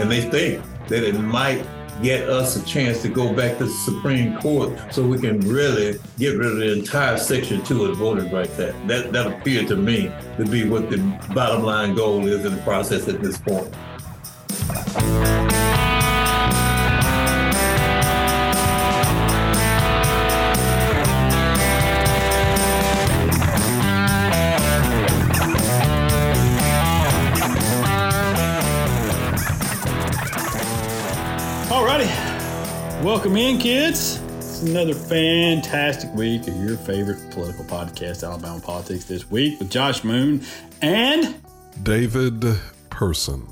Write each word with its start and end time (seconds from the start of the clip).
And 0.00 0.10
they 0.10 0.22
think 0.22 0.64
that 0.88 1.04
it 1.04 1.14
might 1.14 1.64
get 2.02 2.28
us 2.28 2.56
a 2.56 2.64
chance 2.64 3.02
to 3.02 3.08
go 3.08 3.32
back 3.32 3.58
to 3.58 3.64
the 3.64 3.70
Supreme 3.70 4.38
Court 4.38 4.72
so 4.90 5.06
we 5.06 5.18
can 5.18 5.40
really 5.40 5.98
get 6.18 6.36
rid 6.36 6.46
of 6.46 6.56
the 6.56 6.72
entire 6.72 7.18
Section 7.18 7.62
2 7.62 7.84
of 7.84 7.88
the 7.90 7.94
Voting 7.94 8.32
Rights 8.32 8.58
Act. 8.58 8.88
That, 8.88 9.12
that 9.12 9.26
appeared 9.26 9.68
to 9.68 9.76
me 9.76 10.10
to 10.36 10.44
be 10.44 10.68
what 10.68 10.90
the 10.90 10.98
bottom 11.34 11.62
line 11.62 11.94
goal 11.94 12.26
is 12.26 12.44
in 12.44 12.56
the 12.56 12.62
process 12.62 13.08
at 13.08 13.20
this 13.20 13.38
point. 13.38 13.74
Welcome 33.20 33.36
in, 33.36 33.58
kids. 33.58 34.18
It's 34.38 34.62
another 34.62 34.94
fantastic 34.94 36.10
week 36.14 36.48
of 36.48 36.56
your 36.56 36.78
favorite 36.78 37.30
political 37.30 37.66
podcast, 37.66 38.26
Alabama 38.26 38.58
Politics 38.60 39.04
This 39.04 39.30
Week, 39.30 39.58
with 39.58 39.70
Josh 39.70 40.04
Moon 40.04 40.42
and 40.80 41.38
David 41.82 42.42
Person. 42.88 43.46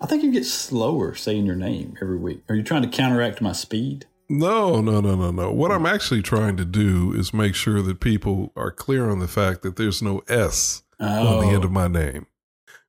I 0.00 0.06
think 0.06 0.22
you 0.22 0.30
get 0.30 0.46
slower 0.46 1.16
saying 1.16 1.46
your 1.46 1.56
name 1.56 1.96
every 2.00 2.16
week. 2.16 2.44
Are 2.48 2.54
you 2.54 2.62
trying 2.62 2.82
to 2.82 2.88
counteract 2.88 3.40
my 3.40 3.50
speed? 3.50 4.06
No, 4.28 4.80
no, 4.80 5.00
no, 5.00 5.16
no, 5.16 5.32
no. 5.32 5.50
What 5.50 5.72
I'm 5.72 5.84
actually 5.84 6.22
trying 6.22 6.56
to 6.58 6.64
do 6.64 7.12
is 7.12 7.34
make 7.34 7.56
sure 7.56 7.82
that 7.82 7.98
people 7.98 8.52
are 8.54 8.70
clear 8.70 9.10
on 9.10 9.18
the 9.18 9.26
fact 9.26 9.62
that 9.62 9.74
there's 9.74 10.00
no 10.00 10.22
S 10.28 10.84
oh. 11.00 11.38
on 11.38 11.44
the 11.44 11.52
end 11.52 11.64
of 11.64 11.70
oh. 11.70 11.74
my 11.74 11.88
name 11.88 12.26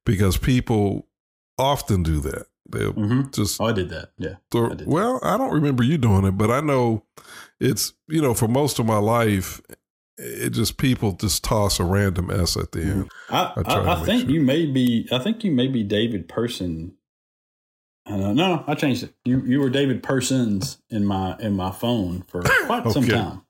because 0.05 0.37
people 0.37 1.07
often 1.57 2.03
do 2.03 2.19
that. 2.19 2.45
Mm-hmm. 2.71 3.31
just. 3.31 3.61
Oh, 3.61 3.65
I 3.65 3.73
did 3.73 3.89
that. 3.89 4.11
Yeah. 4.17 4.35
Throw, 4.51 4.71
I 4.71 4.75
did 4.75 4.87
well, 4.87 5.19
I 5.23 5.37
don't 5.37 5.53
remember 5.53 5.83
you 5.83 5.97
doing 5.97 6.25
it, 6.25 6.37
but 6.37 6.49
I 6.49 6.61
know 6.61 7.03
it's 7.59 7.93
you 8.07 8.21
know 8.21 8.33
for 8.33 8.47
most 8.47 8.79
of 8.79 8.85
my 8.85 8.97
life, 8.97 9.61
it 10.17 10.51
just 10.51 10.77
people 10.77 11.13
just 11.13 11.43
toss 11.43 11.79
a 11.79 11.83
random 11.83 12.29
S 12.31 12.57
at 12.57 12.71
the 12.71 12.81
end. 12.81 13.11
I, 13.29 13.53
I, 13.65 13.73
I, 13.73 14.01
I 14.01 14.05
think 14.05 14.23
sure. 14.23 14.31
you 14.31 14.41
may 14.41 14.65
be. 14.65 15.07
I 15.11 15.19
think 15.19 15.43
you 15.43 15.51
may 15.51 15.67
be 15.67 15.83
David 15.83 16.27
Person. 16.27 16.95
Uh, 18.05 18.17
no, 18.17 18.33
no, 18.33 18.63
I 18.67 18.75
changed 18.75 19.03
it. 19.03 19.13
You 19.25 19.41
you 19.45 19.59
were 19.59 19.69
David 19.69 20.03
Persons 20.03 20.79
in 20.89 21.05
my 21.05 21.37
in 21.39 21.55
my 21.55 21.71
phone 21.71 22.23
for 22.27 22.41
quite 22.41 22.85
okay. 22.85 22.91
some 22.91 23.07
time. 23.07 23.41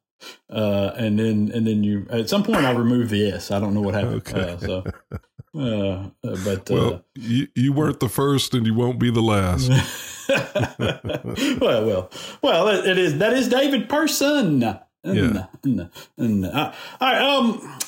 Uh, 0.49 0.91
and 0.95 1.19
then 1.19 1.51
and 1.53 1.65
then 1.65 1.83
you 1.83 2.05
at 2.09 2.29
some 2.29 2.43
point 2.43 2.65
I 2.65 2.71
removed 2.71 3.09
the 3.09 3.31
S. 3.31 3.51
I 3.51 3.59
don't 3.59 3.73
know 3.73 3.81
what 3.81 3.93
happened. 3.93 4.27
Okay. 4.27 4.51
Uh, 4.51 4.57
so 4.57 4.83
uh, 5.55 6.27
uh, 6.27 6.37
but 6.43 6.69
well, 6.69 6.93
uh, 6.93 6.99
you, 7.15 7.47
you 7.55 7.73
weren't 7.73 7.99
the 7.99 8.09
first, 8.09 8.53
and 8.53 8.65
you 8.65 8.73
won't 8.73 8.99
be 8.99 9.11
the 9.11 9.21
last. 9.21 9.69
well, 11.59 11.85
well, 11.85 12.09
well. 12.41 12.67
It, 12.69 12.85
it 12.85 12.97
is 12.97 13.17
that 13.19 13.33
is 13.33 13.47
David 13.49 13.89
Person. 13.89 14.61
Yeah. 14.61 15.47
all 15.65 15.91
right. 17.01 17.21
Um. 17.21 17.79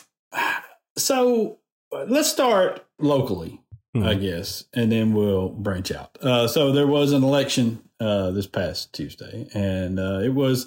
So 0.97 1.59
let's 1.91 2.29
start 2.29 2.85
locally, 2.99 3.61
mm-hmm. 3.95 4.07
I 4.07 4.15
guess, 4.15 4.65
and 4.73 4.91
then 4.91 5.13
we'll 5.13 5.49
branch 5.49 5.91
out. 5.91 6.17
Uh, 6.21 6.47
so 6.47 6.71
there 6.71 6.87
was 6.87 7.11
an 7.11 7.23
election 7.23 7.81
uh, 7.99 8.31
this 8.31 8.47
past 8.47 8.93
Tuesday, 8.93 9.47
and 9.53 9.99
uh, 9.99 10.19
it 10.19 10.33
was 10.33 10.65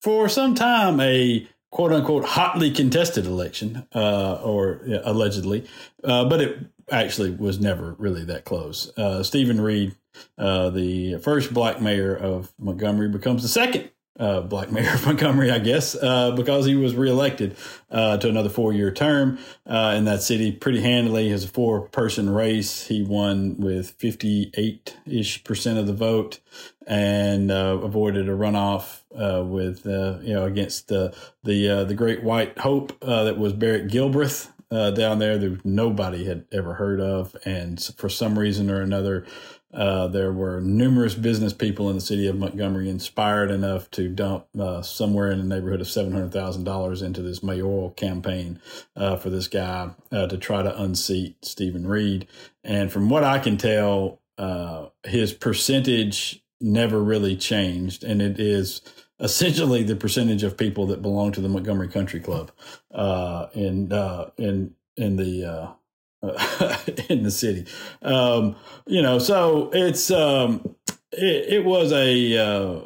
for 0.00 0.28
some 0.28 0.54
time 0.54 1.00
a 1.00 1.46
quote 1.70 1.92
unquote 1.92 2.24
hotly 2.24 2.70
contested 2.70 3.26
election, 3.26 3.86
uh, 3.94 4.40
or 4.42 4.80
yeah, 4.84 5.00
allegedly, 5.04 5.66
uh, 6.04 6.24
but 6.24 6.40
it 6.40 6.58
actually 6.90 7.30
was 7.30 7.60
never 7.60 7.94
really 7.98 8.24
that 8.24 8.44
close. 8.44 8.92
Uh, 8.98 9.22
Steven 9.22 9.60
Reed, 9.60 9.94
uh, 10.36 10.70
the 10.70 11.18
first 11.18 11.54
black 11.54 11.80
mayor 11.80 12.14
of 12.14 12.52
Montgomery, 12.58 13.08
becomes 13.08 13.42
the 13.42 13.48
second 13.48 13.90
uh, 14.18 14.40
black 14.42 14.70
mayor 14.72 14.94
of 14.94 15.06
Montgomery, 15.06 15.50
I 15.50 15.58
guess, 15.58 15.94
uh, 15.94 16.32
because 16.32 16.66
he 16.66 16.74
was 16.74 16.94
reelected 16.94 17.56
uh, 17.90 18.16
to 18.18 18.28
another 18.28 18.48
four 18.48 18.72
year 18.72 18.90
term 18.90 19.38
uh, 19.66 19.94
in 19.96 20.04
that 20.04 20.22
city 20.22 20.52
pretty 20.52 20.80
handily. 20.80 21.32
A 21.32 21.38
four 21.38 21.82
person 21.88 22.30
race, 22.30 22.86
he 22.86 23.02
won 23.02 23.56
with 23.58 23.90
58 23.92 24.96
ish 25.06 25.44
percent 25.44 25.78
of 25.78 25.86
the 25.86 25.92
vote 25.92 26.40
and 26.86 27.50
uh, 27.50 27.78
avoided 27.82 28.28
a 28.28 28.32
runoff 28.32 29.02
uh, 29.14 29.44
with, 29.44 29.86
you 29.86 30.34
know, 30.34 30.44
against 30.44 30.88
the 30.88 31.14
the, 31.42 31.84
the 31.84 31.94
great 31.94 32.22
white 32.22 32.58
hope 32.58 32.98
that 33.00 33.38
was 33.38 33.52
Barrett 33.52 33.88
Gilbreath. 33.88 34.48
down 34.70 35.18
there 35.18 35.38
that 35.38 35.64
nobody 35.64 36.24
had 36.24 36.44
ever 36.52 36.74
heard 36.74 37.00
of, 37.00 37.36
and 37.44 37.82
for 37.96 38.08
some 38.08 38.38
reason 38.38 38.70
or 38.70 38.80
another, 38.80 39.24
uh, 39.72 40.08
there 40.08 40.32
were 40.32 40.60
numerous 40.60 41.14
business 41.14 41.52
people 41.52 41.88
in 41.88 41.94
the 41.94 42.00
city 42.00 42.26
of 42.26 42.36
Montgomery 42.36 42.88
inspired 42.88 43.50
enough 43.50 43.90
to 43.92 44.08
dump 44.08 44.46
uh, 44.58 44.82
somewhere 44.82 45.30
in 45.30 45.38
the 45.38 45.44
neighborhood 45.44 45.80
of 45.80 45.88
seven 45.88 46.12
hundred 46.12 46.32
thousand 46.32 46.64
dollars 46.64 47.02
into 47.02 47.22
this 47.22 47.42
mayoral 47.42 47.90
campaign 47.90 48.60
uh, 48.96 49.16
for 49.16 49.30
this 49.30 49.46
guy 49.46 49.90
uh, 50.10 50.26
to 50.26 50.36
try 50.38 50.62
to 50.62 50.82
unseat 50.82 51.44
Steven 51.44 51.86
Reed. 51.86 52.26
And 52.64 52.90
from 52.90 53.08
what 53.08 53.22
I 53.22 53.38
can 53.38 53.56
tell, 53.56 54.20
uh, 54.38 54.86
his 55.04 55.32
percentage 55.32 56.42
never 56.60 57.00
really 57.00 57.36
changed, 57.36 58.02
and 58.02 58.20
it 58.20 58.40
is 58.40 58.82
essentially 59.20 59.84
the 59.84 59.96
percentage 59.96 60.42
of 60.42 60.56
people 60.56 60.86
that 60.86 61.02
belong 61.02 61.30
to 61.32 61.40
the 61.40 61.48
Montgomery 61.48 61.88
Country 61.88 62.20
Club 62.20 62.50
uh, 62.90 63.46
in 63.54 63.92
in 64.36 64.74
in 64.96 65.16
the 65.16 65.76
in 67.08 67.22
the 67.22 67.30
city. 67.30 67.66
Um, 68.02 68.56
you 68.86 69.00
know, 69.02 69.18
so 69.18 69.70
it's 69.72 70.10
um, 70.10 70.76
it, 71.12 71.54
it 71.54 71.64
was 71.64 71.92
a 71.92 72.36
uh, 72.36 72.80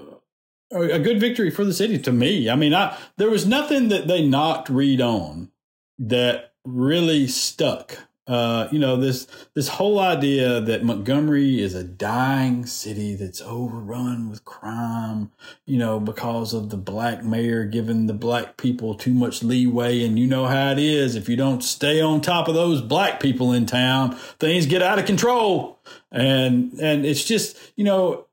a 0.71 0.99
good 0.99 1.21
victory 1.21 1.51
for 1.51 1.65
the 1.65 1.73
city 1.73 1.99
to 1.99 2.13
me. 2.13 2.49
I 2.49 2.57
mean, 2.57 2.75
I 2.75 2.97
there 3.17 3.31
was 3.31 3.47
nothing 3.47 3.89
that 3.89 4.07
they 4.07 4.27
knocked 4.27 4.69
Reed 4.69 5.01
on 5.01 5.51
that 5.99 6.53
really 6.65 7.27
stuck 7.27 7.99
uh, 8.27 8.69
you 8.73 8.79
know 8.79 8.97
this 8.97 9.27
this 9.55 9.69
whole 9.69 9.99
idea 9.99 10.61
that 10.61 10.83
Montgomery 10.83 11.61
is 11.61 11.75
a 11.75 11.85
dying 11.85 12.65
city 12.65 13.15
that's 13.15 13.43
overrun 13.43 14.31
with 14.31 14.45
crime, 14.47 15.31
you 15.67 15.77
know, 15.77 16.01
because 16.01 16.55
of 16.55 16.71
the 16.71 16.79
black 16.79 17.23
mayor 17.23 17.65
giving 17.65 18.07
the 18.07 18.15
black 18.15 18.57
people 18.57 18.95
too 18.95 19.13
much 19.13 19.43
leeway, 19.43 20.03
and 20.03 20.19
you 20.19 20.27
know 20.27 20.47
how 20.47 20.73
it 20.73 20.79
is. 20.79 21.17
If 21.17 21.29
you 21.29 21.37
don't 21.37 21.63
stay 21.63 22.01
on 22.01 22.23
top 22.23 22.49
of 22.49 22.55
those 22.55 22.81
black 22.81 23.21
people 23.21 23.53
in 23.53 23.67
town, 23.67 24.17
things 24.39 24.65
get 24.65 24.81
out 24.81 24.99
of 24.99 25.05
control, 25.05 25.79
and 26.11 26.73
and 26.81 27.05
it's 27.05 27.25
just 27.25 27.59
you 27.77 27.85
know 27.85 28.27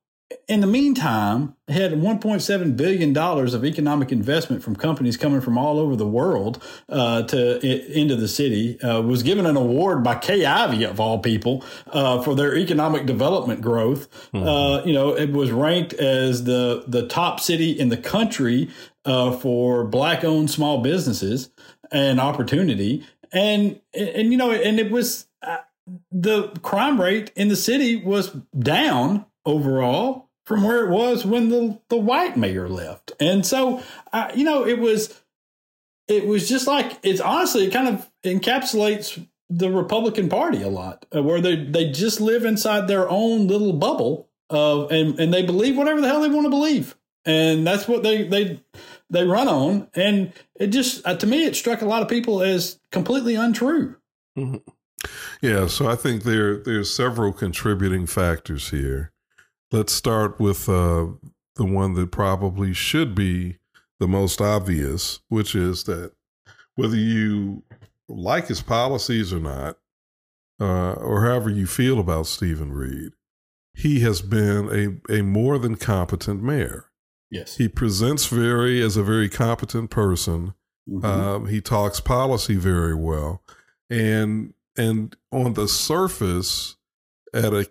in 0.47 0.62
the 0.62 0.68
meantime, 0.68 1.56
had 1.68 1.94
$1.7 1.94 2.78
billion 2.78 3.18
of 3.18 3.66
economic 3.66 4.12
investment 4.12 4.64
from 4.64 4.75
companies 4.75 5.18
coming 5.18 5.42
from 5.42 5.58
all 5.58 5.80
over 5.80 5.96
the 5.96 6.08
world 6.08 6.62
uh, 6.90 7.24
to 7.24 7.66
into 7.66 8.16
the 8.16 8.28
city. 8.28 8.81
Uh, 8.81 9.02
was 9.02 9.24
given 9.24 9.46
an 9.46 9.56
award 9.56 10.03
by 10.03 10.16
Kay 10.16 10.46
Ivey 10.46 10.84
of 10.84 11.00
all 11.00 11.19
people 11.19 11.64
uh, 11.88 12.22
for 12.22 12.36
their 12.36 12.56
economic 12.58 13.06
development 13.06 13.62
growth. 13.62 14.09
Mm-hmm. 14.34 14.88
you 14.88 14.94
know, 14.94 15.16
it 15.16 15.31
was 15.31 15.52
ranked 15.52 15.94
as 15.94 16.44
the 16.44 16.84
the 16.88 17.08
top 17.08 17.40
city 17.40 17.72
in 17.72 17.90
the 17.90 17.98
country 17.98 18.69
uh, 19.06 19.31
for 19.31 19.84
black 19.84 20.24
owned 20.24 20.52
small 20.52 20.81
businesses 20.81 21.50
and 21.92 22.19
opportunity. 22.19 23.06
And 23.31 23.80
and 23.94 24.31
you 24.31 24.38
know, 24.38 24.52
and 24.52 24.80
it 24.80 24.92
was 24.92 25.28
uh, 25.42 25.58
the 26.12 26.50
crime 26.62 27.00
rate 27.00 27.31
in 27.36 27.48
the 27.48 27.56
city 27.56 27.96
was 27.96 28.31
down 28.58 29.25
overall 29.46 30.29
from 30.46 30.63
where 30.63 30.85
it 30.85 30.90
was 30.90 31.25
when 31.25 31.50
the 31.50 31.79
the 31.90 31.97
white 31.97 32.38
mayor 32.38 32.68
left. 32.68 33.12
And 33.19 33.46
so, 33.46 33.81
uh, 34.12 34.31
you 34.35 34.44
know, 34.44 34.66
it 34.66 34.79
was 34.79 35.22
it 36.07 36.25
was 36.25 36.50
just 36.50 36.68
like 36.68 37.00
it's 37.03 37.22
honestly 37.22 37.66
it 37.66 37.74
kind 37.74 37.88
of 37.88 38.09
encapsulates 38.24 39.25
the 39.50 39.69
Republican 39.69 40.30
Party 40.30 40.62
a 40.62 40.69
lot, 40.69 41.06
uh, 41.15 41.21
where 41.21 41.42
they 41.42 41.56
they 41.56 41.92
just 41.92 42.21
live 42.21 42.45
inside 42.45 42.88
their 42.88 43.10
own 43.10 43.48
little 43.48 43.74
bubble 43.74 44.30
of 44.50 44.92
and 44.92 45.19
and 45.19 45.33
they 45.33 45.44
believe 45.44 45.77
whatever 45.77 46.01
the 46.01 46.07
hell 46.07 46.21
they 46.21 46.30
want 46.30 46.45
to 46.45 46.50
believe, 46.50 46.95
and 47.25 47.65
that's 47.65 47.88
what 47.88 48.04
they 48.04 48.27
they 48.27 48.62
they 49.10 49.24
run 49.24 49.48
on. 49.48 49.89
And 49.94 50.33
it 50.56 50.68
just 50.68 51.06
uh, 51.06 51.15
to 51.18 51.27
me 51.27 51.45
it 51.45 51.56
struck 51.56 51.81
a 51.81 51.88
lot 51.88 52.01
of 52.01 52.07
people 52.07 52.42
as 52.42 52.80
completely 52.92 53.36
untrue. 53.36 53.98
Mm-hmm. 54.38 54.57
Yeah, 55.42 55.68
so 55.68 55.88
I 55.88 55.95
think 55.95 56.24
there 56.24 56.57
there's 56.57 56.94
several 56.94 57.33
contributing 57.33 58.06
factors 58.06 58.69
here. 58.69 59.11
Let's 59.71 59.94
start 59.94 60.39
with 60.39 60.68
uh, 60.68 61.07
the 61.56 61.65
one 61.65 61.94
that 61.94 62.12
probably 62.12 62.73
should 62.73 63.15
be 63.15 63.57
the 64.00 64.07
most 64.07 64.41
obvious, 64.41 65.19
which 65.29 65.56
is 65.56 65.85
that 65.85 66.13
whether 66.75 66.97
you 66.97 67.63
like 68.09 68.47
his 68.47 68.62
policies 68.62 69.31
or 69.31 69.39
not, 69.39 69.77
uh, 70.59 70.94
or 70.94 71.25
however 71.25 71.50
you 71.50 71.68
feel 71.68 72.00
about 72.00 72.27
Steven 72.27 72.73
Reed, 72.73 73.13
he 73.73 74.01
has 74.01 74.21
been 74.21 75.01
a, 75.09 75.19
a 75.19 75.21
more 75.21 75.57
than 75.57 75.75
competent 75.75 76.44
mayor. 76.44 76.91
Yes. 77.29 77.56
He 77.56 77.69
presents 77.69 78.25
very 78.25 78.81
as 78.81 78.97
a 78.97 79.03
very 79.03 79.29
competent 79.29 79.89
person. 79.89 80.53
Mm-hmm. 80.89 81.06
Um, 81.06 81.47
he 81.47 81.62
talks 81.62 82.00
policy 82.01 82.56
very 82.56 82.95
well. 82.95 83.41
And 83.89 84.53
and 84.77 85.15
on 85.31 85.53
the 85.53 85.67
surface, 85.67 86.75
at 87.33 87.54
a 87.54 87.68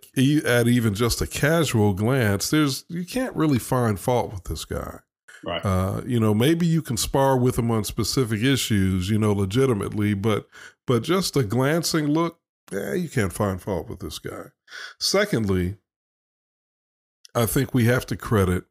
at 0.46 0.68
even 0.68 0.94
just 0.94 1.20
a 1.20 1.26
casual 1.26 1.92
glance, 1.92 2.50
there's 2.50 2.84
you 2.88 3.04
can't 3.04 3.34
really 3.36 3.58
find 3.58 3.98
fault 3.98 4.32
with 4.32 4.44
this 4.44 4.64
guy. 4.64 5.00
Right. 5.44 5.64
Uh, 5.64 6.02
you 6.06 6.20
know, 6.20 6.34
maybe 6.34 6.66
you 6.66 6.82
can 6.82 6.96
spar 6.96 7.36
with 7.36 7.58
him 7.58 7.70
on 7.70 7.84
specific 7.84 8.42
issues, 8.42 9.08
you 9.08 9.18
know, 9.18 9.32
legitimately, 9.32 10.14
but 10.14 10.46
but 10.86 11.02
just 11.02 11.36
a 11.36 11.42
glancing 11.42 12.08
look, 12.08 12.38
yeah, 12.72 12.94
you 12.94 13.08
can't 13.08 13.32
find 13.32 13.60
fault 13.60 13.88
with 13.88 14.00
this 14.00 14.18
guy. 14.18 14.46
Secondly, 14.98 15.76
I 17.34 17.46
think 17.46 17.72
we 17.72 17.84
have 17.86 18.06
to 18.06 18.16
credit 18.16 18.64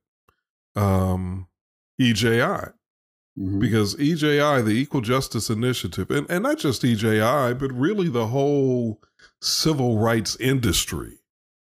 um, 0.75 1.47
EJI 1.99 2.39
mm-hmm. 2.39 3.59
because 3.59 3.95
EJI, 3.95 4.61
the 4.61 4.75
Equal 4.75 5.01
Justice 5.01 5.49
Initiative, 5.49 6.11
and, 6.11 6.29
and 6.29 6.43
not 6.43 6.59
just 6.59 6.83
EJI, 6.83 7.53
but 7.55 7.71
really 7.73 8.09
the 8.09 8.27
whole 8.27 9.01
civil 9.41 9.97
rights 9.97 10.35
industry 10.39 11.19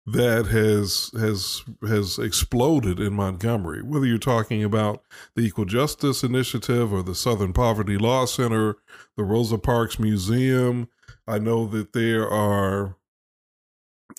that 0.05 0.47
has 0.47 1.11
has 1.19 1.63
has 1.87 2.19
exploded 2.19 2.99
in 2.99 3.13
Montgomery. 3.13 3.81
Whether 3.81 4.05
you're 4.05 4.17
talking 4.17 4.63
about 4.63 5.01
the 5.35 5.43
Equal 5.43 5.65
Justice 5.65 6.23
Initiative 6.23 6.91
or 6.91 7.03
the 7.03 7.15
Southern 7.15 7.53
Poverty 7.53 7.97
Law 7.97 8.25
Center, 8.25 8.77
the 9.15 9.23
Rosa 9.23 9.57
Parks 9.57 9.97
Museum, 9.99 10.89
I 11.27 11.39
know 11.39 11.65
that 11.67 11.93
there 11.93 12.29
are 12.29 12.97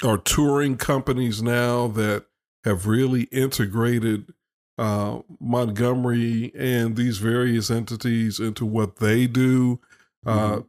are 0.03 0.19
touring 0.19 0.77
companies 0.77 1.43
now 1.43 1.87
that 1.89 2.25
have 2.65 2.87
really 2.87 3.25
integrated 3.25 4.33
uh, 4.79 5.19
Montgomery 5.39 6.50
and 6.55 6.97
these 6.97 7.19
various 7.19 7.71
entities 7.71 8.41
into 8.41 8.65
what 8.65 8.97
they 8.97 9.27
do. 9.27 9.81
Uh, 10.27 10.39
mm-hmm. 10.39 10.61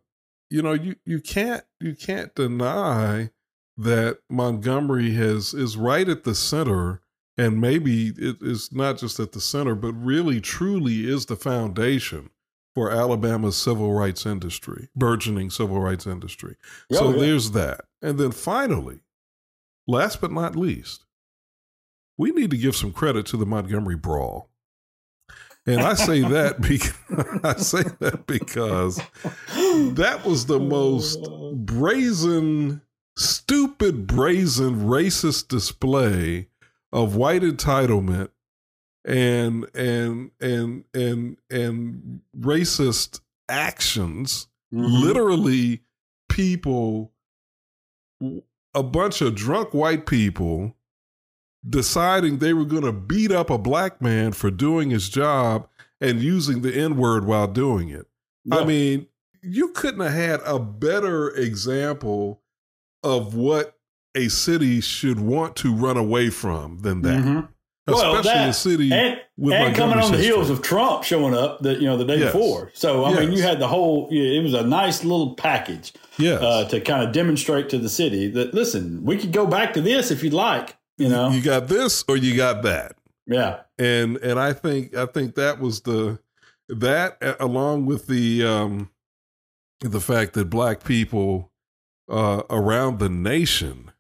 You 0.50 0.62
know, 0.62 0.74
you 0.74 0.96
you 1.06 1.20
can't 1.20 1.64
you 1.80 1.96
can't 1.96 2.34
deny 2.36 3.32
that 3.78 4.20
Montgomery 4.30 5.14
has 5.14 5.54
is 5.54 5.78
right 5.78 6.08
at 6.08 6.24
the 6.24 6.36
center, 6.36 7.02
and 7.38 7.60
maybe 7.60 8.14
it 8.18 8.38
is 8.42 8.72
not 8.72 8.98
just 8.98 9.20
at 9.20 9.34
the 9.34 9.42
center, 9.42 9.76
but 9.76 9.94
really 9.94 10.40
truly 10.40 11.08
is 11.08 11.26
the 11.26 11.36
foundation 11.36 12.30
for 12.74 12.92
Alabama's 12.92 13.56
civil 13.56 13.94
rights 13.94 14.26
industry, 14.26 14.90
burgeoning 14.96 15.50
civil 15.50 15.80
rights 15.80 16.06
industry. 16.06 16.56
Oh, 16.92 16.96
so 16.96 17.10
yeah. 17.12 17.20
there's 17.22 17.52
that. 17.52 17.86
And 18.02 18.20
then 18.20 18.32
finally, 18.32 19.00
last 19.88 20.22
but 20.22 20.32
not 20.32 20.56
least, 20.56 21.06
we 22.18 22.32
need 22.32 22.52
to 22.52 22.58
give 22.58 22.76
some 22.76 22.92
credit 22.92 23.26
to 23.28 23.38
the 23.38 23.46
Montgomery 23.46 23.96
Brawl. 23.96 24.50
And 25.68 25.82
I 25.82 25.96
say 25.96 26.22
that 26.22 26.62
because 26.68 26.94
I 27.44 27.56
say 27.58 27.84
that 28.00 28.28
because 28.28 28.98
that 28.98 30.22
was 30.26 30.46
the 30.46 30.60
most 30.60 31.28
brazen 31.54 32.82
stupid, 33.18 34.08
brazen, 34.08 34.82
racist 34.82 35.48
display 35.48 36.48
of 36.92 37.16
white 37.16 37.42
entitlement 37.42 38.30
and 39.04 39.66
and 39.76 40.32
and 40.42 40.84
and 40.94 41.38
and 41.50 42.22
racist 42.38 43.22
actions 43.48 44.48
mm-hmm. 44.74 44.86
literally 44.86 45.82
people 46.30 47.12
a 48.74 48.82
bunch 48.82 49.22
of 49.22 49.36
drunk 49.36 49.74
white 49.74 50.06
people 50.06 50.76
deciding 51.68 52.38
they 52.38 52.54
were 52.54 52.66
going 52.66 52.84
to 52.84 52.92
beat 52.92 53.32
up 53.32 53.50
a 53.50 53.58
black 53.58 54.02
man 54.02 54.32
for 54.32 54.52
doing 54.52 54.90
his 54.90 55.10
job 55.10 55.68
and 56.00 56.22
using 56.22 56.62
the 56.62 56.74
n 56.76 56.98
word 56.98 57.26
while 57.26 57.48
doing 57.48 57.90
it 57.90 58.06
yeah. 58.44 58.58
i 58.58 58.64
mean 58.64 59.08
you 59.42 59.70
couldn't 59.70 60.02
have 60.02 60.14
had 60.14 60.42
a 60.46 60.60
better 60.60 61.30
example 61.30 62.42
of 63.04 63.36
what 63.36 63.78
a 64.16 64.30
city 64.30 64.82
should 64.82 65.20
want 65.20 65.56
to 65.58 65.74
run 65.74 65.98
away 65.98 66.30
from 66.30 66.80
than 66.80 67.02
that. 67.04 67.24
Mm-hmm. 67.24 67.52
Especially 67.88 68.14
well, 68.14 68.24
that, 68.24 68.50
a 68.50 68.54
city 68.54 68.92
and, 68.92 69.22
with 69.38 69.54
and 69.54 69.76
coming 69.76 70.00
on 70.00 70.12
the 70.12 70.18
heels 70.18 70.50
of 70.50 70.64
Trump 70.64 71.04
showing 71.04 71.36
up 71.36 71.60
that 71.60 71.80
you 71.80 71.86
know 71.86 71.98
the 71.98 72.06
day 72.06 72.18
yes. 72.18 72.34
before. 72.34 72.72
So 72.74 73.04
I 73.04 73.12
yes. 73.12 73.20
mean, 73.20 73.32
you 73.32 73.44
had 73.44 73.60
the 73.60 73.68
whole. 73.68 74.08
Yeah 74.10 74.40
it 74.40 74.42
was 74.42 74.56
a 74.56 74.66
nice 74.66 75.04
little 75.04 75.36
package. 75.36 75.94
Yes. 76.18 76.42
Uh, 76.42 76.68
to 76.70 76.82
kind 76.82 77.08
of 77.08 77.14
demonstrate 77.14 77.70
to 77.70 77.78
the 77.78 77.90
city 77.90 78.28
that 78.32 78.56
listen, 78.56 79.04
we 79.04 79.18
could 79.18 79.32
go 79.32 79.46
back 79.46 79.74
to 79.74 79.82
this 79.82 80.10
if 80.10 80.24
you'd 80.24 80.34
like. 80.34 80.76
You 80.98 81.10
know, 81.10 81.30
you 81.30 81.42
got 81.42 81.68
this 81.68 82.04
or 82.08 82.18
you 82.18 82.36
got 82.36 82.64
that. 82.64 82.96
Yeah. 83.28 83.62
And 83.78 84.18
and 84.18 84.40
I 84.40 84.54
think 84.54 84.96
I 84.96 85.06
think 85.06 85.36
that 85.36 85.60
was 85.60 85.82
the 85.82 86.20
that 86.70 87.18
along 87.40 87.86
with 87.86 88.08
the 88.08 88.46
um 88.46 88.90
the 89.82 90.00
fact 90.00 90.34
that 90.34 90.50
black 90.50 90.84
people 90.84 91.52
uh, 92.10 92.44
around 92.50 93.00
the 93.00 93.10
nation, 93.10 93.92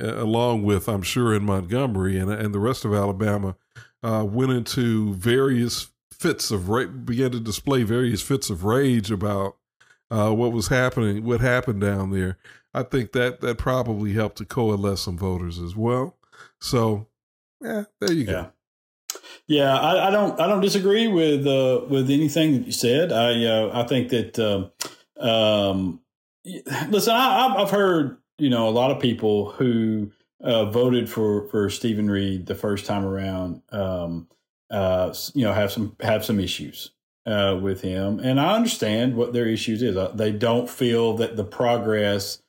uh, 0.00 0.22
along 0.22 0.64
with, 0.64 0.88
I'm 0.88 1.02
sure, 1.02 1.34
in 1.34 1.44
Montgomery 1.44 2.18
and, 2.18 2.30
and 2.30 2.54
the 2.54 2.58
rest 2.58 2.84
of 2.84 2.94
Alabama, 2.94 3.56
uh, 4.02 4.24
went 4.28 4.52
into 4.52 5.14
various 5.14 5.88
fits 6.12 6.50
of 6.50 6.68
ra- 6.68 6.86
began 6.86 7.30
to 7.32 7.40
display 7.40 7.82
various 7.82 8.22
fits 8.22 8.50
of 8.50 8.64
rage 8.64 9.10
about 9.10 9.56
uh, 10.10 10.32
what 10.32 10.52
was 10.52 10.68
happening, 10.68 11.24
what 11.24 11.40
happened 11.40 11.80
down 11.80 12.10
there. 12.10 12.38
I 12.72 12.82
think 12.82 13.12
that 13.12 13.40
that 13.40 13.58
probably 13.58 14.12
helped 14.12 14.38
to 14.38 14.44
coalesce 14.44 15.02
some 15.02 15.18
voters 15.18 15.58
as 15.58 15.74
well. 15.76 16.16
So, 16.60 17.08
yeah, 17.60 17.84
there 18.00 18.12
you 18.12 18.24
go. 18.24 18.32
Yeah. 18.32 18.46
Yeah, 19.46 19.76
I, 19.76 20.06
I, 20.06 20.10
don't. 20.10 20.38
I 20.40 20.46
don't 20.46 20.60
disagree 20.60 21.08
with 21.08 21.44
uh, 21.44 21.84
with 21.88 22.08
anything 22.08 22.52
that 22.52 22.66
you 22.66 22.72
said. 22.72 23.10
I 23.10 23.44
uh, 23.44 23.82
I 23.82 23.84
think 23.84 24.10
that 24.10 24.38
um, 24.38 24.70
um 25.20 26.00
listen, 26.88 27.14
I, 27.14 27.58
have 27.58 27.70
heard 27.70 28.18
you 28.38 28.48
know 28.48 28.68
a 28.68 28.70
lot 28.70 28.92
of 28.92 29.00
people 29.00 29.50
who 29.50 30.12
uh, 30.40 30.66
voted 30.66 31.10
for 31.10 31.48
for 31.48 31.68
Steven 31.68 32.10
Reed 32.10 32.46
the 32.46 32.54
first 32.54 32.86
time 32.86 33.04
around. 33.04 33.62
Um, 33.70 34.28
uh, 34.70 35.12
you 35.34 35.44
know, 35.44 35.52
have 35.52 35.72
some 35.72 35.96
have 36.00 36.24
some 36.24 36.38
issues 36.38 36.92
uh, 37.26 37.58
with 37.60 37.80
him, 37.80 38.20
and 38.20 38.40
I 38.40 38.54
understand 38.54 39.16
what 39.16 39.32
their 39.32 39.46
issues 39.46 39.82
is. 39.82 39.96
They 40.14 40.32
don't 40.32 40.70
feel 40.70 41.16
that 41.16 41.36
the 41.36 41.44
progress, 41.44 42.39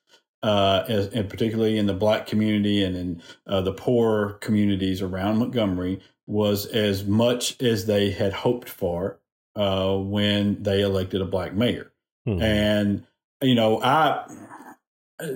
uh, 0.44 0.84
as, 0.88 1.08
and 1.08 1.30
particularly 1.30 1.78
in 1.78 1.86
the 1.86 1.94
black 1.94 2.28
community 2.28 2.84
and 2.84 2.96
in 2.96 3.22
uh, 3.48 3.62
the 3.62 3.74
poor 3.74 4.34
communities 4.42 5.02
around 5.02 5.38
Montgomery, 5.38 6.00
was 6.28 6.66
as 6.68 7.06
much 7.06 7.62
as 7.62 7.86
they 7.86 8.12
had 8.12 8.34
hoped 8.34 8.70
for 8.70 9.20
uh, 9.56 9.96
when 9.96 10.62
they 10.64 10.82
elected 10.82 11.22
a 11.22 11.26
black 11.26 11.54
mayor. 11.54 11.92
Mm-hmm. 12.28 12.42
And 12.42 13.08
you 13.42 13.56
know, 13.56 13.82
I 13.82 14.28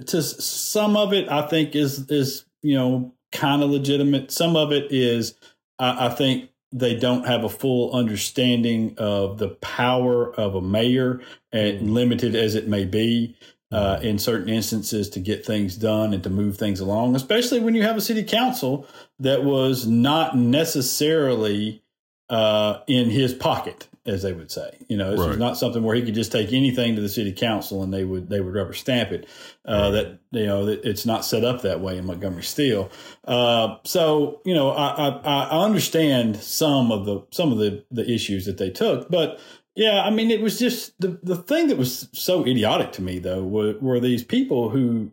to 0.08 0.22
some 0.22 0.96
of 0.96 1.14
it 1.14 1.30
I 1.30 1.48
think 1.48 1.76
is 1.76 2.10
is 2.10 2.46
you 2.62 2.76
know 2.76 3.14
kind 3.32 3.64
of 3.64 3.70
legitimate. 3.70 4.32
Some 4.32 4.56
of 4.56 4.72
it 4.72 4.92
is 4.92 5.36
I, 5.80 6.08
I 6.08 6.10
think 6.10 6.50
they 6.72 6.96
don't 6.96 7.26
have 7.26 7.44
a 7.44 7.50
full 7.50 7.94
understanding 7.94 8.96
of 8.98 9.38
the 9.38 9.50
power 9.50 10.34
of 10.36 10.56
a 10.56 10.62
mayor, 10.62 11.22
and 11.52 11.80
mm-hmm. 11.80 11.94
limited 11.94 12.36
as 12.36 12.56
it 12.56 12.68
may 12.68 12.86
be. 12.86 13.36
Uh, 13.72 13.96
mm-hmm. 13.96 14.06
in 14.06 14.20
certain 14.20 14.48
instances, 14.48 15.10
to 15.10 15.20
get 15.20 15.44
things 15.44 15.76
done 15.76 16.14
and 16.14 16.22
to 16.22 16.30
move 16.30 16.56
things 16.56 16.80
along, 16.80 17.16
especially 17.16 17.60
when 17.60 17.74
you 17.74 17.82
have 17.82 17.98
a 17.98 18.02
city 18.02 18.24
council 18.24 18.88
that 19.18 19.44
was 19.44 19.88
not 19.88 20.38
necessarily 20.38 21.84
uh, 22.30 22.80
in 22.88 23.10
his 23.10 23.34
pocket 23.34 23.88
as 24.06 24.22
they 24.22 24.34
would 24.34 24.52
say. 24.52 24.78
You 24.88 24.98
know, 24.98 25.12
this 25.12 25.20
right. 25.20 25.30
was 25.30 25.38
not 25.38 25.58
something 25.58 25.84
where 25.84 25.96
he 25.96 26.04
could 26.04 26.14
just 26.14 26.32
take 26.32 26.54
anything 26.54 26.96
to 26.96 27.02
the 27.02 27.10
city 27.10 27.32
council 27.32 27.82
and 27.82 27.94
they 27.94 28.04
would 28.04 28.30
they 28.30 28.40
would 28.40 28.54
rubber 28.54 28.74
stamp 28.74 29.12
it. 29.12 29.28
Uh, 29.68 29.72
right. 29.72 29.92
That 29.92 30.20
you 30.40 30.46
know, 30.46 30.66
that 30.66 30.86
it's 30.86 31.06
not 31.06 31.26
set 31.26 31.44
up 31.44 31.64
that 31.64 31.82
way 31.82 31.98
in 31.98 32.06
Montgomery 32.06 32.44
Steel. 32.44 32.92
Uh, 33.24 33.78
so 33.84 34.42
you 34.46 34.54
know, 34.54 34.70
I, 34.72 35.10
I, 35.10 35.44
I 35.46 35.64
understand 35.66 36.38
some 36.38 36.92
of 36.92 37.06
the 37.06 37.26
some 37.32 37.52
of 37.52 37.58
the 37.58 37.84
the 37.92 38.10
issues 38.10 38.46
that 38.46 38.58
they 38.58 38.70
took, 38.70 39.10
but 39.10 39.40
yeah, 39.76 40.04
I 40.04 40.10
mean, 40.10 40.32
it 40.32 40.42
was 40.42 40.58
just 40.58 41.00
the 41.00 41.20
the 41.22 41.36
thing 41.36 41.68
that 41.68 41.78
was 41.78 42.08
so 42.14 42.46
idiotic 42.46 42.94
to 42.94 43.02
me 43.02 43.20
though 43.20 43.44
were, 43.44 43.76
were 43.80 44.00
these 44.00 44.24
people 44.24 44.70
who 44.70 45.12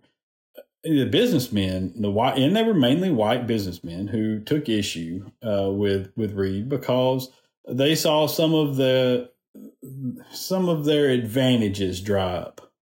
the 0.84 1.04
businessmen, 1.04 1.92
the 1.96 2.10
white, 2.10 2.38
and 2.38 2.56
they 2.56 2.62
were 2.62 2.74
mainly 2.74 3.10
white 3.10 3.46
businessmen 3.46 4.08
who 4.08 4.40
took 4.40 4.68
issue 4.68 5.30
uh, 5.42 5.70
with 5.70 6.12
with 6.16 6.32
Reed 6.32 6.68
because 6.68 7.30
they 7.68 7.94
saw 7.94 8.26
some 8.26 8.54
of 8.54 8.76
the 8.76 9.30
some 10.32 10.68
of 10.68 10.84
their 10.84 11.10
advantages 11.10 12.00
dry 12.00 12.34
up. 12.34 12.72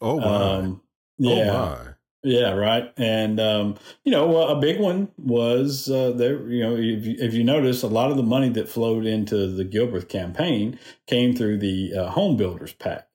Oh 0.00 0.20
my! 0.20 0.26
Um, 0.26 0.82
yeah, 1.18 1.50
oh 1.50 1.52
my. 1.52 1.78
Yeah, 2.22 2.52
right. 2.52 2.92
And 2.96 3.38
um, 3.40 3.76
you 4.04 4.12
know, 4.12 4.48
a 4.48 4.60
big 4.60 4.80
one 4.80 5.08
was 5.16 5.90
uh, 5.90 6.12
there. 6.12 6.48
You 6.48 6.62
know, 6.62 6.76
if 6.76 7.06
you, 7.06 7.16
if 7.18 7.34
you 7.34 7.44
notice, 7.44 7.82
a 7.82 7.88
lot 7.88 8.10
of 8.10 8.16
the 8.16 8.22
money 8.22 8.48
that 8.50 8.68
flowed 8.68 9.06
into 9.06 9.46
the 9.46 9.64
Gilbert 9.64 10.08
campaign 10.08 10.78
came 11.06 11.34
through 11.34 11.58
the 11.58 11.94
uh, 11.94 12.10
Home 12.10 12.36
Builders 12.36 12.72
PAC, 12.72 13.08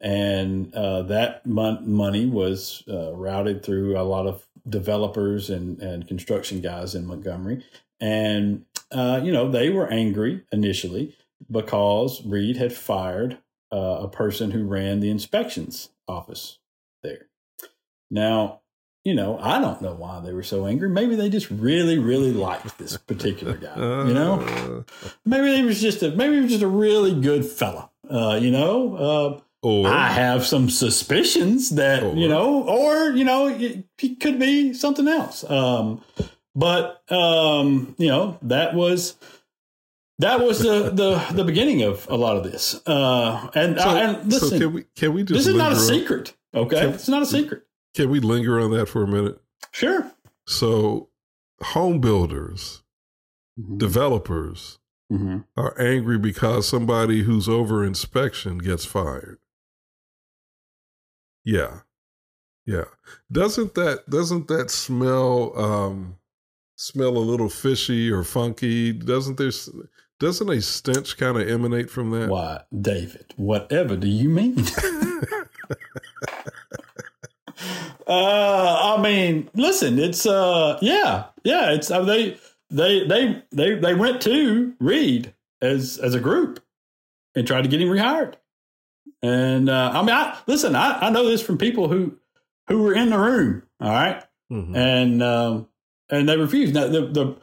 and 0.00 0.74
uh, 0.74 1.02
that 1.02 1.44
mon- 1.46 1.90
money 1.90 2.26
was 2.26 2.82
uh, 2.88 3.12
routed 3.14 3.62
through 3.62 3.98
a 3.98 4.02
lot 4.02 4.26
of 4.26 4.46
developers 4.68 5.50
and 5.50 5.80
and 5.82 6.08
construction 6.08 6.60
guys 6.60 6.94
in 6.94 7.06
Montgomery, 7.06 7.64
and 8.00 8.64
uh, 8.90 9.20
you 9.22 9.32
know, 9.32 9.50
they 9.50 9.70
were 9.70 9.88
angry 9.88 10.44
initially 10.52 11.16
because 11.50 12.24
Reed 12.24 12.56
had 12.56 12.72
fired 12.72 13.38
uh, 13.72 13.98
a 14.02 14.08
person 14.08 14.52
who 14.52 14.64
ran 14.64 15.00
the 15.00 15.10
inspections 15.10 15.90
office. 16.08 16.58
Now, 18.10 18.60
you 19.04 19.14
know, 19.14 19.38
I 19.38 19.60
don't 19.60 19.80
know 19.80 19.94
why 19.94 20.20
they 20.20 20.32
were 20.32 20.42
so 20.42 20.66
angry. 20.66 20.88
Maybe 20.88 21.14
they 21.14 21.28
just 21.28 21.50
really, 21.50 21.98
really 21.98 22.32
liked 22.32 22.76
this 22.78 22.96
particular 22.96 23.56
guy. 23.56 23.76
You 23.76 24.14
know, 24.14 24.40
uh. 24.40 25.10
maybe 25.24 25.56
he 25.56 25.62
was 25.62 25.80
just 25.80 26.02
a 26.02 26.10
maybe 26.10 26.34
he 26.34 26.40
was 26.40 26.50
just 26.50 26.62
a 26.62 26.68
really 26.68 27.18
good 27.20 27.44
fella. 27.44 27.90
Uh, 28.10 28.38
you 28.40 28.50
know, 28.50 28.96
uh, 28.96 29.40
or 29.62 29.88
I 29.88 30.08
have 30.08 30.44
some 30.44 30.68
suspicions 30.70 31.70
that 31.70 32.02
or, 32.02 32.14
you 32.14 32.28
know, 32.28 32.62
or 32.64 33.10
you 33.10 33.24
know, 33.24 33.48
he 33.98 34.16
could 34.16 34.38
be 34.38 34.74
something 34.74 35.08
else. 35.08 35.48
Um, 35.48 36.02
but 36.56 37.02
um, 37.10 37.94
you 37.98 38.08
know, 38.08 38.38
that 38.42 38.74
was 38.74 39.16
that 40.18 40.40
was 40.40 40.60
the, 40.60 40.90
the 40.94 41.34
the 41.34 41.44
beginning 41.44 41.82
of 41.82 42.08
a 42.10 42.16
lot 42.16 42.36
of 42.36 42.44
this. 42.44 42.80
Uh, 42.86 43.50
and, 43.54 43.78
so, 43.78 43.88
uh, 43.88 43.94
and 43.94 44.32
listen, 44.32 44.48
so 44.48 44.58
can 44.58 44.72
we 44.72 44.84
can 44.96 45.12
we 45.14 45.22
just 45.22 45.38
this 45.38 45.46
is 45.46 45.54
not 45.54 45.72
a 45.72 45.76
secret. 45.76 46.34
Okay, 46.54 46.80
can, 46.80 46.94
it's 46.94 47.08
not 47.08 47.22
a 47.22 47.26
secret. 47.26 47.65
Can 47.96 48.10
we 48.10 48.20
linger 48.20 48.60
on 48.60 48.72
that 48.72 48.86
for 48.86 49.02
a 49.02 49.08
minute? 49.08 49.40
Sure. 49.72 50.12
So, 50.46 51.08
home 51.62 51.98
builders, 51.98 52.82
mm-hmm. 53.58 53.78
developers 53.78 54.78
mm-hmm. 55.10 55.38
are 55.56 55.80
angry 55.80 56.18
because 56.18 56.68
somebody 56.68 57.22
who's 57.22 57.48
over 57.48 57.82
inspection 57.82 58.58
gets 58.58 58.84
fired. 58.84 59.38
Yeah. 61.42 61.80
Yeah. 62.66 62.84
Doesn't 63.32 63.74
that 63.76 64.10
doesn't 64.10 64.48
that 64.48 64.70
smell 64.70 65.58
um 65.58 66.16
smell 66.74 67.16
a 67.16 67.18
little 67.18 67.48
fishy 67.48 68.10
or 68.10 68.24
funky? 68.24 68.92
Doesn't 68.92 69.38
there 69.38 69.52
doesn't 70.20 70.50
a 70.50 70.60
stench 70.60 71.16
kind 71.16 71.38
of 71.40 71.48
emanate 71.48 71.88
from 71.88 72.10
that? 72.10 72.28
Why, 72.28 72.62
David, 72.78 73.32
whatever 73.36 73.96
do 73.96 74.08
you 74.08 74.28
mean? 74.28 74.56
Uh, 78.16 78.96
I 78.96 79.02
mean, 79.02 79.50
listen, 79.54 79.98
it's 79.98 80.26
uh, 80.26 80.78
yeah, 80.80 81.24
yeah, 81.44 81.72
it's 81.72 81.90
uh, 81.90 82.02
they 82.02 82.38
they 82.70 83.06
they 83.06 83.42
they 83.52 83.74
they 83.74 83.94
went 83.94 84.22
to 84.22 84.74
Reed 84.80 85.34
as 85.60 85.98
as 85.98 86.14
a 86.14 86.20
group 86.20 86.62
and 87.34 87.46
tried 87.46 87.62
to 87.62 87.68
get 87.68 87.80
him 87.80 87.88
rehired. 87.88 88.34
And 89.22 89.68
uh, 89.68 89.90
I 89.94 90.00
mean, 90.02 90.14
I 90.14 90.38
listen, 90.46 90.76
I, 90.76 91.06
I 91.06 91.10
know 91.10 91.26
this 91.26 91.42
from 91.42 91.58
people 91.58 91.88
who 91.88 92.18
who 92.68 92.82
were 92.82 92.94
in 92.94 93.10
the 93.10 93.18
room, 93.18 93.62
all 93.80 93.90
right? 93.90 94.22
mm-hmm. 94.50 94.76
and 94.76 95.22
um, 95.22 95.68
and 96.10 96.28
they 96.28 96.36
refused. 96.36 96.74
Now, 96.74 96.88
the 96.88 97.06
the 97.06 97.36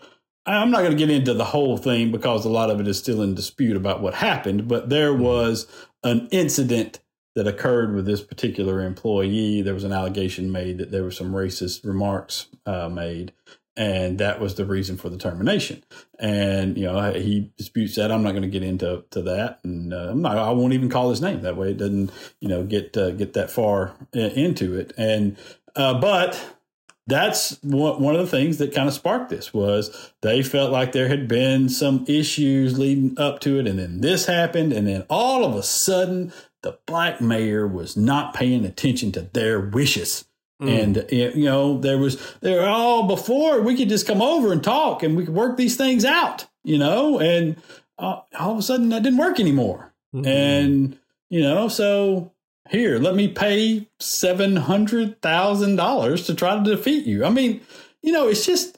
I'm 0.45 0.71
not 0.71 0.79
going 0.79 0.91
to 0.91 0.97
get 0.97 1.09
into 1.09 1.33
the 1.33 1.45
whole 1.45 1.77
thing 1.77 2.11
because 2.11 2.45
a 2.45 2.49
lot 2.49 2.69
of 2.69 2.79
it 2.79 2.87
is 2.87 2.97
still 2.97 3.21
in 3.21 3.35
dispute 3.35 3.77
about 3.77 4.01
what 4.01 4.13
happened, 4.13 4.67
but 4.67 4.89
there 4.89 5.11
mm-hmm. 5.11 5.23
was 5.23 5.67
an 6.03 6.27
incident 6.31 6.99
that 7.35 7.47
occurred 7.47 7.95
with 7.95 8.05
this 8.05 8.21
particular 8.21 8.81
employee. 8.81 9.61
There 9.61 9.73
was 9.73 9.83
an 9.83 9.93
allegation 9.93 10.51
made 10.51 10.77
that 10.77 10.91
there 10.91 11.03
were 11.03 11.11
some 11.11 11.33
racist 11.33 11.85
remarks 11.85 12.47
uh, 12.65 12.89
made, 12.89 13.33
and 13.75 14.19
that 14.19 14.39
was 14.39 14.55
the 14.55 14.65
reason 14.65 14.97
for 14.97 15.09
the 15.09 15.17
termination. 15.17 15.83
And 16.19 16.77
you 16.77 16.85
know, 16.85 17.13
he 17.13 17.51
disputes 17.57 17.95
that. 17.95 18.11
I'm 18.11 18.23
not 18.23 18.31
going 18.31 18.43
to 18.43 18.47
get 18.47 18.63
into 18.63 19.03
to 19.11 19.21
that, 19.23 19.59
and 19.63 19.93
uh, 19.93 20.13
not, 20.13 20.37
i 20.37 20.51
won't 20.51 20.73
even 20.73 20.89
call 20.89 21.09
his 21.09 21.21
name. 21.21 21.41
That 21.41 21.57
way, 21.57 21.71
it 21.71 21.77
doesn't 21.77 22.11
you 22.39 22.49
know 22.49 22.63
get 22.63 22.95
uh, 22.95 23.11
get 23.11 23.33
that 23.33 23.49
far 23.49 23.93
into 24.13 24.77
it. 24.77 24.93
And 24.97 25.37
uh, 25.75 25.99
but 25.99 26.57
that's 27.05 27.61
one 27.63 28.15
of 28.15 28.21
the 28.21 28.27
things 28.27 28.57
that 28.57 28.73
kind 28.73 28.87
of 28.87 28.93
sparked 28.93 29.29
this 29.29 29.53
was 29.53 30.13
they 30.21 30.41
felt 30.41 30.71
like 30.71 30.93
there 30.93 31.09
had 31.09 31.27
been 31.27 31.67
some 31.67 32.05
issues 32.07 32.79
leading 32.79 33.19
up 33.19 33.41
to 33.41 33.59
it 33.59 33.67
and 33.67 33.77
then 33.77 33.99
this 33.99 34.25
happened 34.25 34.71
and 34.71 34.87
then 34.87 35.05
all 35.09 35.43
of 35.43 35.53
a 35.55 35.63
sudden 35.63 36.31
the 36.63 36.79
black 36.85 37.21
mayor 37.21 37.67
was 37.67 37.95
not 37.95 38.33
paying 38.33 38.65
attention 38.65 39.11
to 39.11 39.21
their 39.21 39.59
wishes. 39.59 40.25
Mm. 40.61 40.83
And 40.83 41.11
you 41.11 41.45
know 41.45 41.79
there 41.79 41.97
was 41.97 42.35
there 42.41 42.67
all 42.67 43.07
before 43.07 43.61
we 43.61 43.75
could 43.75 43.89
just 43.89 44.07
come 44.07 44.21
over 44.21 44.51
and 44.51 44.63
talk 44.63 45.03
and 45.03 45.15
we 45.15 45.25
could 45.25 45.35
work 45.35 45.57
these 45.57 45.75
things 45.75 46.05
out, 46.05 46.47
you 46.63 46.77
know, 46.77 47.19
and 47.19 47.57
uh, 47.99 48.21
all 48.39 48.53
of 48.53 48.59
a 48.59 48.61
sudden 48.61 48.89
that 48.89 49.03
didn't 49.03 49.19
work 49.19 49.39
anymore. 49.39 49.93
Mm-hmm. 50.15 50.27
And 50.27 50.99
you 51.29 51.41
know, 51.41 51.67
so 51.67 52.31
here, 52.69 52.97
let 52.99 53.15
me 53.15 53.27
pay 53.27 53.87
seven 53.99 54.55
hundred 54.55 55.21
thousand 55.21 55.75
dollars 55.75 56.25
to 56.27 56.35
try 56.35 56.55
to 56.55 56.63
defeat 56.63 57.05
you. 57.05 57.25
I 57.25 57.29
mean, 57.29 57.61
you 58.01 58.11
know, 58.11 58.27
it's 58.27 58.45
just 58.45 58.77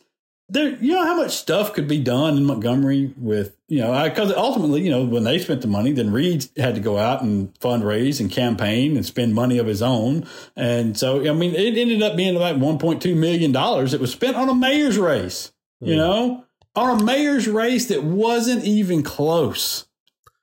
there. 0.49 0.75
You 0.75 0.93
know 0.93 1.05
how 1.05 1.17
much 1.17 1.35
stuff 1.35 1.73
could 1.73 1.87
be 1.87 1.99
done 1.99 2.37
in 2.37 2.45
Montgomery 2.45 3.13
with 3.17 3.54
you 3.67 3.79
know, 3.79 4.07
because 4.07 4.31
ultimately, 4.33 4.81
you 4.81 4.91
know, 4.91 5.03
when 5.03 5.23
they 5.23 5.39
spent 5.39 5.61
the 5.61 5.67
money, 5.67 5.91
then 5.91 6.11
Reed 6.11 6.45
had 6.55 6.75
to 6.75 6.81
go 6.81 6.97
out 6.97 7.23
and 7.23 7.53
fundraise 7.59 8.19
and 8.19 8.29
campaign 8.29 8.95
and 8.95 9.05
spend 9.05 9.33
money 9.33 9.57
of 9.57 9.65
his 9.65 9.81
own. 9.81 10.27
And 10.55 10.97
so, 10.97 11.27
I 11.27 11.33
mean, 11.33 11.55
it 11.55 11.75
ended 11.77 12.03
up 12.03 12.15
being 12.15 12.35
about 12.35 12.57
$1.2 12.57 13.17
million. 13.17 13.55
It 13.55 13.99
was 13.99 14.11
spent 14.11 14.35
on 14.35 14.49
a 14.49 14.53
mayor's 14.53 14.99
race, 14.99 15.51
you 15.79 15.93
hmm. 15.93 15.97
know, 15.97 16.45
on 16.75 17.01
a 17.01 17.03
mayor's 17.03 17.47
race 17.47 17.87
that 17.87 18.03
wasn't 18.03 18.63
even 18.63 19.01
close. 19.01 19.87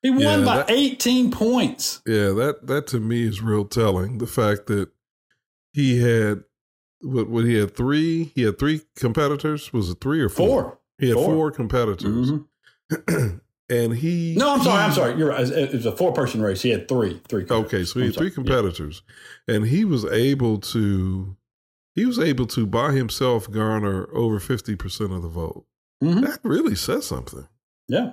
He 0.02 0.10
won 0.10 0.40
yeah, 0.40 0.44
by 0.44 0.56
that, 0.56 0.70
18 0.70 1.30
points. 1.30 2.02
Yeah, 2.04 2.32
that, 2.32 2.66
that 2.66 2.88
to 2.88 2.98
me 2.98 3.22
is 3.22 3.40
real 3.40 3.64
telling. 3.64 4.18
The 4.18 4.26
fact 4.26 4.66
that 4.66 4.90
he 5.72 6.00
had, 6.00 6.42
what, 7.02 7.28
what 7.28 7.44
he 7.44 7.54
had 7.54 7.76
three, 7.76 8.32
he 8.34 8.42
had 8.42 8.58
three 8.58 8.80
competitors. 8.96 9.72
Was 9.72 9.90
it 9.90 10.00
three 10.00 10.20
or 10.20 10.28
four? 10.28 10.62
Four. 10.62 10.78
He 10.98 11.08
had 11.08 11.14
four, 11.14 11.34
four 11.34 11.50
competitors. 11.52 12.32
Mm-hmm 12.32 12.42
and 13.68 13.94
he 13.94 14.34
no 14.36 14.54
i'm 14.54 14.62
sorry 14.62 14.82
i'm 14.82 14.92
sorry. 14.92 15.16
You're 15.16 15.30
right. 15.30 15.48
It 15.48 15.72
was 15.72 15.86
a 15.86 15.96
four 15.96 16.12
person 16.12 16.42
race. 16.42 16.62
He 16.62 16.70
had 16.70 16.88
three 16.88 17.20
three 17.28 17.46
okay 17.50 17.84
so 17.84 18.00
he 18.00 18.06
had 18.06 18.16
three 18.16 18.30
competitors. 18.30 19.02
Yeah. 19.46 19.56
and 19.56 19.66
he 19.66 19.84
was 19.84 20.04
able 20.06 20.58
to 20.58 21.36
he 21.94 22.06
was 22.06 22.18
able 22.18 22.46
to 22.46 22.66
by 22.66 22.92
himself 22.92 23.50
garner 23.50 24.08
over 24.14 24.40
50% 24.40 25.14
of 25.14 25.22
the 25.22 25.28
vote. 25.28 25.66
Mm-hmm. 26.02 26.22
that 26.22 26.40
really 26.42 26.74
says 26.74 27.06
something. 27.06 27.46
Yeah. 27.88 28.12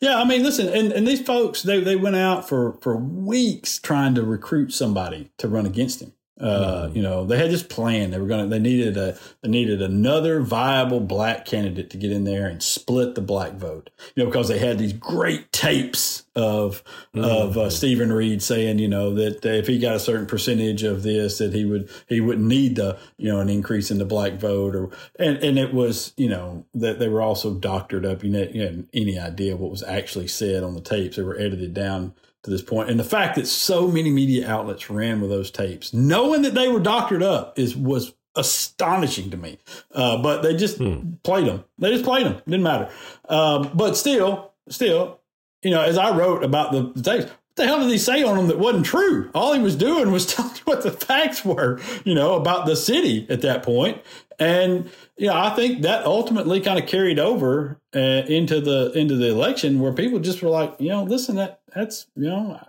Yeah 0.00 0.18
i 0.18 0.24
mean 0.24 0.42
listen 0.44 0.68
and, 0.68 0.92
and 0.92 1.06
these 1.06 1.20
folks 1.20 1.62
they, 1.62 1.80
they 1.80 1.96
went 1.96 2.16
out 2.16 2.48
for 2.48 2.78
for 2.80 2.96
weeks 2.96 3.78
trying 3.78 4.14
to 4.14 4.22
recruit 4.22 4.72
somebody 4.72 5.30
to 5.38 5.48
run 5.48 5.66
against 5.66 6.00
him 6.00 6.12
uh, 6.40 6.86
mm-hmm. 6.86 6.96
you 6.96 7.02
know, 7.02 7.24
they 7.24 7.36
had 7.36 7.50
this 7.50 7.62
plan. 7.62 8.10
They 8.10 8.18
were 8.18 8.26
going 8.26 8.44
to, 8.44 8.48
they 8.48 8.60
needed 8.60 8.96
a, 8.96 9.18
they 9.42 9.48
needed 9.48 9.82
another 9.82 10.40
viable 10.40 11.00
black 11.00 11.44
candidate 11.44 11.90
to 11.90 11.96
get 11.96 12.12
in 12.12 12.24
there 12.24 12.46
and 12.46 12.62
split 12.62 13.14
the 13.14 13.20
black 13.20 13.54
vote, 13.54 13.90
you 14.14 14.22
know, 14.22 14.30
because 14.30 14.48
they 14.48 14.58
had 14.58 14.78
these 14.78 14.92
great 14.92 15.50
tapes 15.52 16.24
of, 16.36 16.84
mm-hmm. 17.14 17.24
of 17.24 17.58
uh, 17.58 17.70
Steven 17.70 18.12
Reed 18.12 18.42
saying, 18.42 18.78
you 18.78 18.88
know, 18.88 19.14
that 19.14 19.44
if 19.44 19.66
he 19.66 19.78
got 19.78 19.96
a 19.96 20.00
certain 20.00 20.26
percentage 20.26 20.84
of 20.84 21.02
this, 21.02 21.38
that 21.38 21.52
he 21.52 21.64
would, 21.64 21.90
he 22.06 22.20
wouldn't 22.20 22.46
need 22.46 22.76
the, 22.76 22.98
you 23.16 23.32
know, 23.32 23.40
an 23.40 23.48
increase 23.48 23.90
in 23.90 23.98
the 23.98 24.04
black 24.04 24.34
vote 24.34 24.76
or, 24.76 24.90
and, 25.18 25.38
and 25.38 25.58
it 25.58 25.74
was, 25.74 26.12
you 26.16 26.28
know, 26.28 26.64
that 26.74 27.00
they 27.00 27.08
were 27.08 27.22
also 27.22 27.54
doctored 27.54 28.06
up. 28.06 28.22
You 28.22 28.30
know, 28.30 28.48
you 28.52 28.62
had 28.62 28.86
any 28.92 29.18
idea 29.18 29.56
what 29.56 29.70
was 29.70 29.82
actually 29.82 30.28
said 30.28 30.62
on 30.62 30.74
the 30.74 30.80
tapes. 30.80 31.16
They 31.16 31.22
were 31.22 31.38
edited 31.38 31.74
down 31.74 32.14
to 32.48 32.52
this 32.52 32.62
point. 32.62 32.90
And 32.90 32.98
the 32.98 33.04
fact 33.04 33.36
that 33.36 33.46
so 33.46 33.88
many 33.88 34.10
media 34.10 34.50
outlets 34.50 34.90
ran 34.90 35.20
with 35.20 35.30
those 35.30 35.50
tapes, 35.50 35.92
knowing 35.92 36.42
that 36.42 36.54
they 36.54 36.68
were 36.68 36.80
doctored 36.80 37.22
up, 37.22 37.58
is 37.58 37.76
was 37.76 38.14
astonishing 38.34 39.30
to 39.30 39.36
me. 39.36 39.58
Uh, 39.92 40.22
but 40.22 40.42
they 40.42 40.56
just 40.56 40.78
hmm. 40.78 41.12
played 41.22 41.46
them. 41.46 41.64
They 41.78 41.90
just 41.90 42.04
played 42.04 42.26
them. 42.26 42.40
Didn't 42.46 42.62
matter. 42.62 42.90
Um, 43.28 43.70
but 43.74 43.96
still, 43.96 44.52
still, 44.68 45.20
you 45.62 45.70
know, 45.70 45.82
as 45.82 45.98
I 45.98 46.16
wrote 46.16 46.44
about 46.44 46.72
the, 46.72 46.92
the 46.94 47.02
tapes, 47.02 47.24
what 47.24 47.56
the 47.56 47.66
hell 47.66 47.80
did 47.80 47.90
he 47.90 47.98
say 47.98 48.22
on 48.22 48.36
them 48.36 48.46
that 48.46 48.58
wasn't 48.58 48.86
true? 48.86 49.30
All 49.34 49.52
he 49.52 49.60
was 49.60 49.76
doing 49.76 50.12
was 50.12 50.26
telling 50.34 50.54
you 50.54 50.62
what 50.64 50.82
the 50.82 50.92
facts 50.92 51.44
were, 51.44 51.80
you 52.04 52.14
know, 52.14 52.34
about 52.34 52.66
the 52.66 52.76
city 52.76 53.26
at 53.28 53.42
that 53.42 53.62
point. 53.62 54.00
And 54.38 54.90
yeah, 55.18 55.40
I 55.40 55.50
think 55.50 55.82
that 55.82 56.06
ultimately 56.06 56.60
kind 56.60 56.78
of 56.78 56.86
carried 56.86 57.18
over 57.18 57.80
uh, 57.94 57.98
into 57.98 58.60
the 58.60 58.92
into 58.92 59.16
the 59.16 59.30
election 59.30 59.80
where 59.80 59.92
people 59.92 60.20
just 60.20 60.42
were 60.42 60.48
like, 60.48 60.76
you 60.78 60.88
know, 60.88 61.02
listen, 61.02 61.36
that 61.36 61.60
that's 61.74 62.06
you 62.14 62.28
know, 62.28 62.60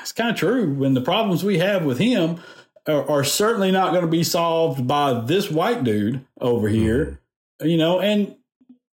it's 0.00 0.12
kind 0.12 0.30
of 0.30 0.36
true. 0.36 0.72
When 0.74 0.94
the 0.94 1.00
problems 1.00 1.42
we 1.42 1.58
have 1.58 1.84
with 1.84 1.98
him 1.98 2.40
are, 2.86 3.08
are 3.10 3.24
certainly 3.24 3.72
not 3.72 3.90
going 3.90 4.04
to 4.04 4.10
be 4.10 4.22
solved 4.22 4.86
by 4.86 5.20
this 5.20 5.50
white 5.50 5.82
dude 5.82 6.24
over 6.40 6.68
here, 6.68 7.20
mm-hmm. 7.60 7.68
you 7.68 7.76
know, 7.76 8.00
and 8.00 8.36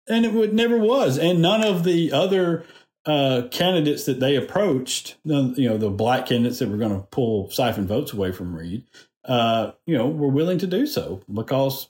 and 0.08 0.24
it 0.24 0.32
would 0.32 0.52
never 0.52 0.78
was, 0.78 1.18
and 1.18 1.40
none 1.40 1.64
of 1.64 1.84
the 1.84 2.12
other 2.12 2.64
uh, 3.06 3.42
candidates 3.50 4.04
that 4.06 4.20
they 4.20 4.34
approached, 4.34 5.16
you 5.24 5.68
know, 5.68 5.78
the 5.78 5.90
black 5.90 6.26
candidates 6.26 6.58
that 6.58 6.68
were 6.68 6.76
going 6.76 6.94
to 6.94 7.06
pull 7.06 7.48
siphon 7.50 7.86
votes 7.86 8.12
away 8.12 8.32
from 8.32 8.56
Reed, 8.56 8.84
uh, 9.24 9.72
you 9.86 9.96
know, 9.96 10.08
were 10.08 10.28
willing 10.28 10.58
to 10.58 10.66
do 10.66 10.86
so 10.86 11.22
because 11.32 11.88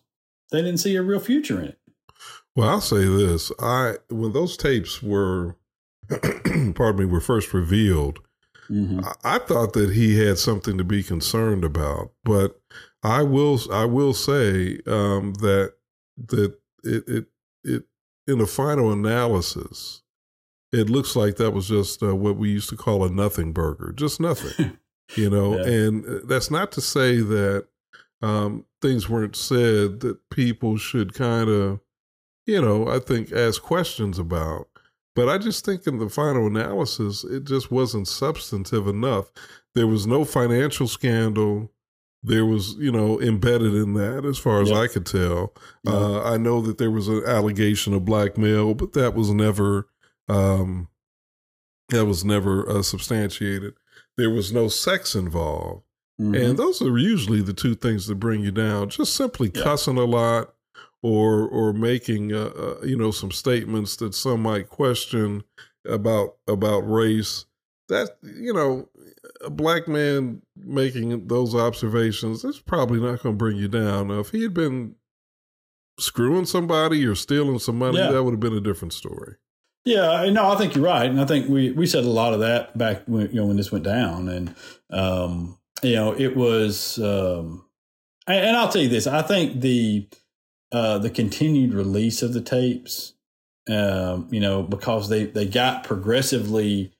they 0.50 0.62
didn't 0.62 0.78
see 0.78 0.96
a 0.96 1.02
real 1.02 1.20
future 1.20 1.60
in 1.60 1.68
it. 1.68 1.78
Well, 2.56 2.68
I'll 2.68 2.80
say 2.80 3.04
this: 3.04 3.52
I 3.60 3.94
when 4.10 4.32
those 4.32 4.56
tapes 4.56 5.02
were, 5.02 5.56
pardon 6.08 6.96
me, 6.98 7.04
were 7.04 7.20
first 7.20 7.54
revealed, 7.54 8.18
mm-hmm. 8.68 9.00
I, 9.04 9.36
I, 9.36 9.38
thought 9.38 9.74
that 9.74 9.90
he 9.90 10.18
had 10.18 10.38
something 10.38 10.76
to 10.76 10.84
be 10.84 11.02
concerned 11.02 11.64
about. 11.64 12.10
But 12.24 12.60
I 13.02 13.22
will, 13.22 13.60
I 13.72 13.84
will 13.84 14.12
say 14.12 14.80
um, 14.86 15.34
that 15.34 15.74
that 16.26 16.58
it, 16.82 17.04
it 17.08 17.26
it 17.62 17.84
in 18.26 18.38
the 18.38 18.46
final 18.46 18.92
analysis, 18.92 20.02
it 20.72 20.90
looks 20.90 21.14
like 21.14 21.36
that 21.36 21.52
was 21.52 21.68
just 21.68 22.02
uh, 22.02 22.14
what 22.14 22.36
we 22.36 22.50
used 22.50 22.70
to 22.70 22.76
call 22.76 23.04
a 23.04 23.08
nothing 23.08 23.52
burger, 23.52 23.92
just 23.92 24.20
nothing, 24.20 24.78
you 25.16 25.30
know. 25.30 25.58
Yeah. 25.58 25.66
And 25.66 26.06
uh, 26.06 26.18
that's 26.24 26.50
not 26.50 26.72
to 26.72 26.80
say 26.80 27.18
that 27.18 27.66
um, 28.22 28.64
things 28.80 29.08
weren't 29.08 29.36
said 29.36 30.00
that 30.00 30.18
people 30.30 30.76
should 30.76 31.14
kind 31.14 31.48
of, 31.48 31.80
you 32.46 32.60
know, 32.60 32.88
I 32.88 32.98
think 32.98 33.32
ask 33.32 33.62
questions 33.62 34.18
about. 34.18 34.68
But 35.14 35.28
I 35.28 35.38
just 35.38 35.64
think 35.64 35.86
in 35.86 35.98
the 35.98 36.08
final 36.08 36.46
analysis, 36.46 37.24
it 37.24 37.44
just 37.44 37.72
wasn't 37.72 38.06
substantive 38.06 38.86
enough. 38.86 39.32
There 39.74 39.88
was 39.88 40.06
no 40.06 40.24
financial 40.24 40.86
scandal. 40.86 41.72
There 42.22 42.46
was, 42.46 42.74
you 42.74 42.92
know, 42.92 43.20
embedded 43.20 43.74
in 43.74 43.94
that, 43.94 44.24
as 44.24 44.38
far 44.38 44.62
as 44.62 44.70
yep. 44.70 44.78
I 44.78 44.86
could 44.86 45.06
tell. 45.06 45.54
Yep. 45.84 45.94
Uh, 45.94 46.22
I 46.22 46.36
know 46.36 46.60
that 46.62 46.78
there 46.78 46.90
was 46.90 47.08
an 47.08 47.24
allegation 47.26 47.94
of 47.94 48.04
blackmail, 48.04 48.74
but 48.74 48.92
that 48.92 49.14
was 49.14 49.30
never, 49.30 49.88
um, 50.28 50.88
that 51.88 52.06
was 52.06 52.24
never 52.24 52.68
uh, 52.68 52.82
substantiated. 52.82 53.74
There 54.16 54.30
was 54.30 54.52
no 54.52 54.68
sex 54.68 55.14
involved. 55.14 55.82
Mm-hmm. 56.20 56.34
And 56.34 56.58
those 56.58 56.82
are 56.82 56.98
usually 56.98 57.42
the 57.42 57.52
two 57.52 57.74
things 57.74 58.06
that 58.06 58.16
bring 58.16 58.42
you 58.42 58.50
down. 58.50 58.88
Just 58.88 59.14
simply 59.14 59.50
yeah. 59.54 59.62
cussing 59.62 59.98
a 59.98 60.04
lot 60.04 60.52
or 61.02 61.46
or 61.48 61.72
making 61.72 62.32
uh, 62.32 62.50
uh, 62.58 62.80
you 62.84 62.96
know 62.96 63.10
some 63.10 63.30
statements 63.30 63.96
that 63.96 64.14
some 64.14 64.42
might 64.42 64.68
question 64.68 65.44
about 65.88 66.36
about 66.46 66.80
race. 66.80 67.46
That 67.88 68.18
you 68.22 68.52
know, 68.52 68.88
a 69.44 69.50
black 69.50 69.88
man 69.88 70.42
making 70.56 71.28
those 71.28 71.54
observations 71.54 72.44
is 72.44 72.58
probably 72.58 73.00
not 73.00 73.22
going 73.22 73.34
to 73.34 73.38
bring 73.38 73.56
you 73.56 73.68
down. 73.68 74.08
Now, 74.08 74.18
if 74.18 74.30
he 74.30 74.42
had 74.42 74.52
been 74.52 74.96
screwing 75.98 76.44
somebody 76.44 77.04
or 77.06 77.14
stealing 77.14 77.58
some 77.58 77.78
money, 77.78 77.98
yeah. 77.98 78.10
that 78.10 78.22
would 78.22 78.32
have 78.32 78.40
been 78.40 78.56
a 78.56 78.60
different 78.60 78.92
story. 78.92 79.36
Yeah, 79.84 80.28
no, 80.30 80.50
I 80.50 80.56
think 80.56 80.74
you're 80.74 80.84
right, 80.84 81.08
and 81.08 81.20
I 81.20 81.24
think 81.24 81.48
we 81.48 81.70
we 81.70 81.86
said 81.86 82.04
a 82.04 82.10
lot 82.10 82.34
of 82.34 82.40
that 82.40 82.76
back 82.76 83.04
when 83.06 83.28
you 83.28 83.36
know 83.36 83.46
when 83.46 83.56
this 83.56 83.72
went 83.72 83.84
down, 83.84 84.28
and 84.28 84.54
um, 84.90 85.57
you 85.82 85.94
know, 85.94 86.12
it 86.12 86.36
was, 86.36 86.98
um, 86.98 87.64
and, 88.26 88.56
I'll 88.56 88.68
tell 88.68 88.82
you 88.82 88.88
this: 88.88 89.06
I 89.06 89.22
think 89.22 89.60
the 89.60 90.08
uh, 90.72 90.98
the 90.98 91.10
continued 91.10 91.72
release 91.72 92.22
of 92.22 92.32
the 92.32 92.40
tapes, 92.40 93.14
um, 93.70 94.28
you 94.30 94.40
know, 94.40 94.62
because 94.62 95.08
they 95.08 95.24
they 95.24 95.46
got 95.46 95.84
progressively 95.84 96.92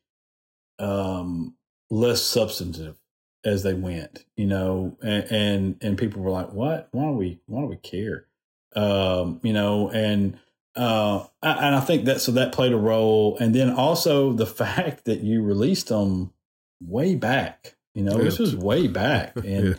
um, 0.79 1.55
less 1.91 2.23
substantive 2.23 2.97
as 3.45 3.63
they 3.63 3.75
went, 3.75 4.25
you 4.37 4.47
know, 4.47 4.97
and, 5.03 5.25
and 5.31 5.77
and, 5.83 5.99
people 5.99 6.23
were 6.23 6.31
like, 6.31 6.53
"What? 6.53 6.89
Why 6.93 7.05
do 7.05 7.13
we? 7.13 7.41
Why 7.47 7.61
do 7.63 7.67
we 7.67 7.77
care?" 7.77 8.27
Um, 8.75 9.41
you 9.43 9.53
know, 9.53 9.91
and 9.91 10.39
uh, 10.77 11.27
and 11.43 11.75
I 11.75 11.81
think 11.81 12.05
that 12.05 12.21
so 12.21 12.33
that 12.33 12.53
played 12.53 12.73
a 12.73 12.79
role, 12.79 13.37
and 13.39 13.55
then 13.55 13.71
also 13.71 14.33
the 14.33 14.47
fact 14.47 15.05
that 15.05 15.21
you 15.21 15.43
released 15.43 15.89
them 15.89 16.33
way 16.81 17.17
back 17.17 17.75
you 17.99 18.05
know, 18.05 18.17
yeah. 18.17 18.23
this 18.23 18.39
was 18.39 18.55
way 18.55 18.87
back 18.87 19.35
and 19.45 19.77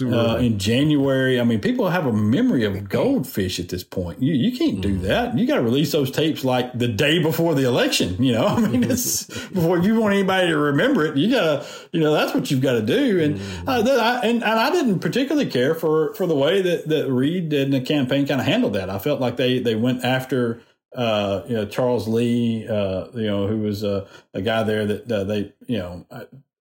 yeah. 0.00 0.06
uh, 0.06 0.36
in 0.36 0.58
January. 0.58 1.38
I 1.38 1.44
mean, 1.44 1.60
people 1.60 1.90
have 1.90 2.06
a 2.06 2.12
memory 2.12 2.64
of 2.64 2.88
goldfish 2.88 3.60
at 3.60 3.68
this 3.68 3.84
point. 3.84 4.22
You 4.22 4.32
you 4.32 4.56
can't 4.56 4.80
do 4.80 4.96
mm. 4.96 5.02
that. 5.02 5.36
You 5.36 5.46
got 5.46 5.56
to 5.56 5.62
release 5.62 5.92
those 5.92 6.10
tapes 6.10 6.44
like 6.44 6.76
the 6.78 6.88
day 6.88 7.22
before 7.22 7.54
the 7.54 7.64
election. 7.64 8.22
You 8.22 8.32
know, 8.32 8.46
I 8.48 8.60
mean, 8.60 8.84
it's 8.84 9.24
before 9.24 9.78
you 9.80 10.00
want 10.00 10.14
anybody 10.14 10.48
to 10.48 10.56
remember 10.56 11.04
it, 11.04 11.18
you 11.18 11.30
gotta, 11.30 11.66
you 11.92 12.00
know, 12.00 12.14
that's 12.14 12.34
what 12.34 12.50
you've 12.50 12.62
got 12.62 12.72
to 12.72 12.82
do. 12.82 13.20
And 13.20 13.36
uh, 13.68 13.82
mm. 13.82 13.98
I, 13.98 14.20
and 14.20 14.42
and 14.42 14.58
I 14.58 14.70
didn't 14.70 15.00
particularly 15.00 15.50
care 15.50 15.74
for 15.74 16.14
for 16.14 16.26
the 16.26 16.36
way 16.36 16.62
that 16.62 16.88
that 16.88 17.10
Reed 17.10 17.52
and 17.52 17.70
the 17.70 17.82
campaign 17.82 18.26
kind 18.26 18.40
of 18.40 18.46
handled 18.46 18.72
that. 18.72 18.88
I 18.88 18.98
felt 18.98 19.20
like 19.20 19.36
they 19.36 19.58
they 19.58 19.74
went 19.74 20.04
after 20.04 20.62
uh, 20.94 21.42
you 21.46 21.54
know, 21.54 21.66
Charles 21.66 22.08
Lee, 22.08 22.66
uh, 22.66 23.08
you 23.14 23.26
know, 23.26 23.46
who 23.46 23.58
was 23.58 23.84
a, 23.84 24.06
a 24.32 24.40
guy 24.40 24.62
there 24.62 24.86
that 24.86 25.12
uh, 25.12 25.24
they, 25.24 25.52
you 25.66 25.76
know, 25.76 26.06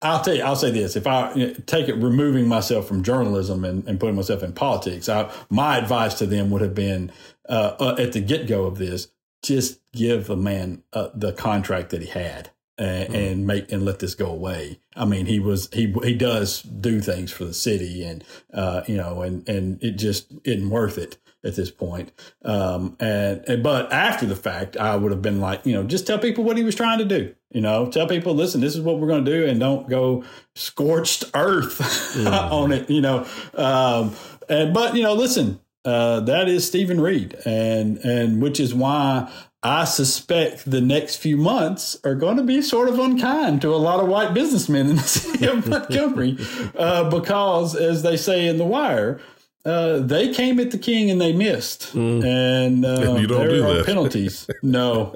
I'll 0.01 0.21
tell 0.21 0.35
you, 0.35 0.43
I'll 0.43 0.55
say 0.55 0.71
this: 0.71 0.95
if 0.95 1.07
I 1.07 1.53
take 1.65 1.89
it, 1.89 1.95
removing 1.95 2.47
myself 2.47 2.87
from 2.87 3.03
journalism 3.03 3.65
and, 3.65 3.87
and 3.87 3.99
putting 3.99 4.15
myself 4.15 4.43
in 4.43 4.53
politics, 4.53 5.09
I, 5.09 5.31
my 5.49 5.77
advice 5.77 6.13
to 6.15 6.25
them 6.25 6.51
would 6.51 6.61
have 6.61 6.75
been 6.75 7.11
uh, 7.49 7.75
uh, 7.79 7.95
at 7.97 8.13
the 8.13 8.21
get 8.21 8.47
go 8.47 8.65
of 8.65 8.77
this: 8.77 9.07
just 9.41 9.79
give 9.93 10.27
the 10.27 10.37
man 10.37 10.83
uh, 10.93 11.09
the 11.15 11.33
contract 11.33 11.89
that 11.89 12.03
he 12.03 12.09
had 12.09 12.51
and, 12.77 13.09
mm. 13.09 13.31
and, 13.31 13.47
make 13.47 13.71
and 13.71 13.85
let 13.85 13.97
this 13.99 14.13
go 14.13 14.27
away. 14.27 14.79
I 14.95 15.05
mean, 15.05 15.25
he 15.25 15.39
was 15.39 15.69
he 15.73 15.93
he 16.03 16.13
does 16.13 16.61
do 16.61 17.01
things 17.01 17.31
for 17.31 17.45
the 17.45 17.53
city, 17.53 18.03
and 18.03 18.23
uh, 18.53 18.83
you 18.87 18.97
know, 18.97 19.21
and 19.23 19.47
and 19.49 19.83
it 19.83 19.93
just 19.93 20.31
isn't 20.43 20.69
worth 20.69 20.99
it 20.99 21.17
at 21.47 21.55
this 21.55 21.71
point. 21.71 22.11
Um, 22.43 22.97
and, 22.99 23.43
and, 23.47 23.63
but 23.63 23.91
after 23.91 24.25
the 24.25 24.35
fact, 24.35 24.75
I 24.75 24.97
would 24.97 25.11
have 25.11 25.21
been 25.21 25.39
like, 25.39 25.65
you 25.65 25.73
know, 25.73 25.83
just 25.83 26.05
tell 26.05 26.19
people 26.19 26.43
what 26.43 26.57
he 26.57 26.63
was 26.63 26.75
trying 26.75 26.99
to 26.99 27.05
do. 27.05 27.33
You 27.51 27.61
know, 27.61 27.89
tell 27.89 28.07
people, 28.07 28.35
listen, 28.35 28.59
this 28.59 28.75
is 28.75 28.81
what 28.81 28.99
we're 28.99 29.07
going 29.07 29.23
to 29.23 29.31
do, 29.31 29.47
and 29.47 29.57
don't 29.59 29.89
go 29.89 30.25
scorched 30.53 31.23
earth 31.33 31.79
mm. 32.15 32.51
on 32.51 32.73
it. 32.73 32.89
You 32.89 32.99
know, 32.99 33.25
um, 33.53 34.13
and 34.49 34.73
but 34.73 34.95
you 34.95 35.03
know, 35.03 35.13
listen, 35.13 35.61
uh, 35.85 36.19
that 36.19 36.49
is 36.49 36.67
Steven 36.67 36.99
Reed, 36.99 37.35
and 37.45 37.97
and 37.99 38.41
which 38.41 38.59
is 38.59 38.73
why 38.73 39.31
I 39.63 39.85
suspect 39.85 40.69
the 40.69 40.81
next 40.81 41.15
few 41.15 41.37
months 41.37 41.97
are 42.03 42.15
going 42.15 42.35
to 42.35 42.43
be 42.43 42.61
sort 42.61 42.89
of 42.89 42.99
unkind 42.99 43.61
to 43.61 43.73
a 43.73 43.77
lot 43.77 44.01
of 44.01 44.09
white 44.09 44.33
businessmen 44.33 44.89
in 44.89 44.95
the 44.97 45.01
city 45.03 45.47
of 45.47 45.65
Montgomery, 45.65 46.37
uh, 46.77 47.09
because 47.09 47.75
as 47.75 48.03
they 48.03 48.17
say 48.17 48.45
in 48.45 48.57
The 48.57 48.65
Wire 48.65 49.21
uh, 49.65 49.99
they 49.99 50.33
came 50.33 50.59
at 50.59 50.71
the 50.71 50.77
king 50.77 51.09
and 51.09 51.19
they 51.19 51.33
missed, 51.33 51.93
mm. 51.93 52.23
and, 52.23 52.85
uh, 52.85 52.89
and 52.89 53.29
there 53.29 53.49
do 53.49 53.65
are 53.65 53.73
that. 53.75 53.85
penalties. 53.85 54.49
no, 54.63 55.15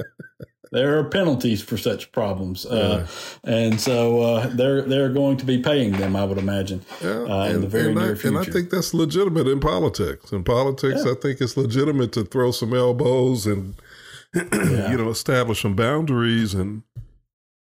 there 0.71 0.97
are 0.97 1.04
penalties 1.04 1.62
for 1.62 1.77
such 1.77 2.12
problems, 2.12 2.65
uh, 2.65 3.06
yeah. 3.06 3.51
and 3.51 3.80
so 3.80 4.21
uh, 4.21 4.47
they're 4.47 4.82
they're 4.82 5.10
going 5.10 5.38
to 5.38 5.45
be 5.45 5.62
paying 5.62 5.93
them, 5.93 6.15
I 6.15 6.23
would 6.23 6.38
imagine, 6.38 6.82
yeah, 7.01 7.23
uh, 7.23 7.45
in 7.45 7.62
the 7.62 7.67
very 7.67 7.93
near 7.93 8.13
I, 8.13 8.15
future. 8.15 8.27
And 8.30 8.38
I 8.38 8.43
think 8.43 8.69
that's 8.69 8.93
legitimate 8.93 9.47
in 9.47 9.60
politics. 9.60 10.32
In 10.32 10.43
politics, 10.43 11.01
yeah. 11.06 11.12
I 11.12 11.15
think 11.15 11.41
it's 11.41 11.58
legitimate 11.58 12.12
to 12.13 12.23
throw 12.23 12.51
some 12.51 12.73
elbows 12.73 13.45
and 13.45 13.75
you 14.34 14.97
know 14.97 15.10
establish 15.10 15.62
some 15.62 15.75
boundaries 15.75 16.54
and 16.54 16.84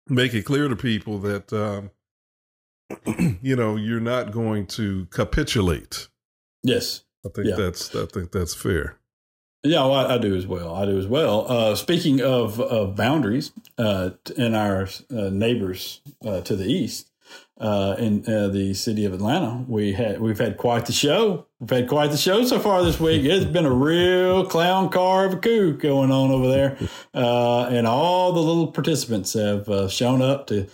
make 0.09 0.35
it 0.35 0.44
clear 0.44 0.68
to 0.68 0.76
people 0.76 1.18
that 1.18 1.52
um, 1.52 1.90
you 3.42 3.56
know 3.56 3.76
you're 3.76 4.00
not 4.00 4.30
going 4.30 4.66
to 4.66 5.06
capitulate 5.06 6.09
Yes, 6.62 7.03
I 7.25 7.29
think 7.31 7.49
yeah. 7.49 7.57
that's 7.57 7.94
I 7.94 8.07
think 8.07 8.33
that's 8.33 8.55
fair. 8.55 8.96
Yeah, 9.62 9.85
well, 9.85 9.94
I, 9.94 10.14
I, 10.14 10.18
do 10.18 10.35
as 10.35 10.46
well. 10.46 10.75
I 10.75 10.87
do 10.87 10.99
as 10.99 11.07
well. 11.07 11.44
Uh, 11.46 11.75
speaking 11.75 12.23
of, 12.23 12.59
of 12.59 12.96
boundaries 12.96 13.53
uh, 13.77 14.11
in 14.35 14.55
our 14.55 14.88
uh, 15.14 15.29
neighbors 15.29 16.01
uh, 16.25 16.40
to 16.42 16.57
the 16.57 16.64
east, 16.64 17.11
uh, 17.61 17.94
in 17.99 18.25
uh, 18.27 18.49
the 18.49 18.73
city 18.73 19.05
of 19.05 19.12
Atlanta, 19.12 19.62
we 19.68 19.92
had 19.92 20.18
we've 20.18 20.38
had 20.38 20.57
quite 20.57 20.87
the 20.87 20.92
show. 20.92 21.44
We've 21.59 21.68
had 21.68 21.90
quite 21.90 22.11
the 22.11 22.16
show 22.16 22.42
so 22.46 22.59
far 22.59 22.83
this 22.83 22.99
week. 22.99 23.23
It's 23.27 23.44
been 23.44 23.66
a 23.66 23.73
real 23.73 24.46
clown 24.46 24.88
car 24.88 25.27
of 25.27 25.35
a 25.35 25.37
coup 25.37 25.75
going 25.75 26.11
on 26.11 26.31
over 26.31 26.49
there, 26.49 26.79
and 27.12 27.87
all 27.87 28.33
the 28.33 28.40
little 28.40 28.68
participants 28.68 29.35
have 29.35 29.92
shown 29.92 30.23
up 30.23 30.46
to 30.46 30.68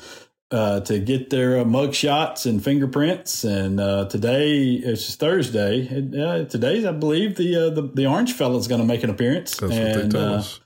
uh, 0.51 0.81
to 0.81 0.99
get 0.99 1.31
their 1.31 1.61
uh, 1.61 1.65
mug 1.65 1.95
shots 1.95 2.47
and 2.47 2.63
fingerprints. 2.63 3.45
And 3.45 3.81
uh, 3.81 4.07
today 4.07 4.75
it's 4.75 5.15
Thursday. 5.17 5.89
Uh, 5.89 6.45
today's, 6.45 6.85
I 6.85 6.93
believe, 6.93 7.37
the 7.37 7.57
uh, 7.57 7.71
the, 7.71 7.83
the 7.83 8.07
orange 8.07 8.33
fella's 8.33 8.69
going 8.69 8.81
to 8.81 8.87
make 8.87 9.03
an 9.03 9.11
appearance. 9.11 9.57
That's 9.57 9.73
and, 9.73 9.97
what 9.97 10.03
they 10.03 10.09
tell 10.09 10.35
uh, 10.35 10.39
us. 10.39 10.61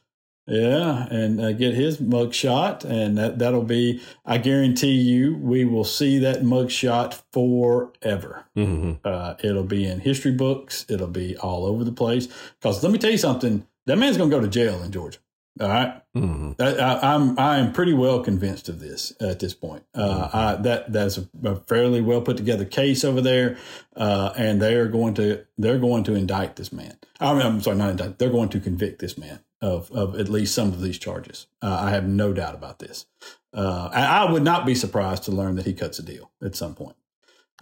Yeah, 0.46 1.06
and 1.10 1.40
uh, 1.40 1.52
get 1.52 1.74
his 1.74 2.00
mug 2.00 2.34
shot, 2.34 2.84
and 2.84 3.16
that 3.18 3.38
that'll 3.38 3.62
be. 3.62 4.02
I 4.26 4.38
guarantee 4.38 4.94
you, 4.94 5.36
we 5.36 5.64
will 5.64 5.84
see 5.84 6.18
that 6.20 6.42
mug 6.42 6.72
shot 6.72 7.22
forever. 7.32 8.46
Mm-hmm. 8.56 9.46
it'll 9.46 9.62
be 9.62 9.86
in 9.86 10.00
history 10.00 10.32
books. 10.32 10.86
It'll 10.88 11.06
be 11.06 11.36
all 11.36 11.66
over 11.66 11.84
the 11.84 11.92
place. 11.92 12.26
Because 12.58 12.82
let 12.82 12.90
me 12.90 12.98
tell 12.98 13.12
you 13.12 13.18
something, 13.18 13.64
that 13.86 13.96
man's 13.96 14.16
going 14.16 14.28
to 14.28 14.36
go 14.36 14.42
to 14.42 14.48
jail 14.48 14.82
in 14.82 14.90
Georgia. 14.90 15.18
All 15.58 15.68
right? 15.68 16.00
mm-hmm. 16.16 16.52
I, 16.60 17.14
am 17.14 17.38
I 17.38 17.58
am 17.58 17.72
pretty 17.72 17.92
well 17.92 18.22
convinced 18.22 18.68
of 18.68 18.80
this 18.80 19.12
at 19.20 19.40
this 19.40 19.54
point. 19.54 19.84
Uh, 19.94 20.28
mm-hmm. 20.28 20.36
I, 20.36 20.54
that 20.56 20.92
that's 20.92 21.18
a, 21.18 21.28
a, 21.44 21.56
fairly 21.56 22.00
well 22.00 22.20
put 22.20 22.36
together 22.36 22.64
case 22.64 23.04
over 23.04 23.20
there, 23.20 23.58
uh, 23.96 24.32
and 24.36 24.60
they 24.60 24.74
are 24.76 24.88
going 24.88 25.14
to 25.14 25.44
they're 25.58 25.78
going 25.78 26.04
to 26.04 26.14
indict 26.14 26.56
this 26.56 26.72
man. 26.72 26.96
I 27.18 27.32
mean, 27.32 27.42
I'm 27.42 27.60
sorry, 27.60 27.76
not 27.76 27.90
indict. 27.90 28.18
They're 28.18 28.30
going 28.30 28.48
to 28.50 28.60
convict 28.60 29.00
this 29.00 29.18
man 29.18 29.40
of 29.60 29.90
of 29.92 30.18
at 30.18 30.28
least 30.28 30.54
some 30.54 30.68
of 30.68 30.80
these 30.80 30.98
charges. 30.98 31.46
Uh, 31.60 31.78
I 31.82 31.90
have 31.90 32.06
no 32.06 32.32
doubt 32.32 32.54
about 32.54 32.78
this. 32.78 33.06
Uh, 33.52 33.90
I, 33.92 34.24
I, 34.24 34.30
would 34.30 34.44
not 34.44 34.64
be 34.64 34.76
surprised 34.76 35.24
to 35.24 35.32
learn 35.32 35.56
that 35.56 35.66
he 35.66 35.74
cuts 35.74 35.98
a 35.98 36.04
deal 36.04 36.30
at 36.42 36.54
some 36.54 36.76
point. 36.76 36.94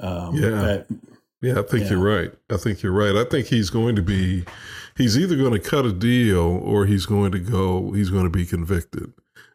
Um, 0.00 0.34
yeah. 0.34 0.82
yeah, 1.40 1.58
I 1.58 1.62
think 1.62 1.84
yeah. 1.84 1.90
you're 1.90 2.04
right. 2.04 2.30
I 2.50 2.58
think 2.58 2.82
you're 2.82 2.92
right. 2.92 3.16
I 3.16 3.24
think 3.24 3.46
he's 3.46 3.70
going 3.70 3.96
to 3.96 4.02
be 4.02 4.44
he's 4.98 5.16
either 5.16 5.36
going 5.36 5.52
to 5.52 5.58
cut 5.58 5.86
a 5.86 5.92
deal 5.92 6.38
or 6.38 6.84
he's 6.84 7.06
going 7.06 7.32
to 7.32 7.38
go 7.38 7.92
he's 7.92 8.10
going 8.10 8.24
to 8.24 8.30
be 8.30 8.44
convicted 8.44 9.12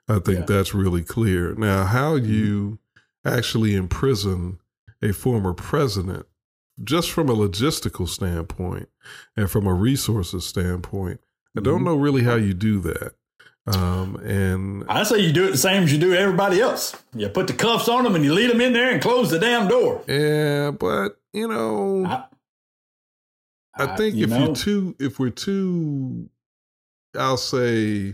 i 0.07 0.17
think 0.17 0.39
yeah. 0.39 0.45
that's 0.45 0.73
really 0.73 1.03
clear 1.03 1.53
now 1.55 1.85
how 1.85 2.17
mm-hmm. 2.17 2.31
you 2.31 2.79
actually 3.25 3.75
imprison 3.75 4.59
a 5.01 5.11
former 5.11 5.53
president 5.53 6.25
just 6.83 7.11
from 7.11 7.29
a 7.29 7.35
logistical 7.35 8.07
standpoint 8.07 8.89
and 9.37 9.51
from 9.51 9.67
a 9.67 9.73
resources 9.73 10.45
standpoint 10.45 11.19
i 11.55 11.61
don't 11.61 11.75
mm-hmm. 11.75 11.85
know 11.85 11.95
really 11.95 12.23
how 12.23 12.35
you 12.35 12.53
do 12.53 12.79
that 12.79 13.13
um, 13.65 14.17
and 14.17 14.83
I 14.89 15.03
say 15.03 15.19
you 15.19 15.31
do 15.31 15.47
it 15.47 15.51
the 15.51 15.57
same 15.57 15.83
as 15.83 15.93
you 15.93 15.97
do 15.97 16.13
everybody 16.13 16.59
else. 16.59 17.01
You 17.15 17.29
put 17.29 17.47
the 17.47 17.53
cuffs 17.53 17.87
on 17.87 18.03
them 18.03 18.15
and 18.15 18.23
you 18.23 18.33
lead 18.33 18.49
them 18.49 18.59
in 18.59 18.73
there 18.73 18.91
and 18.91 19.01
close 19.01 19.31
the 19.31 19.39
damn 19.39 19.69
door. 19.69 20.03
Yeah, 20.05 20.71
but 20.71 21.17
you 21.31 21.47
know, 21.47 22.05
I, 22.05 22.25
I 23.75 23.95
think 23.97 24.15
you 24.15 24.25
if 24.25 24.29
know, 24.29 24.45
you're 24.45 24.55
too, 24.55 24.95
if 24.99 25.19
we're 25.19 25.29
too, 25.29 26.29
I'll 27.17 27.37
say, 27.37 28.13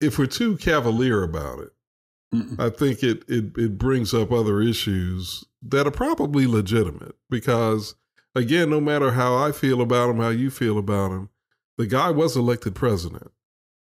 if 0.00 0.18
we're 0.18 0.26
too 0.26 0.56
cavalier 0.56 1.22
about 1.22 1.60
it, 1.60 1.72
Mm-mm. 2.34 2.60
I 2.60 2.70
think 2.70 3.02
it, 3.02 3.24
it 3.28 3.56
it 3.58 3.78
brings 3.78 4.14
up 4.14 4.32
other 4.32 4.60
issues 4.60 5.44
that 5.62 5.86
are 5.86 5.90
probably 5.92 6.46
legitimate 6.46 7.16
because 7.28 7.96
again, 8.34 8.70
no 8.70 8.80
matter 8.80 9.12
how 9.12 9.36
I 9.36 9.52
feel 9.52 9.80
about 9.80 10.10
him, 10.10 10.18
how 10.18 10.28
you 10.30 10.50
feel 10.50 10.78
about 10.78 11.10
him, 11.12 11.30
the 11.76 11.86
guy 11.86 12.10
was 12.10 12.36
elected 12.36 12.74
president. 12.74 13.32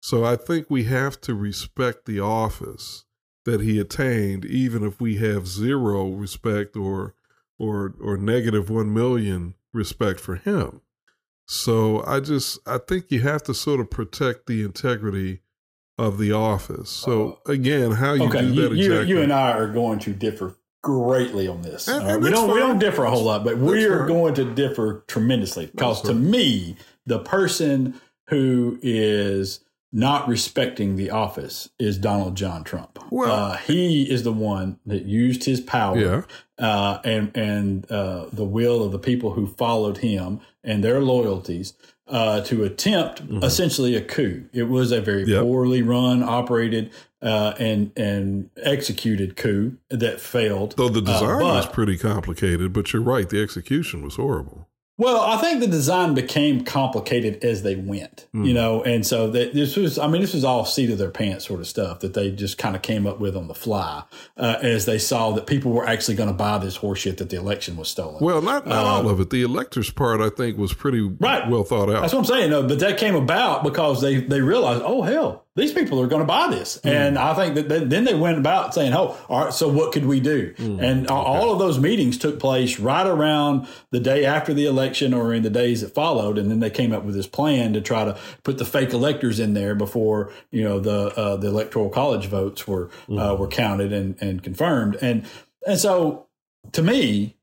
So 0.01 0.25
I 0.25 0.37
think 0.37 0.71
we 0.71 0.85
have 0.85 1.21
to 1.23 1.35
respect 1.35 2.07
the 2.07 2.21
office 2.21 3.05
that 3.45 3.61
he 3.61 3.79
attained, 3.81 4.45
even 4.45 4.85
if 4.85 5.01
we 5.01 5.17
have 5.17 5.47
zero 5.49 6.09
respect 6.11 6.77
or 6.77 7.15
or 7.59 7.95
or 8.01 8.16
negative 8.16 8.71
one 8.71 8.92
million 8.92 9.55
respect 9.73 10.21
for 10.21 10.37
him. 10.37 10.81
So 11.47 12.05
I 12.05 12.21
just 12.21 12.59
I 12.66 12.79
think 12.79 13.11
you 13.11 13.21
have 13.21 13.42
to 13.45 13.55
sort 13.55 13.81
of 13.81 13.90
protect 13.90 14.47
the 14.47 14.62
integrity 14.62 15.40
of 15.99 16.19
the 16.19 16.33
office. 16.33 16.90
So 16.90 17.40
uh, 17.49 17.53
again, 17.53 17.92
how 17.92 18.14
you 18.14 18.25
okay, 18.25 18.42
do 18.42 18.69
that 18.69 18.77
you, 18.77 18.92
exactly? 18.92 19.09
You 19.09 19.23
and 19.23 19.33
I 19.33 19.53
are 19.53 19.69
going 19.69 19.99
to 20.01 20.12
differ 20.12 20.57
greatly 20.83 21.49
on 21.49 21.62
this. 21.62 21.88
And, 21.88 22.07
and 22.07 22.23
we 22.23 22.31
don't 22.31 22.47
fine. 22.47 22.55
we 22.55 22.61
don't 22.61 22.79
differ 22.79 23.05
a 23.05 23.11
whole 23.11 23.25
lot, 23.25 23.45
but 23.45 23.59
we 23.59 23.85
are 23.85 24.07
going 24.07 24.35
to 24.35 24.45
differ 24.55 25.05
tremendously 25.09 25.66
because 25.66 26.03
to 26.03 26.14
me, 26.14 26.77
the 27.07 27.21
person 27.21 28.01
who 28.29 28.79
is 28.83 29.61
not 29.92 30.29
respecting 30.29 30.96
the 30.96 31.11
office 31.11 31.70
is 31.79 31.99
Donald 31.99 32.37
John 32.37 32.64
Trump. 32.64 32.99
Well, 33.11 33.33
uh, 33.33 33.57
he 33.57 34.11
is 34.11 34.25
the 34.25 34.33
one 34.33 34.79
that 34.85 35.05
used 35.05 35.44
his 35.44 35.61
power 35.61 35.99
yeah. 35.99 36.22
uh, 36.59 37.01
and 37.05 37.37
and 37.37 37.90
uh, 37.90 38.27
the 38.33 38.44
will 38.44 38.85
of 38.85 38.92
the 38.92 38.99
people 38.99 39.33
who 39.33 39.46
followed 39.46 39.99
him 39.99 40.40
and 40.62 40.83
their 40.83 41.01
loyalties 41.01 41.75
uh, 42.09 42.40
to 42.42 42.64
attempt 42.64 43.22
mm-hmm. 43.22 43.42
essentially 43.42 43.96
a 43.96 44.01
coup. 44.01 44.49
It 44.53 44.64
was 44.64 44.92
a 44.92 45.01
very 45.01 45.25
yep. 45.25 45.42
poorly 45.42 45.83
run, 45.83 46.22
operated, 46.22 46.92
uh, 47.22 47.55
and 47.59 47.92
and 47.96 48.51
executed 48.62 49.37
coup 49.37 49.77
that 49.90 50.20
failed. 50.20 50.75
Though 50.77 50.88
the 50.88 51.01
uh, 51.01 51.12
design 51.12 51.40
but, 51.40 51.55
was 51.55 51.66
pretty 51.66 51.99
complicated, 51.99 52.72
but 52.72 52.92
you're 52.92 53.03
right, 53.03 53.29
the 53.29 53.42
execution 53.42 54.03
was 54.03 54.16
horrible. 54.16 54.65
Well, 54.98 55.20
I 55.20 55.37
think 55.37 55.61
the 55.61 55.66
design 55.66 56.14
became 56.14 56.64
complicated 56.64 57.44
as 57.44 57.62
they 57.62 57.76
went, 57.76 58.26
mm. 58.35 58.46
you 58.46 58.54
know, 58.54 58.82
and 58.82 59.06
so 59.06 59.28
that 59.30 59.52
this 59.52 59.76
was, 59.76 59.98
I 59.98 60.06
mean, 60.09 60.22
this 60.22 60.32
was 60.32 60.42
all 60.42 60.64
seat 60.64 60.90
of 60.90 60.96
their 60.96 61.11
pants 61.11 61.46
sort 61.46 61.61
of 61.61 61.66
stuff 61.66 62.00
that 62.00 62.14
they 62.14 62.30
just 62.30 62.56
kind 62.56 62.74
of 62.74 62.80
came 62.80 63.06
up 63.06 63.20
with 63.20 63.37
on 63.37 63.46
the 63.46 63.54
fly 63.54 64.04
uh, 64.38 64.56
as 64.62 64.87
they 64.87 64.98
saw 64.98 65.32
that 65.32 65.46
people 65.46 65.72
were 65.72 65.87
actually 65.87 66.14
going 66.14 66.30
to 66.30 66.35
buy 66.35 66.56
this 66.56 66.78
horseshit 66.78 67.18
that 67.18 67.28
the 67.28 67.37
election 67.37 67.76
was 67.76 67.88
stolen. 67.88 68.24
Well, 68.24 68.40
not, 68.40 68.66
not 68.66 68.87
uh, 68.87 68.88
all 68.88 69.09
of 69.11 69.20
it. 69.20 69.28
The 69.28 69.42
electors 69.42 69.90
part, 69.90 70.22
I 70.22 70.30
think, 70.30 70.56
was 70.56 70.72
pretty 70.72 71.00
right. 71.00 71.46
well 71.46 71.64
thought 71.64 71.90
out. 71.90 72.00
That's 72.00 72.14
what 72.14 72.20
I'm 72.20 72.24
saying. 72.24 72.50
No, 72.50 72.62
but 72.62 72.78
that 72.78 72.96
came 72.96 73.16
about 73.16 73.64
because 73.64 74.00
they, 74.00 74.16
they 74.16 74.40
realized, 74.40 74.82
oh, 74.82 75.02
hell, 75.02 75.45
these 75.57 75.73
people 75.73 76.01
are 76.01 76.07
going 76.07 76.21
to 76.21 76.27
buy 76.27 76.49
this. 76.49 76.79
Mm. 76.85 76.90
And 76.90 77.19
I 77.19 77.35
think 77.35 77.55
that 77.55 77.90
then 77.90 78.05
they 78.05 78.14
went 78.14 78.38
about 78.38 78.75
saying, 78.75 78.92
oh, 78.92 79.16
all 79.29 79.45
right, 79.47 79.53
so 79.53 79.69
what 79.69 79.92
could 79.92 80.05
we 80.05 80.21
do? 80.21 80.53
Mm. 80.55 80.83
And 80.83 81.07
okay. 81.07 81.14
all 81.14 81.51
of 81.51 81.59
those 81.59 81.81
meetings 81.81 82.19
took 82.19 82.38
place 82.38 82.79
right 82.79 83.07
around 83.07 83.66
the 83.90 83.99
day 83.99 84.25
after 84.27 84.53
the 84.53 84.66
election 84.66 85.14
or 85.14 85.33
in 85.33 85.42
the 85.42 85.51
days 85.51 85.81
that 85.81 85.95
followed. 85.95 86.37
And 86.37 86.51
then 86.51 86.61
they 86.61 86.71
came 86.71 86.92
up 86.92 87.05
with 87.05 87.14
this 87.14 87.27
plan 87.27 87.73
to 87.73 87.81
try 87.81 88.05
to 88.05 88.19
put 88.45 88.59
the 88.59 88.66
fake 88.66 88.92
electors 88.92 89.40
in 89.40 89.55
there 89.55 89.75
before, 89.75 90.31
you 90.51 90.62
know, 90.62 90.79
the, 90.79 91.12
uh, 91.16 91.37
the 91.37 91.49
electoral 91.49 91.88
college 91.88 92.27
votes 92.27 92.69
were, 92.69 92.90
mm. 93.09 93.19
uh, 93.19 93.35
were 93.35 93.49
counted 93.49 93.92
and, 93.92 94.21
and 94.21 94.42
confirmed. 94.42 94.97
And, 95.01 95.25
and 95.66 95.81
so 95.81 96.27
to 96.73 96.83
me, 96.83 97.37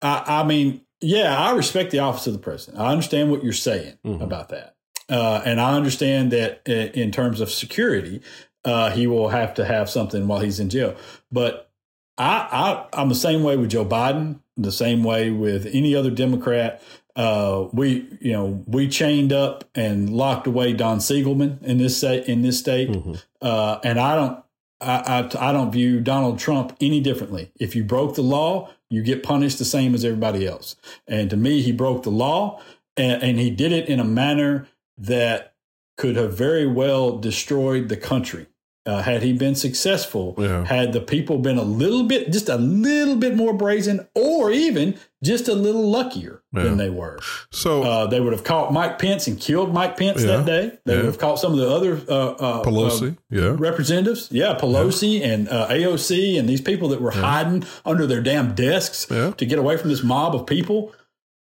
I, 0.00 0.22
I 0.26 0.44
mean, 0.44 0.82
yeah, 1.00 1.36
I 1.36 1.52
respect 1.52 1.90
the 1.90 1.98
office 1.98 2.28
of 2.28 2.32
the 2.32 2.38
president. 2.38 2.80
I 2.80 2.92
understand 2.92 3.32
what 3.32 3.42
you're 3.42 3.52
saying 3.52 3.98
mm-hmm. 4.04 4.22
about 4.22 4.50
that. 4.50 4.76
Uh, 5.12 5.42
and 5.44 5.60
I 5.60 5.74
understand 5.74 6.32
that 6.32 6.66
in 6.66 7.12
terms 7.12 7.42
of 7.42 7.50
security, 7.50 8.22
uh, 8.64 8.90
he 8.90 9.06
will 9.06 9.28
have 9.28 9.52
to 9.54 9.64
have 9.66 9.90
something 9.90 10.26
while 10.26 10.40
he's 10.40 10.58
in 10.58 10.70
jail. 10.70 10.96
But 11.30 11.70
I, 12.16 12.86
I, 12.92 13.02
am 13.02 13.10
the 13.10 13.14
same 13.14 13.42
way 13.42 13.58
with 13.58 13.70
Joe 13.70 13.84
Biden, 13.84 14.40
the 14.56 14.72
same 14.72 15.04
way 15.04 15.30
with 15.30 15.66
any 15.66 15.94
other 15.94 16.10
Democrat. 16.10 16.82
Uh, 17.14 17.68
we, 17.74 18.08
you 18.22 18.32
know, 18.32 18.64
we 18.66 18.88
chained 18.88 19.34
up 19.34 19.64
and 19.74 20.08
locked 20.08 20.46
away 20.46 20.72
Don 20.72 20.98
Siegelman 20.98 21.62
in 21.62 21.76
this 21.76 21.98
state. 21.98 22.26
In 22.26 22.40
this 22.40 22.58
state, 22.58 22.88
mm-hmm. 22.88 23.12
uh, 23.42 23.80
and 23.84 24.00
I 24.00 24.14
don't, 24.14 24.42
I, 24.80 25.28
I, 25.40 25.50
I 25.50 25.52
don't 25.52 25.70
view 25.70 26.00
Donald 26.00 26.38
Trump 26.38 26.74
any 26.80 27.00
differently. 27.00 27.52
If 27.60 27.76
you 27.76 27.84
broke 27.84 28.14
the 28.14 28.22
law, 28.22 28.70
you 28.88 29.02
get 29.02 29.22
punished 29.22 29.58
the 29.58 29.66
same 29.66 29.94
as 29.94 30.06
everybody 30.06 30.46
else. 30.46 30.74
And 31.06 31.28
to 31.28 31.36
me, 31.36 31.60
he 31.60 31.70
broke 31.70 32.02
the 32.02 32.10
law, 32.10 32.62
and, 32.96 33.22
and 33.22 33.38
he 33.38 33.50
did 33.50 33.72
it 33.72 33.90
in 33.90 34.00
a 34.00 34.04
manner 34.04 34.68
that 34.98 35.54
could 35.96 36.16
have 36.16 36.36
very 36.36 36.66
well 36.66 37.18
destroyed 37.18 37.88
the 37.88 37.96
country. 37.96 38.46
Uh, 38.84 39.00
had 39.00 39.22
he 39.22 39.32
been 39.32 39.54
successful, 39.54 40.34
yeah. 40.36 40.64
had 40.64 40.92
the 40.92 41.00
people 41.00 41.38
been 41.38 41.56
a 41.56 41.62
little 41.62 42.02
bit, 42.02 42.32
just 42.32 42.48
a 42.48 42.56
little 42.56 43.14
bit 43.14 43.36
more 43.36 43.52
brazen, 43.52 44.08
or 44.16 44.50
even 44.50 44.98
just 45.22 45.46
a 45.46 45.54
little 45.54 45.88
luckier 45.88 46.42
yeah. 46.52 46.64
than 46.64 46.78
they 46.78 46.90
were. 46.90 47.20
So 47.52 47.84
uh, 47.84 48.06
they 48.08 48.18
would 48.18 48.32
have 48.32 48.42
caught 48.42 48.72
Mike 48.72 48.98
Pence 48.98 49.28
and 49.28 49.38
killed 49.38 49.72
Mike 49.72 49.96
Pence 49.96 50.22
yeah. 50.24 50.38
that 50.38 50.46
day. 50.46 50.78
They 50.84 50.96
would 50.96 51.04
have 51.04 51.18
caught 51.18 51.38
some 51.38 51.52
of 51.52 51.58
the 51.58 51.70
other 51.70 52.00
uh, 52.08 52.30
uh 52.32 52.64
Pelosi, 52.64 53.16
yeah, 53.30 53.54
representatives, 53.56 54.28
yeah, 54.32 54.58
Pelosi 54.60 55.22
and 55.22 55.48
uh, 55.48 55.68
AOC, 55.68 56.36
and 56.36 56.48
these 56.48 56.60
people 56.60 56.88
that 56.88 57.00
were 57.00 57.12
hiding 57.12 57.64
under 57.84 58.04
their 58.08 58.20
damn 58.20 58.52
desks 58.56 59.06
to 59.06 59.46
get 59.46 59.60
away 59.60 59.76
from 59.76 59.90
this 59.90 60.02
mob 60.02 60.34
of 60.34 60.44
people 60.44 60.92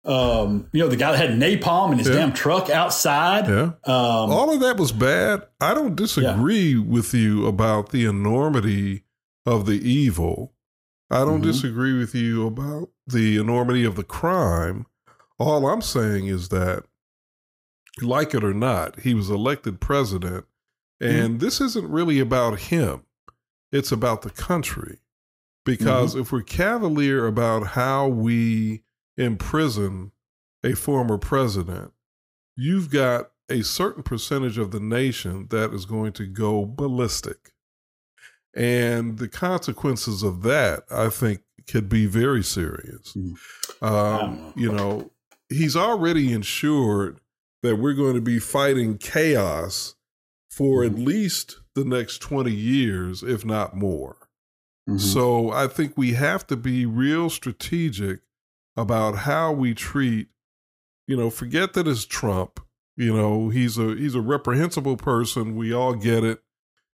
um, 0.04 0.68
you 0.72 0.80
know, 0.80 0.88
the 0.88 0.96
guy 0.96 1.12
that 1.12 1.18
had 1.18 1.38
napalm 1.38 1.92
in 1.92 1.98
his 1.98 2.08
yeah. 2.08 2.14
damn 2.14 2.32
truck 2.32 2.70
outside. 2.70 3.48
Yeah. 3.48 3.72
Um, 3.84 4.30
All 4.32 4.52
of 4.52 4.60
that 4.60 4.78
was 4.78 4.92
bad. 4.92 5.46
I 5.60 5.74
don't 5.74 5.94
disagree 5.94 6.74
yeah. 6.74 6.82
with 6.82 7.12
you 7.12 7.46
about 7.46 7.90
the 7.90 8.06
enormity 8.06 9.04
of 9.44 9.66
the 9.66 9.80
evil. 9.88 10.54
I 11.10 11.20
don't 11.20 11.40
mm-hmm. 11.40 11.50
disagree 11.50 11.98
with 11.98 12.14
you 12.14 12.46
about 12.46 12.90
the 13.06 13.36
enormity 13.36 13.84
of 13.84 13.96
the 13.96 14.04
crime. 14.04 14.86
All 15.38 15.68
I'm 15.68 15.82
saying 15.82 16.26
is 16.26 16.48
that, 16.48 16.84
like 18.00 18.34
it 18.34 18.44
or 18.44 18.54
not, 18.54 19.00
he 19.00 19.14
was 19.14 19.28
elected 19.28 19.80
president. 19.80 20.46
And 21.00 21.10
mm-hmm. 21.10 21.38
this 21.38 21.60
isn't 21.60 21.88
really 21.88 22.20
about 22.20 22.58
him, 22.58 23.04
it's 23.72 23.92
about 23.92 24.22
the 24.22 24.30
country. 24.30 24.98
Because 25.66 26.12
mm-hmm. 26.12 26.22
if 26.22 26.32
we're 26.32 26.42
cavalier 26.42 27.26
about 27.26 27.68
how 27.68 28.08
we 28.08 28.82
imprison 29.20 30.12
a 30.64 30.74
former 30.74 31.18
president, 31.18 31.92
you've 32.56 32.90
got 32.90 33.30
a 33.48 33.62
certain 33.62 34.02
percentage 34.02 34.58
of 34.58 34.70
the 34.70 34.80
nation 34.80 35.46
that 35.50 35.72
is 35.72 35.84
going 35.84 36.12
to 36.12 36.26
go 36.26 36.64
ballistic. 36.64 37.52
And 38.54 39.18
the 39.18 39.28
consequences 39.28 40.22
of 40.22 40.42
that, 40.42 40.84
I 40.90 41.08
think, 41.08 41.42
could 41.68 41.88
be 41.88 42.06
very 42.06 42.42
serious. 42.42 43.14
Mm. 43.16 43.34
Um, 43.82 44.52
you 44.56 44.72
know, 44.72 45.12
he's 45.48 45.76
already 45.76 46.32
ensured 46.32 47.20
that 47.62 47.76
we're 47.76 47.94
going 47.94 48.14
to 48.14 48.20
be 48.20 48.38
fighting 48.38 48.98
chaos 48.98 49.94
for 50.50 50.82
mm-hmm. 50.82 50.94
at 50.94 51.00
least 51.00 51.60
the 51.74 51.84
next 51.84 52.18
20 52.18 52.50
years, 52.50 53.22
if 53.22 53.44
not 53.44 53.76
more. 53.76 54.16
Mm-hmm. 54.88 54.98
So 54.98 55.50
I 55.50 55.68
think 55.68 55.96
we 55.96 56.14
have 56.14 56.46
to 56.48 56.56
be 56.56 56.86
real 56.86 57.30
strategic 57.30 58.20
about 58.80 59.16
how 59.16 59.52
we 59.52 59.74
treat, 59.74 60.28
you 61.06 61.16
know, 61.16 61.30
forget 61.30 61.74
that 61.74 61.86
it's 61.86 62.04
Trump. 62.04 62.60
You 62.96 63.14
know, 63.14 63.48
he's 63.48 63.78
a 63.78 63.94
he's 63.94 64.14
a 64.14 64.20
reprehensible 64.20 64.96
person. 64.96 65.56
We 65.56 65.72
all 65.72 65.94
get 65.94 66.24
it. 66.24 66.42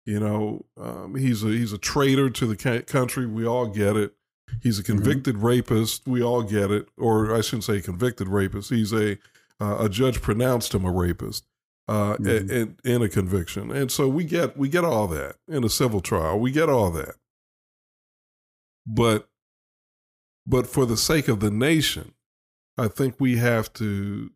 You 0.05 0.20
know, 0.20 0.66
um, 0.79 1.14
he's 1.14 1.42
a 1.42 1.49
he's 1.49 1.73
a 1.73 1.79
traitor 1.79 2.31
to 2.31 2.47
the 2.47 2.85
country. 2.87 3.27
We 3.27 3.47
all 3.47 3.66
get 3.66 3.97
it. 3.97 4.14
He's 4.62 4.79
a 4.79 4.83
mm-hmm. 4.83 4.97
convicted 4.97 5.37
mm-hmm. 5.37 5.47
rapist. 5.47 6.07
We 6.07 6.23
all 6.23 6.42
get 6.42 6.70
it. 6.70 6.88
Or 6.99 7.35
I 7.35 7.40
shouldn't 7.40 7.64
say 7.64 7.81
convicted 7.81 8.29
rapist. 8.29 8.70
He's 8.70 8.92
a 8.92 9.18
uh, 9.61 9.77
a 9.81 9.88
judge 9.88 10.20
pronounced 10.20 10.75
him 10.75 10.85
a 10.85 10.90
rapist 10.90 11.47
uh, 11.88 12.16
mm-hmm. 12.16 12.51
in, 12.51 12.77
in 12.85 13.03
a 13.03 13.09
conviction, 13.09 13.70
and 13.70 13.90
so 13.90 14.09
we 14.09 14.25
get 14.25 14.57
we 14.57 14.68
get 14.68 14.85
all 14.85 15.07
that 15.09 15.37
in 15.49 15.64
a 15.64 15.70
civil 15.70 16.01
trial. 16.01 16.38
We 16.38 16.51
get 16.51 16.68
all 16.68 16.90
that. 16.90 17.14
But 18.87 19.29
but 20.46 20.66
for 20.66 20.87
the 20.87 20.96
sake 20.96 21.28
of 21.28 21.40
the 21.40 21.50
nation, 21.50 22.14
I 22.76 22.88
think 22.88 23.16
we 23.18 23.37
have 23.37 23.72
to 23.74 24.30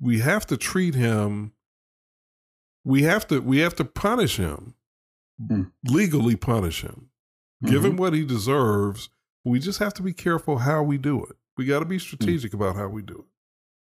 we 0.00 0.20
have 0.20 0.46
to 0.46 0.56
treat 0.56 0.94
him 0.94 1.52
we 2.84 3.02
have 3.02 3.26
to 3.28 3.40
we 3.40 3.58
have 3.58 3.74
to 3.74 3.84
punish 3.84 4.36
him 4.36 4.74
mm. 5.40 5.70
legally 5.84 6.36
punish 6.36 6.82
him 6.82 7.08
mm-hmm. 7.62 7.72
give 7.72 7.84
him 7.84 7.92
mm-hmm. 7.92 8.00
what 8.00 8.12
he 8.12 8.24
deserves 8.24 9.08
we 9.44 9.58
just 9.58 9.78
have 9.78 9.94
to 9.94 10.02
be 10.02 10.12
careful 10.12 10.58
how 10.58 10.82
we 10.82 10.98
do 10.98 11.22
it 11.24 11.36
we 11.56 11.64
got 11.64 11.78
to 11.78 11.84
be 11.84 11.96
mm. 11.96 12.00
strategic 12.00 12.52
mm. 12.52 12.54
about 12.54 12.76
how 12.76 12.88
we 12.88 13.02
do 13.02 13.24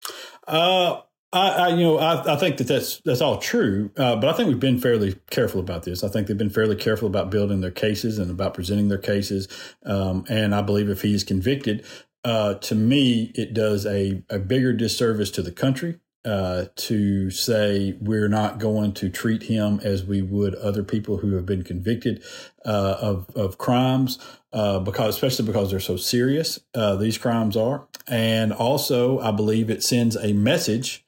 it 0.09 0.15
uh 0.49 1.01
I, 1.33 1.49
I, 1.49 1.69
you 1.69 1.85
know, 1.85 1.99
I, 1.99 2.35
I, 2.35 2.37
think 2.37 2.57
that 2.57 2.67
that's 2.67 3.01
that's 3.05 3.21
all 3.21 3.39
true, 3.39 3.93
uh, 3.97 4.17
but 4.17 4.29
I 4.29 4.33
think 4.33 4.49
we've 4.49 4.59
been 4.59 4.81
fairly 4.81 5.17
careful 5.31 5.61
about 5.61 5.85
this. 5.85 6.03
I 6.03 6.09
think 6.09 6.27
they've 6.27 6.37
been 6.37 6.51
fairly 6.51 6.75
careful 6.75 7.07
about 7.07 7.31
building 7.31 7.61
their 7.61 7.71
cases 7.71 8.19
and 8.19 8.33
about 8.33 8.55
presenting 8.55 8.89
their 8.89 8.99
cases. 8.99 9.47
Um, 9.85 10.25
and 10.29 10.55
I 10.55 10.63
believe 10.63 10.89
if 10.89 11.03
he 11.03 11.15
is 11.15 11.23
convicted, 11.23 11.87
uh, 12.25 12.55
to 12.55 12.75
me, 12.75 13.31
it 13.37 13.55
does 13.55 13.87
a, 13.87 14.25
a 14.29 14.41
bigger 14.41 14.73
disservice 14.73 15.31
to 15.33 15.43
the 15.43 15.53
country 15.53 16.01
uh, 16.25 16.67
to 16.77 17.31
say 17.31 17.97
we're 18.01 18.29
not 18.29 18.59
going 18.59 18.93
to 18.95 19.09
treat 19.09 19.45
him 19.45 19.81
as 19.85 20.05
we 20.05 20.21
would 20.21 20.55
other 20.57 20.83
people 20.83 21.19
who 21.19 21.35
have 21.35 21.47
been 21.47 21.63
convicted 21.63 22.23
uh, 22.67 22.97
of 23.01 23.31
of 23.37 23.57
crimes, 23.57 24.19
uh, 24.53 24.81
because 24.81 25.15
especially 25.15 25.47
because 25.47 25.71
they're 25.71 25.81
so 25.81 25.97
serious. 25.97 26.59
Uh, 26.75 26.97
these 26.97 27.17
crimes 27.19 27.57
are, 27.57 27.87
and 28.09 28.53
also 28.53 29.21
I 29.21 29.31
believe 29.31 29.71
it 29.71 29.85
sends 29.85 30.17
a 30.17 30.33
message 30.33 31.07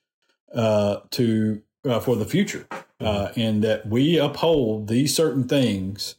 uh, 0.54 1.00
to 1.10 1.62
uh, 1.84 2.00
for 2.00 2.16
the 2.16 2.24
future, 2.24 2.66
in 3.34 3.60
that 3.60 3.86
we 3.86 4.18
uphold 4.18 4.88
these 4.88 5.14
certain 5.14 5.44
things, 5.48 6.16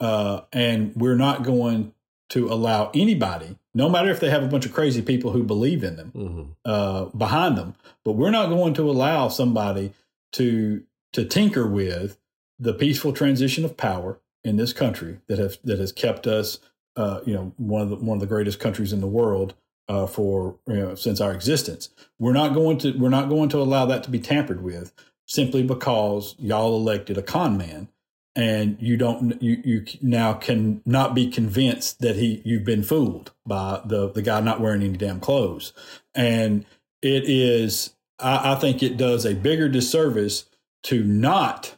and 0.00 0.94
we're 0.96 1.16
not 1.16 1.42
going 1.42 1.92
to 2.30 2.48
allow 2.48 2.90
anybody, 2.94 3.56
no 3.74 3.88
matter 3.88 4.10
if 4.10 4.18
they 4.20 4.30
have 4.30 4.42
a 4.42 4.48
bunch 4.48 4.66
of 4.66 4.72
crazy 4.72 5.02
people 5.02 5.32
who 5.32 5.42
believe 5.42 5.84
in 5.84 5.96
them 5.96 6.12
mm-hmm. 6.14 6.42
uh, 6.64 7.04
behind 7.06 7.56
them, 7.56 7.74
but 8.04 8.12
we're 8.12 8.30
not 8.30 8.48
going 8.48 8.74
to 8.74 8.90
allow 8.90 9.28
somebody 9.28 9.92
to 10.32 10.82
to 11.12 11.24
tinker 11.24 11.66
with 11.66 12.18
the 12.58 12.74
peaceful 12.74 13.12
transition 13.12 13.64
of 13.64 13.76
power 13.76 14.18
in 14.42 14.56
this 14.56 14.72
country 14.72 15.18
that 15.28 15.38
has 15.38 15.58
that 15.64 15.78
has 15.78 15.92
kept 15.92 16.26
us, 16.26 16.58
uh, 16.96 17.20
you 17.26 17.34
know, 17.34 17.52
one 17.56 17.82
of 17.82 17.90
the 17.90 17.96
one 17.96 18.16
of 18.16 18.20
the 18.20 18.26
greatest 18.26 18.58
countries 18.58 18.92
in 18.92 19.00
the 19.00 19.06
world 19.06 19.54
uh, 19.88 20.06
for 20.06 20.56
you 20.66 20.76
know, 20.76 20.94
since 20.94 21.20
our 21.20 21.32
existence. 21.32 21.90
We're 22.18 22.32
not 22.32 22.54
going 22.54 22.78
to 22.78 22.92
we're 22.92 23.08
not 23.08 23.28
going 23.28 23.48
to 23.50 23.58
allow 23.58 23.86
that 23.86 24.02
to 24.04 24.10
be 24.10 24.18
tampered 24.18 24.62
with 24.62 24.92
simply 25.26 25.62
because 25.62 26.34
y'all 26.38 26.76
elected 26.76 27.18
a 27.18 27.22
con 27.22 27.56
man 27.56 27.88
and 28.36 28.76
you 28.80 28.96
don't 28.96 29.40
you 29.42 29.60
you 29.64 29.84
now 30.02 30.32
can 30.32 30.82
not 30.84 31.14
be 31.14 31.28
convinced 31.30 32.00
that 32.00 32.16
he 32.16 32.42
you've 32.44 32.64
been 32.64 32.82
fooled 32.82 33.32
by 33.46 33.80
the 33.84 34.10
the 34.10 34.22
guy 34.22 34.40
not 34.40 34.60
wearing 34.60 34.82
any 34.82 34.96
damn 34.96 35.20
clothes 35.20 35.72
and 36.14 36.66
it 37.00 37.28
is 37.28 37.94
I, 38.18 38.52
I 38.52 38.54
think 38.56 38.82
it 38.82 38.96
does 38.96 39.24
a 39.24 39.34
bigger 39.34 39.68
disservice 39.68 40.46
to 40.84 41.04
not 41.04 41.76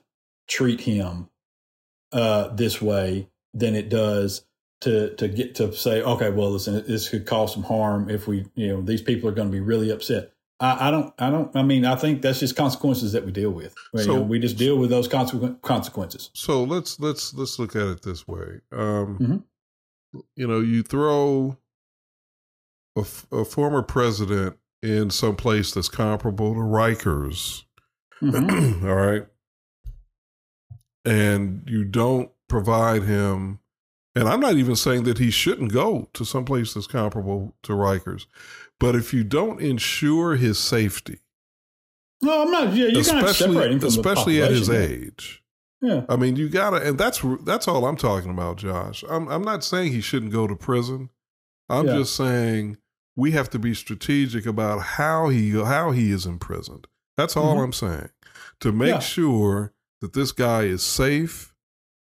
treat 0.48 0.82
him 0.82 1.28
uh, 2.12 2.48
this 2.48 2.80
way 2.80 3.28
than 3.52 3.74
it 3.74 3.88
does 3.88 4.45
to 4.82 5.14
to 5.16 5.28
get 5.28 5.54
to 5.54 5.72
say 5.72 6.02
okay 6.02 6.30
well 6.30 6.50
listen 6.50 6.84
this 6.86 7.08
could 7.08 7.26
cause 7.26 7.52
some 7.54 7.62
harm 7.62 8.10
if 8.10 8.26
we 8.26 8.44
you 8.54 8.68
know 8.68 8.82
these 8.82 9.02
people 9.02 9.28
are 9.28 9.32
going 9.32 9.48
to 9.48 9.52
be 9.52 9.60
really 9.60 9.90
upset 9.90 10.32
I, 10.58 10.88
I, 10.88 10.90
don't. 10.90 11.12
I 11.18 11.30
don't. 11.30 11.54
I 11.54 11.62
mean, 11.62 11.84
I 11.84 11.96
think 11.96 12.22
that's 12.22 12.40
just 12.40 12.56
consequences 12.56 13.12
that 13.12 13.26
we 13.26 13.32
deal 13.32 13.50
with. 13.50 13.74
So, 13.94 14.00
you 14.00 14.06
know, 14.06 14.22
we 14.22 14.38
just 14.38 14.56
deal 14.56 14.78
with 14.78 14.88
those 14.88 15.06
consequences. 15.06 16.30
So 16.32 16.64
let's 16.64 16.98
let's 16.98 17.34
let's 17.34 17.58
look 17.58 17.76
at 17.76 17.86
it 17.86 18.02
this 18.02 18.26
way. 18.26 18.60
Um, 18.72 19.18
mm-hmm. 19.18 20.20
You 20.34 20.46
know, 20.46 20.60
you 20.60 20.82
throw 20.82 21.58
a, 22.96 23.04
a, 23.30 23.44
former 23.44 23.82
president 23.82 24.56
in 24.82 25.10
some 25.10 25.36
place 25.36 25.72
that's 25.72 25.90
comparable 25.90 26.54
to 26.54 26.60
Rikers, 26.60 27.64
mm-hmm. 28.22 28.86
all 28.88 28.94
right, 28.94 29.26
and 31.04 31.64
you 31.66 31.84
don't 31.84 32.30
provide 32.48 33.02
him. 33.02 33.58
And 34.16 34.28
I'm 34.28 34.40
not 34.40 34.54
even 34.54 34.76
saying 34.76 35.04
that 35.04 35.18
he 35.18 35.30
shouldn't 35.30 35.72
go 35.72 36.08
to 36.14 36.24
some 36.24 36.44
place 36.44 36.74
that's 36.74 36.86
comparable 36.86 37.54
to 37.62 37.72
Rikers 37.72 38.26
but 38.78 38.94
if 38.94 39.14
you 39.14 39.24
don't 39.24 39.60
ensure 39.60 40.36
his 40.36 40.58
safety, 40.58 41.20
no, 42.22 42.42
I'm 42.42 42.50
not. 42.50 42.74
Yeah, 42.74 42.86
you 42.86 43.04
got 43.04 43.22
to 43.22 43.34
separate 43.34 43.72
him 43.72 43.80
from 43.80 43.88
especially 43.88 44.42
at 44.42 44.50
his 44.50 44.70
age. 44.70 45.42
Yeah, 45.82 46.04
I 46.08 46.16
mean, 46.16 46.36
you 46.36 46.48
gotta, 46.48 46.76
and 46.76 46.98
that's 46.98 47.22
that's 47.42 47.68
all 47.68 47.84
I'm 47.86 47.96
talking 47.96 48.30
about, 48.30 48.56
Josh. 48.56 49.04
I'm 49.08 49.28
I'm 49.28 49.42
not 49.42 49.64
saying 49.64 49.92
he 49.92 50.00
shouldn't 50.00 50.32
go 50.32 50.46
to 50.46 50.56
prison. 50.56 51.10
I'm 51.68 51.86
yeah. 51.86 51.96
just 51.96 52.16
saying 52.16 52.78
we 53.16 53.32
have 53.32 53.50
to 53.50 53.58
be 53.58 53.74
strategic 53.74 54.46
about 54.46 54.80
how 54.80 55.28
he 55.28 55.50
how 55.50 55.90
he 55.90 56.10
is 56.10 56.26
imprisoned. 56.26 56.86
That's 57.16 57.36
all 57.36 57.54
mm-hmm. 57.54 57.64
I'm 57.64 57.72
saying. 57.72 58.10
To 58.60 58.72
make 58.72 58.88
yeah. 58.88 58.98
sure 59.00 59.72
that 60.00 60.14
this 60.14 60.32
guy 60.32 60.62
is 60.62 60.82
safe, 60.82 61.54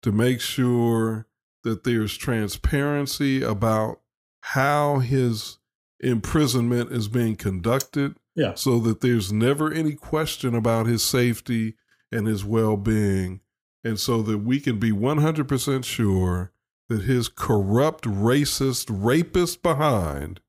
to 0.02 0.10
make 0.10 0.40
sure 0.40 1.26
that 1.64 1.84
there's 1.84 2.16
transparency 2.16 3.42
about 3.42 4.00
how 4.40 4.98
his 4.98 5.58
imprisonment 6.00 6.90
is 6.92 7.08
being 7.08 7.36
conducted. 7.36 8.16
Yeah. 8.34 8.54
So 8.54 8.78
that 8.80 9.00
there's 9.00 9.32
never 9.32 9.72
any 9.72 9.94
question 9.94 10.54
about 10.54 10.86
his 10.86 11.02
safety 11.02 11.74
and 12.10 12.26
his 12.26 12.44
well 12.44 12.76
being. 12.76 13.40
And 13.84 13.98
so 13.98 14.22
that 14.22 14.38
we 14.38 14.60
can 14.60 14.78
be 14.78 14.92
100% 14.92 15.84
sure 15.84 16.52
that 16.88 17.02
his 17.02 17.28
corrupt, 17.28 18.04
racist, 18.04 18.86
rapist 18.90 19.62
behind 19.62 20.40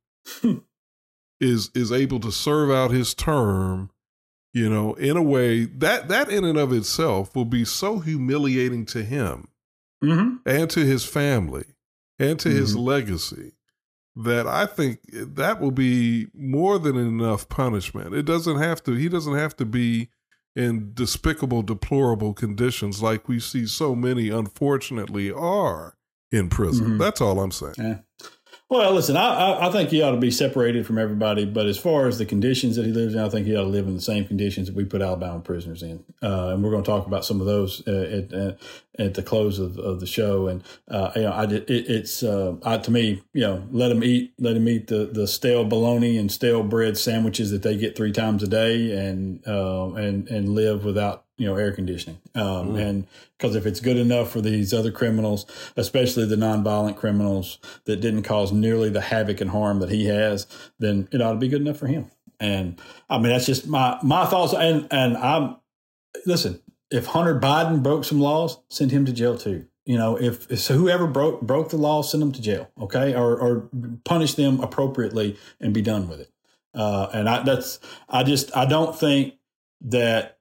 is 1.39 1.71
is 1.74 1.91
able 1.91 2.19
to 2.19 2.32
serve 2.32 2.69
out 2.69 2.91
his 2.91 3.13
term, 3.13 3.89
you 4.54 4.69
know, 4.69 4.93
in 4.95 5.17
a 5.17 5.21
way 5.21 5.65
that 5.65 6.08
that 6.10 6.30
in 6.30 6.43
and 6.43 6.58
of 6.58 6.74
itself 6.74 7.36
will 7.36 7.45
be 7.45 7.63
so 7.63 8.00
humiliating 8.00 8.86
to 8.86 9.04
him 9.04 9.47
mm-hmm. 10.03 10.35
and 10.45 10.69
to 10.69 10.85
his 10.85 11.05
family 11.05 11.65
and 12.19 12.39
to 12.39 12.49
mm-hmm. 12.49 12.57
his 12.57 12.75
legacy 12.75 13.53
that 14.15 14.45
I 14.45 14.65
think 14.65 14.99
that 15.11 15.61
will 15.61 15.71
be 15.71 16.27
more 16.33 16.79
than 16.79 16.97
enough 16.97 17.47
punishment. 17.47 18.13
It 18.13 18.23
doesn't 18.23 18.57
have 18.57 18.83
to, 18.83 18.93
he 18.93 19.07
doesn't 19.07 19.35
have 19.35 19.55
to 19.57 19.65
be 19.65 20.09
in 20.55 20.91
despicable, 20.93 21.61
deplorable 21.61 22.33
conditions 22.33 23.01
like 23.01 23.29
we 23.29 23.39
see 23.39 23.65
so 23.65 23.95
many, 23.95 24.29
unfortunately, 24.29 25.31
are 25.31 25.95
in 26.31 26.49
prison. 26.49 26.87
Mm-hmm. 26.87 26.97
That's 26.97 27.21
all 27.21 27.39
I'm 27.39 27.51
saying. 27.51 27.75
Yeah. 27.77 27.97
Well, 28.71 28.93
listen, 28.93 29.17
I, 29.17 29.67
I 29.67 29.69
think 29.69 29.89
he 29.89 30.01
ought 30.01 30.12
to 30.12 30.17
be 30.17 30.31
separated 30.31 30.88
from 30.88 30.97
everybody. 30.97 31.43
But 31.43 31.65
as 31.65 31.77
far 31.77 32.07
as 32.07 32.19
the 32.19 32.25
conditions 32.25 32.77
that 32.77 32.86
he 32.86 32.93
lives 32.93 33.13
in, 33.13 33.19
I 33.19 33.27
think 33.27 33.45
he 33.45 33.53
ought 33.53 33.63
to 33.63 33.67
live 33.67 33.86
in 33.86 33.95
the 33.95 34.01
same 34.01 34.25
conditions 34.25 34.67
that 34.67 34.77
we 34.77 34.86
put 34.86 35.01
Alabama 35.01 35.41
prisoners 35.41 35.84
in. 35.84 36.05
Uh, 36.23 36.51
and 36.53 36.63
we're 36.63 36.71
going 36.71 36.81
to 36.81 36.89
talk 36.89 37.05
about 37.05 37.25
some 37.25 37.41
of 37.41 37.47
those 37.47 37.86
uh, 37.86 38.23
at, 38.31 38.57
at 38.97 39.13
the 39.15 39.23
close 39.23 39.60
of, 39.60 39.77
of 39.77 39.99
the 39.99 40.05
show. 40.05 40.47
And 40.47 40.63
uh, 40.88 41.12
you 41.17 41.23
know, 41.23 41.31
I 41.34 41.43
it, 41.47 41.69
it's 41.69 42.23
uh, 42.23 42.55
I, 42.63 42.77
to 42.77 42.91
me, 42.91 43.21
you 43.34 43.41
know, 43.41 43.67
let 43.71 43.91
him 43.91 44.05
eat, 44.05 44.36
let 44.39 44.55
him 44.55 44.69
eat 44.69 44.88
the, 44.88 45.10
the 45.12 45.27
stale 45.27 45.65
bologna 45.65 46.17
and 46.17 46.31
stale 46.31 46.63
bread 46.63 46.97
sandwiches 46.97 47.51
that 47.51 47.63
they 47.63 47.75
get 47.75 47.97
three 47.97 48.13
times 48.13 48.41
a 48.41 48.47
day, 48.47 48.97
and 48.97 49.45
uh, 49.45 49.91
and 49.95 50.29
and 50.29 50.47
live 50.47 50.86
without 50.86 51.25
you 51.41 51.47
know 51.47 51.56
air 51.56 51.71
conditioning. 51.71 52.19
Um, 52.36 52.73
mm. 52.75 52.88
and 52.88 53.08
because 53.36 53.56
if 53.56 53.65
it's 53.65 53.80
good 53.80 53.97
enough 53.97 54.30
for 54.30 54.41
these 54.41 54.75
other 54.75 54.91
criminals 54.91 55.47
especially 55.75 56.25
the 56.25 56.36
nonviolent 56.36 56.97
criminals 56.97 57.58
that 57.86 57.99
didn't 57.99 58.21
cause 58.21 58.51
nearly 58.51 58.89
the 58.89 59.01
havoc 59.01 59.41
and 59.41 59.49
harm 59.49 59.80
that 59.80 59.89
he 59.89 60.06
has 60.06 60.45
then 60.77 61.08
it 61.12 61.19
ought 61.19 61.34
to 61.34 61.39
be 61.39 61.47
good 61.47 61.62
enough 61.62 61.77
for 61.77 61.88
him. 61.88 62.12
And 62.39 62.80
i 63.10 63.17
mean 63.17 63.32
that's 63.32 63.47
just 63.47 63.67
my 63.67 63.97
my 64.04 64.25
thoughts. 64.25 64.54
And 64.54 64.88
and 64.91 65.17
i'm 65.17 65.58
listen 66.27 66.62
if 66.91 67.08
hunter 67.08 67.39
biden 67.39 67.82
broke 67.82 68.06
some 68.06 68.19
laws 68.19 68.60
send 68.69 68.91
him 68.91 69.06
to 69.06 69.12
jail 69.12 69.36
too. 69.36 69.65
You 69.86 69.97
know 69.97 70.17
if 70.21 70.60
so 70.60 70.75
whoever 70.75 71.08
broke 71.08 71.41
broke 71.41 71.69
the 71.69 71.77
law 71.77 72.04
send 72.04 72.21
them 72.21 72.32
to 72.34 72.41
jail 72.41 72.69
okay? 72.80 73.15
Or 73.15 73.36
or 73.36 73.69
punish 74.06 74.36
them 74.36 74.60
appropriately 74.60 75.38
and 75.60 75.73
be 75.73 75.82
done 75.82 76.08
with 76.08 76.19
it. 76.19 76.30
Uh, 76.75 77.10
and 77.12 77.27
i 77.27 77.41
that's 77.41 77.80
i 78.08 78.21
just 78.21 78.56
i 78.56 78.63
don't 78.65 78.95
think 78.95 79.34
that 79.82 80.38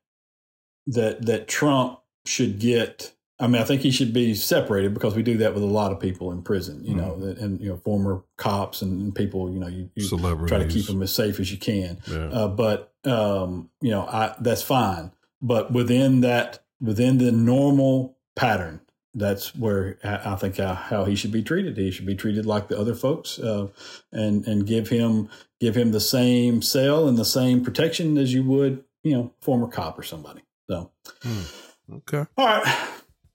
that 0.87 1.27
that 1.27 1.49
Trump 1.49 2.01
should 2.27 2.59
get. 2.59 3.13
I 3.39 3.47
mean, 3.47 3.63
I 3.63 3.65
think 3.65 3.81
he 3.81 3.91
should 3.91 4.13
be 4.13 4.35
separated 4.35 4.93
because 4.93 5.17
we 5.17 5.23
do 5.23 5.39
that 5.39 5.55
with 5.55 5.63
a 5.63 5.67
lot 5.67 5.93
of 5.93 6.01
people 6.01 6.31
in 6.31 6.43
prison, 6.43 6.85
you 6.85 6.95
mm-hmm. 6.95 7.21
know, 7.21 7.27
and 7.41 7.59
you 7.59 7.71
know, 7.71 7.77
former 7.79 8.23
cops 8.37 8.83
and 8.83 9.15
people, 9.15 9.51
you 9.51 9.59
know, 9.59 9.67
you, 9.67 9.89
you 9.95 10.07
try 10.47 10.59
to 10.59 10.69
keep 10.69 10.87
them 10.87 11.01
as 11.03 11.15
safe 11.15 11.41
as 11.41 11.51
you 11.51 11.57
can. 11.57 11.99
Yeah. 12.07 12.27
Uh, 12.27 12.49
but 12.49 12.93
um, 13.05 13.71
you 13.81 13.91
know, 13.91 14.03
I, 14.03 14.35
that's 14.41 14.63
fine. 14.63 15.13
But 15.41 15.73
within 15.73 16.21
that, 16.21 16.63
within 16.83 17.17
the 17.17 17.33
normal 17.33 18.19
pattern, 18.37 18.81
that's 19.15 19.55
where 19.57 19.99
I 20.05 20.37
think 20.37 20.59
how, 20.59 20.75
how, 20.75 21.05
he 21.05 21.17
should 21.17 21.33
be 21.33 21.43
treated. 21.43 21.77
He 21.77 21.91
should 21.91 22.07
be 22.07 22.15
treated 22.15 22.47
like 22.47 22.69
the 22.69 22.79
other 22.79 22.95
folks, 22.95 23.39
uh, 23.39 23.69
and 24.13 24.47
and 24.47 24.67
give 24.67 24.89
him 24.89 25.29
give 25.61 25.77
him 25.77 25.93
the 25.93 26.01
same 26.01 26.63
cell 26.63 27.09
and 27.09 27.19
the 27.19 27.25
same 27.25 27.65
protection 27.65 28.17
as 28.19 28.33
you 28.33 28.45
would, 28.45 28.85
you 29.03 29.13
know, 29.13 29.33
former 29.41 29.67
cop 29.67 29.99
or 29.99 30.03
somebody. 30.03 30.43
So, 30.71 30.93
hmm. 31.25 31.95
okay. 31.95 32.25
All 32.39 32.47
right. 32.47 32.89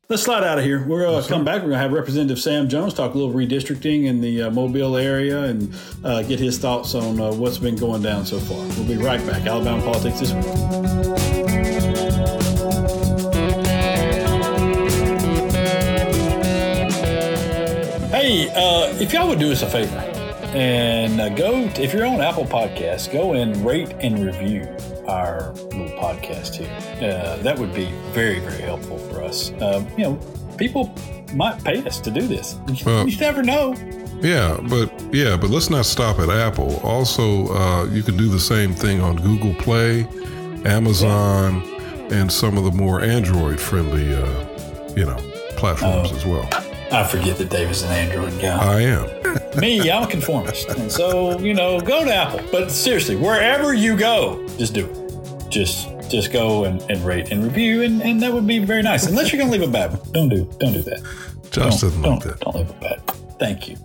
Let's 0.08 0.24
slide 0.24 0.46
out 0.46 0.58
of 0.58 0.64
here. 0.64 0.88
We're 0.88 1.02
going 1.02 1.22
to 1.22 1.28
come 1.28 1.44
back. 1.44 1.56
We're 1.56 1.72
going 1.72 1.72
to 1.72 1.80
have 1.80 1.92
Representative 1.92 2.40
Sam 2.40 2.70
Jones 2.70 2.94
talk 2.94 3.14
a 3.14 3.18
little 3.18 3.34
redistricting 3.34 4.06
in 4.06 4.22
the 4.22 4.44
uh, 4.44 4.52
Mobile 4.52 4.96
area 4.96 5.44
and 5.44 5.76
uh, 6.06 6.22
get 6.24 6.40
his 6.40 6.58
thoughts 6.58 6.96
on 6.96 7.20
uh, 7.20 7.34
what's 7.34 7.58
been 7.58 7.76
going 7.76 8.02
down 8.02 8.26
so 8.26 8.40
far. 8.40 8.60
We'll 8.78 8.88
be 8.88 8.96
right 8.96 9.20
back. 9.28 9.46
Alabama 9.46 9.82
Politics 9.84 10.22
this 10.22 10.32
week. 10.32 10.46
Hey, 18.12 18.50
uh, 18.56 18.98
if 18.98 19.12
y'all 19.12 19.28
would 19.28 19.40
do 19.40 19.52
us 19.52 19.62
a 19.62 19.70
favor 19.70 19.98
and 20.56 21.20
uh, 21.20 21.28
go, 21.36 21.68
to, 21.68 21.84
if 21.84 21.94
you're 21.94 22.06
on 22.06 22.22
Apple 22.22 22.46
Podcasts, 22.46 23.12
go 23.12 23.34
and 23.34 23.66
rate 23.66 23.94
and 24.00 24.26
review 24.26 24.66
our 25.08 25.52
little 25.54 25.88
podcast 25.98 26.56
here. 26.56 26.72
Uh, 26.98 27.38
that 27.38 27.58
would 27.58 27.74
be 27.74 27.92
very, 28.12 28.40
very 28.40 28.62
helpful 28.62 28.98
for 28.98 29.24
us. 29.24 29.52
Uh, 29.54 29.84
you 29.98 30.04
know, 30.04 30.20
people 30.58 30.94
might 31.34 31.64
pay 31.64 31.84
us 31.86 32.00
to 32.02 32.12
do 32.12 32.28
this. 32.28 32.58
You, 32.68 32.86
well, 32.86 33.08
you 33.08 33.18
never 33.18 33.44
know. 33.44 33.76
Yeah, 34.22 34.58
but 34.70 34.92
yeah, 35.14 35.36
but 35.36 35.50
let's 35.50 35.70
not 35.70 35.86
stop 35.86 36.20
at 36.20 36.30
Apple. 36.30 36.80
Also, 36.84 37.48
uh, 37.54 37.86
you 37.86 38.02
can 38.02 38.16
do 38.18 38.30
the 38.30 38.40
same 38.40 38.74
thing 38.74 39.02
on 39.02 39.18
Google 39.18 39.54
Play, 39.56 40.08
Amazon, 40.66 41.62
and 42.12 42.32
some 42.32 42.58
of 42.58 42.64
the 42.64 42.72
more 42.72 43.02
Android-friendly, 43.02 44.16
uh, 44.16 44.94
you 44.96 45.06
know, 45.06 45.18
platforms 45.58 46.12
oh, 46.12 46.16
as 46.16 46.26
well. 46.26 46.50
I 46.92 47.04
forget 47.04 47.38
that 47.40 47.50
Dave 47.50 47.70
is 47.70 47.82
an 47.82 47.92
Android 47.92 48.40
guy. 48.40 48.58
I 48.58 48.82
am. 48.82 49.60
Me, 49.60 49.90
I'm 49.90 50.04
a 50.04 50.08
conformist, 50.08 50.70
and 50.70 50.92
so 50.92 51.38
you 51.40 51.54
know, 51.54 51.80
go 51.80 52.06
to 52.06 52.14
Apple. 52.14 52.42
But 52.52 52.72
seriously, 52.72 53.16
wherever 53.16 53.74
you 53.74 53.98
go, 53.98 54.45
just 54.58 54.74
do 54.74 54.86
it. 54.86 55.52
Just 55.52 55.88
just 56.10 56.32
go 56.32 56.66
and, 56.66 56.82
and 56.84 57.04
rate 57.06 57.32
and 57.32 57.44
review, 57.44 57.82
and, 57.84 58.02
and 58.02 58.22
that 58.22 58.34
would 58.34 58.48
be 58.48 58.60
very 58.60 58.82
nice. 58.82 59.06
Unless 59.08 59.32
you're 59.32 59.40
gonna 59.40 59.52
leave 59.52 59.62
a 59.62 59.68
bad 59.68 59.92
one, 59.92 60.12
don't 60.12 60.30
do 60.30 60.46
don't 60.60 60.74
do 60.74 60.82
that. 60.84 61.02
Josh 61.52 61.82
don't, 61.82 61.82
doesn't 61.82 62.02
don't, 62.02 62.14
like 62.16 62.24
that. 62.24 62.40
Don't 62.40 62.56
leave 62.56 62.70
a 62.70 62.74
bad. 62.74 63.02
One. 63.08 63.18
Thank 63.40 63.70
you. 63.70 63.78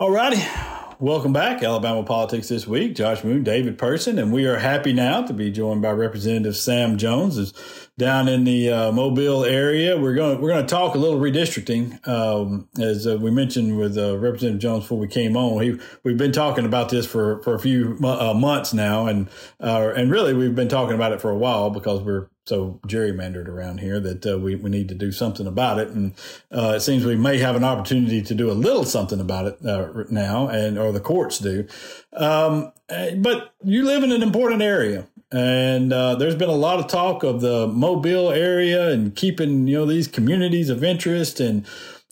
Alrighty. 0.00 0.74
Welcome 0.98 1.34
back, 1.34 1.62
Alabama 1.62 2.02
Politics 2.04 2.48
This 2.48 2.66
Week. 2.66 2.94
Josh 2.94 3.22
Moon, 3.22 3.44
David 3.44 3.76
Person, 3.76 4.18
and 4.18 4.32
we 4.32 4.46
are 4.46 4.56
happy 4.56 4.94
now 4.94 5.20
to 5.26 5.34
be 5.34 5.50
joined 5.50 5.82
by 5.82 5.90
Representative 5.90 6.56
Sam 6.56 6.96
Jones, 6.96 7.36
is 7.36 7.52
down 7.98 8.28
in 8.28 8.44
the 8.44 8.70
uh, 8.72 8.92
Mobile 8.92 9.44
area. 9.44 10.00
We're 10.00 10.14
going 10.14 10.40
we're 10.40 10.48
going 10.48 10.64
to 10.64 10.74
talk 10.74 10.94
a 10.94 10.98
little 10.98 11.20
redistricting, 11.20 12.08
um, 12.08 12.70
as 12.80 13.06
uh, 13.06 13.18
we 13.18 13.30
mentioned 13.30 13.76
with 13.76 13.98
uh, 13.98 14.16
Representative 14.16 14.62
Jones 14.62 14.84
before 14.84 14.98
we 14.98 15.06
came 15.06 15.36
on. 15.36 15.62
He, 15.62 15.78
we've 16.02 16.16
been 16.16 16.32
talking 16.32 16.64
about 16.64 16.88
this 16.88 17.04
for 17.04 17.42
for 17.42 17.54
a 17.54 17.58
few 17.58 17.98
uh, 18.02 18.32
months 18.32 18.72
now, 18.72 19.06
and 19.06 19.28
uh, 19.60 19.92
and 19.94 20.10
really 20.10 20.32
we've 20.32 20.54
been 20.54 20.70
talking 20.70 20.94
about 20.94 21.12
it 21.12 21.20
for 21.20 21.30
a 21.30 21.36
while 21.36 21.68
because 21.68 22.00
we're 22.00 22.28
so 22.46 22.80
gerrymandered 22.86 23.48
around 23.48 23.80
here 23.80 23.98
that 23.98 24.24
uh, 24.24 24.38
we, 24.38 24.54
we 24.54 24.70
need 24.70 24.88
to 24.88 24.94
do 24.94 25.10
something 25.10 25.46
about 25.46 25.78
it. 25.78 25.88
And 25.88 26.14
uh, 26.52 26.74
it 26.76 26.80
seems 26.80 27.04
we 27.04 27.16
may 27.16 27.38
have 27.38 27.56
an 27.56 27.64
opportunity 27.64 28.22
to 28.22 28.34
do 28.34 28.50
a 28.50 28.54
little 28.54 28.84
something 28.84 29.20
about 29.20 29.46
it 29.46 29.66
uh, 29.66 30.04
now, 30.10 30.48
and 30.48 30.78
or 30.78 30.92
the 30.92 31.00
courts 31.00 31.38
do. 31.38 31.66
Um, 32.12 32.72
eh, 32.88 33.16
but 33.16 33.52
you 33.64 33.84
live 33.84 34.04
in 34.04 34.12
an 34.12 34.22
important 34.22 34.62
area, 34.62 35.06
and 35.32 35.92
uh, 35.92 36.14
there's 36.14 36.36
been 36.36 36.48
a 36.48 36.52
lot 36.52 36.78
of 36.78 36.86
talk 36.86 37.24
of 37.24 37.40
the 37.40 37.66
Mobile 37.66 38.30
area 38.30 38.90
and 38.90 39.14
keeping 39.14 39.66
you 39.66 39.78
know 39.78 39.86
these 39.86 40.08
communities 40.08 40.70
of 40.70 40.82
interest 40.82 41.40
and. 41.40 41.66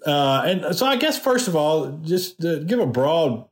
Uh, 0.07 0.43
and 0.45 0.77
so, 0.77 0.85
I 0.85 0.97
guess 0.97 1.19
first 1.19 1.49
of 1.49 1.57
all, 1.57 1.93
just 2.05 2.39
give 2.39 2.79
a 2.79 2.85
broad 2.85 3.47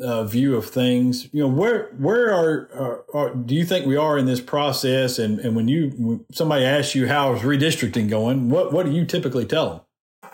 uh, 0.00 0.24
view 0.24 0.56
of 0.56 0.68
things, 0.68 1.28
you 1.32 1.40
know, 1.40 1.48
where 1.48 1.92
where 1.98 2.32
are, 2.32 2.68
are, 2.74 3.04
are, 3.14 3.34
do 3.34 3.54
you 3.54 3.64
think 3.64 3.86
we 3.86 3.96
are 3.96 4.18
in 4.18 4.26
this 4.26 4.40
process? 4.40 5.18
And 5.18 5.38
and 5.40 5.54
when 5.54 5.68
you 5.68 5.92
when 5.96 6.24
somebody 6.32 6.64
asks 6.64 6.94
you 6.94 7.06
how's 7.06 7.40
redistricting 7.42 8.08
going, 8.08 8.48
what 8.48 8.72
what 8.72 8.86
do 8.86 8.92
you 8.92 9.04
typically 9.04 9.46
tell 9.46 9.70
them? 9.70 10.32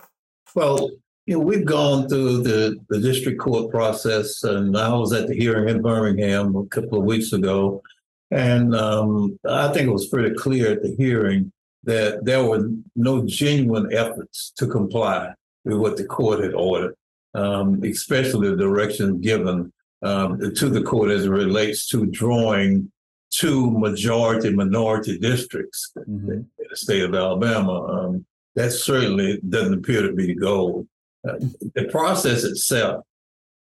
Well, 0.55 0.89
you 1.27 1.35
know, 1.35 1.39
we've 1.39 1.65
gone 1.65 2.09
through 2.09 2.43
the 2.43 2.79
the 2.89 2.99
district 2.99 3.39
court 3.39 3.71
process, 3.71 4.43
and 4.43 4.75
I 4.75 4.93
was 4.93 5.13
at 5.13 5.27
the 5.27 5.35
hearing 5.35 5.69
in 5.69 5.81
Birmingham 5.81 6.55
a 6.55 6.65
couple 6.65 6.97
of 6.97 7.05
weeks 7.05 7.31
ago, 7.31 7.83
and 8.31 8.75
um, 8.75 9.39
I 9.47 9.71
think 9.71 9.87
it 9.87 9.93
was 9.93 10.07
pretty 10.07 10.35
clear 10.35 10.71
at 10.71 10.81
the 10.81 10.95
hearing 10.97 11.51
that 11.83 12.25
there 12.25 12.43
were 12.43 12.69
no 12.95 13.25
genuine 13.25 13.93
efforts 13.93 14.51
to 14.57 14.67
comply 14.67 15.33
with 15.65 15.77
what 15.77 15.97
the 15.97 16.05
court 16.05 16.43
had 16.43 16.53
ordered 16.53 16.95
um, 17.33 17.81
especially 17.83 18.49
the 18.49 18.57
direction 18.57 19.21
given 19.21 19.71
um, 20.03 20.39
to 20.55 20.69
the 20.69 20.81
court 20.81 21.11
as 21.11 21.25
it 21.25 21.29
relates 21.29 21.87
to 21.87 22.05
drawing 22.07 22.91
two 23.29 23.71
majority 23.71 24.53
minority 24.53 25.17
districts 25.17 25.91
mm-hmm. 25.97 26.31
in 26.31 26.49
the 26.69 26.75
state 26.75 27.03
of 27.03 27.15
Alabama. 27.15 27.85
Um, 27.85 28.25
that 28.55 28.71
certainly 28.71 29.39
doesn't 29.47 29.73
appear 29.73 30.01
to 30.01 30.13
be 30.13 30.27
the 30.27 30.35
goal. 30.35 30.85
Uh, 31.27 31.35
the 31.75 31.85
process 31.85 32.43
itself 32.43 33.05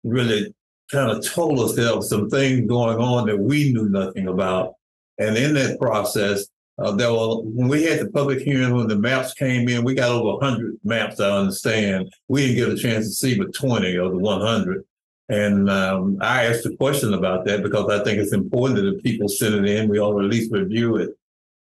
really 0.05 0.55
kind 0.91 1.11
of 1.11 1.25
told 1.25 1.61
us 1.61 1.75
there 1.75 1.95
were 1.95 2.03
some 2.03 2.31
things 2.31 2.69
going 2.69 2.99
on 2.99 3.27
that 3.27 3.39
we 3.39 3.73
knew 3.73 3.89
nothing 3.89 4.29
about. 4.29 4.75
And 5.19 5.37
in 5.37 5.55
that 5.55 5.79
process, 5.79 6.47
uh, 6.83 6.93
there 6.93 7.13
were 7.13 7.41
when 7.43 7.69
we 7.69 7.85
had 7.85 8.01
the 8.01 8.11
public 8.11 8.41
hearing 8.41 8.75
when 8.75 8.89
the 8.89 8.97
maps 8.97 9.35
came 9.35 9.69
in, 9.69 9.85
we 9.85 9.95
got 9.95 10.11
over 10.11 10.39
100 10.39 10.79
maps. 10.85 11.21
I 11.21 11.31
understand 11.31 12.13
we 12.29 12.47
didn't 12.47 12.57
get 12.57 12.79
a 12.79 12.83
chance 12.83 13.07
to 13.07 13.13
see 13.13 13.39
but 13.39 13.55
20 13.55 13.97
of 13.97 14.11
the 14.13 14.19
100. 14.19 14.85
And 15.29 15.71
um, 15.71 16.19
I 16.21 16.47
asked 16.47 16.67
a 16.67 16.77
question 16.77 17.15
about 17.15 17.45
that 17.47 17.63
because 17.63 17.89
I 17.89 18.03
think 18.03 18.19
it's 18.19 18.33
important 18.33 18.81
that 18.81 18.97
if 18.97 19.03
people 19.03 19.29
send 19.29 19.55
it 19.55 19.65
in, 19.65 19.89
we 19.89 19.99
all 19.99 20.19
at 20.19 20.27
least 20.27 20.53
review 20.53 20.97
it. 20.97 21.11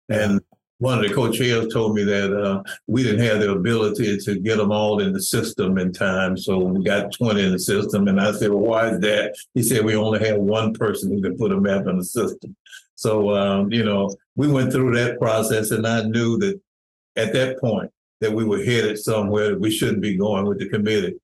And 0.10 0.42
one 0.80 0.98
of 0.98 1.08
the 1.08 1.14
co-chairs 1.14 1.72
told 1.72 1.96
me 1.96 2.04
that 2.04 2.36
uh, 2.36 2.64
we 2.88 3.04
didn't 3.04 3.24
have 3.24 3.40
the 3.40 3.52
ability 3.52 4.18
to 4.18 4.40
get 4.40 4.58
them 4.58 4.72
all 4.72 5.00
in 5.00 5.14
the 5.14 5.22
system 5.22 5.78
in 5.78 5.94
time. 5.94 6.36
So 6.36 6.58
we 6.58 6.84
got 6.84 7.14
20 7.14 7.46
in 7.46 7.52
the 7.52 7.60
system. 7.60 8.08
And 8.08 8.20
I 8.20 8.32
said, 8.32 8.50
well, 8.50 8.64
why 8.64 8.90
is 8.90 9.00
that? 9.02 9.36
He 9.54 9.62
said, 9.62 9.86
we 9.86 9.96
only 9.96 10.28
have 10.28 10.40
one 10.40 10.74
person 10.74 11.12
who 11.12 11.22
can 11.22 11.38
put 11.38 11.52
a 11.52 11.62
map 11.62 11.86
in 11.86 12.00
the 12.00 12.04
system. 12.04 12.56
So, 13.02 13.36
um, 13.36 13.74
you 13.74 13.84
know, 13.84 14.16
we 14.36 14.48
went 14.48 14.72
through 14.72 14.94
that 14.94 15.20
process, 15.20 15.72
and 15.72 15.88
I 15.88 16.04
knew 16.04 16.38
that 16.38 16.62
at 17.16 17.34
that 17.34 17.60
point 17.60 17.90
that 18.20 18.32
we 18.32 18.46
were 18.46 18.64
headed 18.64 19.00
somewhere 19.00 19.50
that 19.50 19.60
we 19.60 19.72
shouldn't 19.72 20.04
be 20.04 20.16
going 20.16 20.46
with 20.46 20.60
the 20.60 20.70
committee. 20.70 21.16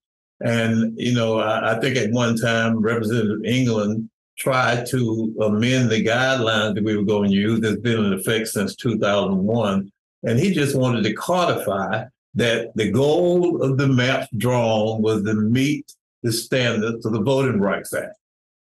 And, 0.42 0.98
you 0.98 1.13
know, 1.13 1.38
I, 1.38 1.78
I 1.78 1.80
think 1.80 1.96
at 1.96 2.10
one 2.10 2.36
time, 2.36 2.80
Representative 2.80 3.46
England 3.46 4.10
tried 4.40 4.88
to 4.88 5.36
amend 5.40 5.92
the 5.92 6.04
guidelines 6.04 6.74
that 6.74 6.84
we 6.84 6.98
were 6.98 7.04
going 7.04 7.30
to 7.30 7.36
use 7.36 7.60
that's 7.60 7.78
been 7.78 8.04
in 8.04 8.13
effect 8.13 8.48
since 8.48 8.76
2001. 8.76 9.92
And 10.24 10.40
he 10.40 10.56
just 10.56 10.76
wanted 10.76 11.04
to 11.04 11.13
codify 11.13 12.06
that 12.34 12.76
the 12.76 12.90
goal 12.90 13.62
of 13.62 13.78
the 13.78 13.88
maps 13.88 14.30
drawn 14.36 15.04
was 15.04 15.22
to 15.26 15.36
meet 15.36 15.94
the 16.24 16.32
standards 16.32 17.06
of 17.06 17.13
the 17.13 17.22
Voting 17.22 17.60
Rights 17.60 17.94
Act. 17.94 18.16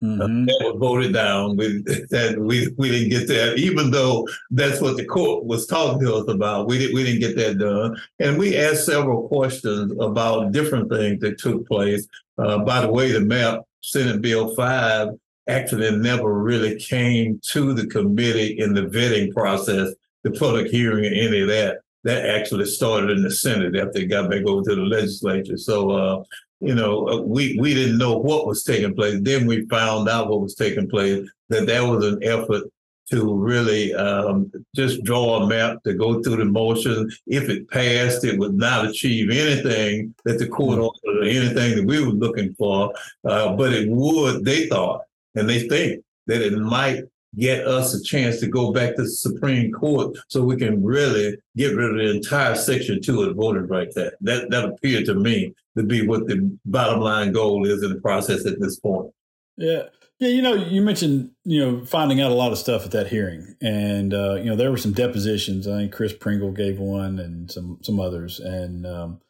Mm-hmm. 0.03 0.47
that 0.47 0.59
was 0.63 0.77
voted 0.79 1.13
down. 1.13 1.59
We 1.59 1.83
that 2.09 2.37
we 2.39 2.73
we 2.79 2.91
didn't 2.91 3.11
get 3.11 3.29
that, 3.29 3.59
even 3.59 3.91
though 3.91 4.27
that's 4.51 4.81
what 4.81 4.97
the 4.97 5.05
court 5.05 5.45
was 5.45 5.67
talking 5.67 6.01
to 6.01 6.15
us 6.15 6.29
about. 6.29 6.69
We 6.69 6.79
didn't 6.79 6.95
we 6.95 7.05
didn't 7.05 7.21
get 7.21 7.37
that 7.37 7.59
done, 7.59 8.01
and 8.19 8.39
we 8.39 8.57
asked 8.57 8.87
several 8.87 9.29
questions 9.29 9.93
about 10.01 10.53
different 10.53 10.91
things 10.91 11.21
that 11.21 11.39
took 11.39 11.69
place. 11.69 12.07
Uh, 12.39 12.61
by 12.61 12.81
the 12.81 12.91
way, 12.91 13.13
the 13.13 13.21
map 13.21 13.61
Senate 13.83 14.23
Bill 14.23 14.55
five 14.55 15.09
actually 15.49 15.95
never 15.99 16.33
really 16.33 16.81
came 16.81 17.39
to 17.51 17.75
the 17.75 17.87
committee 17.87 18.59
in 18.59 18.73
the 18.73 18.83
vetting 18.83 19.35
process, 19.35 19.93
the 20.25 20.31
public 20.31 20.69
hearing, 20.69 21.05
or 21.05 21.09
any 21.09 21.43
of 21.43 21.49
that. 21.49 21.81
That 22.05 22.25
actually 22.25 22.65
started 22.65 23.11
in 23.11 23.23
the 23.23 23.31
Senate 23.31 23.77
after 23.77 23.99
it 23.99 24.07
got 24.07 24.31
back 24.31 24.47
over 24.47 24.63
to 24.63 24.75
the 24.75 24.81
legislature. 24.81 25.59
So 25.59 25.91
uh, 25.91 26.25
you 26.61 26.75
know, 26.75 27.09
uh, 27.09 27.21
we 27.21 27.57
we 27.59 27.75
didn't 27.75 27.99
know 27.99 28.17
what 28.17 28.47
was 28.47 28.65
taking 28.65 28.95
place. 28.95 29.19
Then 29.23 29.47
we 29.47 29.67
found 29.67 30.09
out 30.09 30.29
what 30.29 30.43
was 30.43 30.55
taking 30.55 30.89
place. 30.89 31.29
That 31.49 31.67
there 31.67 31.85
was 31.85 32.05
an 32.05 32.23
effort 32.23 32.65
to 33.11 33.35
really 33.35 33.93
um, 33.95 34.53
just 34.75 35.03
draw 35.03 35.43
a 35.43 35.47
map 35.47 35.83
to 35.83 35.95
go 35.95 36.23
through 36.23 36.37
the 36.37 36.45
motions. 36.45 37.21
If 37.27 37.49
it 37.49 37.69
passed, 37.69 38.25
it 38.25 38.39
would 38.39 38.55
not 38.55 38.87
achieve 38.87 39.31
anything 39.31 40.15
that 40.25 40.39
the 40.39 40.47
court 40.49 40.79
mm. 40.79 40.85
ordered 40.85 41.23
or 41.23 41.29
anything 41.29 41.77
that 41.77 41.87
we 41.87 42.05
were 42.05 42.13
looking 42.13 42.55
for. 42.55 42.93
Uh, 43.25 43.57
but 43.57 43.73
it 43.73 43.89
would, 43.89 44.45
they 44.45 44.69
thought, 44.69 45.03
and 45.35 45.49
they 45.49 45.69
think 45.69 46.05
that 46.27 46.41
it 46.41 46.57
might 46.57 47.05
get 47.39 47.67
us 47.67 47.95
a 47.95 48.03
chance 48.03 48.41
to 48.41 48.49
go 48.49 48.73
back 48.73 48.97
to 48.97 49.03
the 49.03 49.09
Supreme 49.09 49.73
Court 49.73 50.17
so 50.29 50.43
we 50.43 50.57
can 50.57 50.83
really 50.83 51.37
get 51.57 51.77
rid 51.77 51.91
of 51.91 51.97
the 51.97 52.11
entire 52.11 52.55
Section 52.55 53.01
2 53.01 53.23
of 53.23 53.29
the 53.29 53.35
Voting 53.35 53.67
Rights 53.67 53.97
Act. 53.97 54.17
That, 54.21 54.51
that 54.51 54.65
appeared 54.65 55.07
to 55.07 55.15
me 55.15 55.55
to 55.81 55.87
be 55.87 56.07
what 56.07 56.27
the 56.27 56.59
bottom 56.65 57.01
line 57.01 57.33
goal 57.33 57.67
is 57.67 57.83
in 57.83 57.91
the 57.91 58.01
process 58.01 58.47
at 58.47 58.61
this 58.61 58.79
point. 58.79 59.13
Yeah. 59.57 59.85
Yeah, 60.21 60.29
you 60.29 60.43
know, 60.43 60.53
you 60.53 60.83
mentioned 60.83 61.31
you 61.45 61.59
know 61.61 61.85
finding 61.87 62.21
out 62.21 62.31
a 62.31 62.35
lot 62.35 62.53
of 62.53 62.59
stuff 62.59 62.85
at 62.85 62.91
that 62.91 63.07
hearing, 63.07 63.57
and 63.63 64.13
uh, 64.13 64.35
you 64.35 64.45
know 64.45 64.55
there 64.55 64.71
were 64.71 64.77
some 64.77 64.93
depositions. 64.93 65.67
I 65.67 65.79
think 65.79 65.93
Chris 65.95 66.13
Pringle 66.13 66.53
gave 66.53 66.79
one, 66.79 67.19
and 67.19 67.51
some 67.51 67.79
some 67.81 67.99
others, 67.99 68.39
and 68.39 68.87
um, 68.87 69.21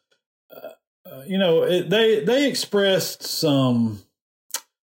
uh, 0.53 1.09
uh 1.09 1.23
you 1.25 1.37
know 1.37 1.63
it, 1.63 1.89
they 1.89 2.25
they 2.25 2.45
expressed 2.49 3.23
some 3.23 4.03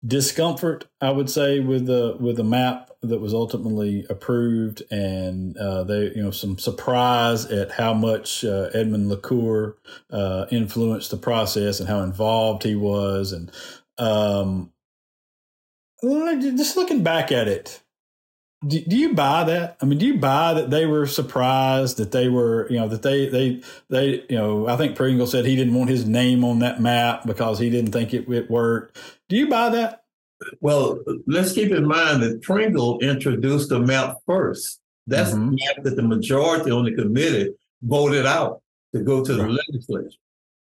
discomfort, 0.06 0.88
I 1.02 1.12
would 1.12 1.30
say, 1.30 1.60
with 1.60 1.86
the 1.86 2.18
with 2.20 2.38
the 2.38 2.44
map 2.44 2.92
that 3.02 3.20
was 3.20 3.34
ultimately 3.34 4.06
approved, 4.10 4.84
and 4.92 5.58
uh, 5.58 5.84
they 5.84 6.12
you 6.16 6.24
know 6.24 6.32
some 6.32 6.58
surprise 6.58 7.46
at 7.46 7.72
how 7.72 7.94
much 7.94 8.44
uh, 8.44 8.70
Edmund 8.74 9.10
LaCour 9.10 9.78
uh, 10.10 10.46
influenced 10.52 11.12
the 11.12 11.18
process 11.18 11.80
and 11.80 11.90
how 11.90 12.02
involved 12.02 12.64
he 12.64 12.76
was, 12.76 13.32
and 13.32 13.52
um, 13.98 14.72
just 16.02 16.78
looking 16.78 17.04
back 17.04 17.32
at 17.32 17.48
it. 17.48 17.82
Do, 18.66 18.80
do 18.80 18.96
you 18.96 19.14
buy 19.14 19.44
that? 19.44 19.78
I 19.82 19.86
mean, 19.86 20.00
do 20.00 20.06
you 20.06 20.18
buy 20.18 20.54
that 20.54 20.70
they 20.70 20.86
were 20.86 21.06
surprised 21.06 21.98
that 21.98 22.14
they 22.14 22.30
were, 22.30 22.66
you 22.70 22.78
know, 22.78 22.88
that 22.88 23.02
they, 23.02 23.28
they, 23.28 23.62
they, 23.90 24.24
you 24.30 24.38
know, 24.38 24.68
I 24.68 24.78
think 24.78 24.96
Pringle 24.96 25.28
said 25.28 25.46
he 25.46 25.58
didn't 25.58 25.74
want 25.74 25.90
his 25.90 26.08
name 26.08 26.46
on 26.46 26.60
that 26.60 26.80
map 26.80 27.26
because 27.26 27.60
he 27.60 27.70
didn't 27.70 27.92
think 27.92 28.14
it, 28.14 28.30
it 28.30 28.50
worked. 28.50 28.98
Do 29.34 29.40
you 29.40 29.48
buy 29.48 29.70
that? 29.70 30.04
Well, 30.62 31.00
let's 31.26 31.54
keep 31.54 31.72
in 31.72 31.88
mind 31.88 32.22
that 32.22 32.44
Pringle 32.44 33.00
introduced 33.00 33.70
the 33.70 33.80
map 33.80 34.18
first. 34.28 34.80
That's 35.08 35.32
mm-hmm. 35.32 35.56
the 35.56 35.66
map 35.66 35.84
that 35.86 35.96
the 35.96 36.04
majority 36.04 36.70
on 36.70 36.86
the 36.86 36.94
committee 36.94 37.52
voted 37.82 38.28
out. 38.28 38.62
to 38.94 39.02
go 39.02 39.26
to 39.26 39.34
the 39.34 39.48
legislature. 39.48 40.20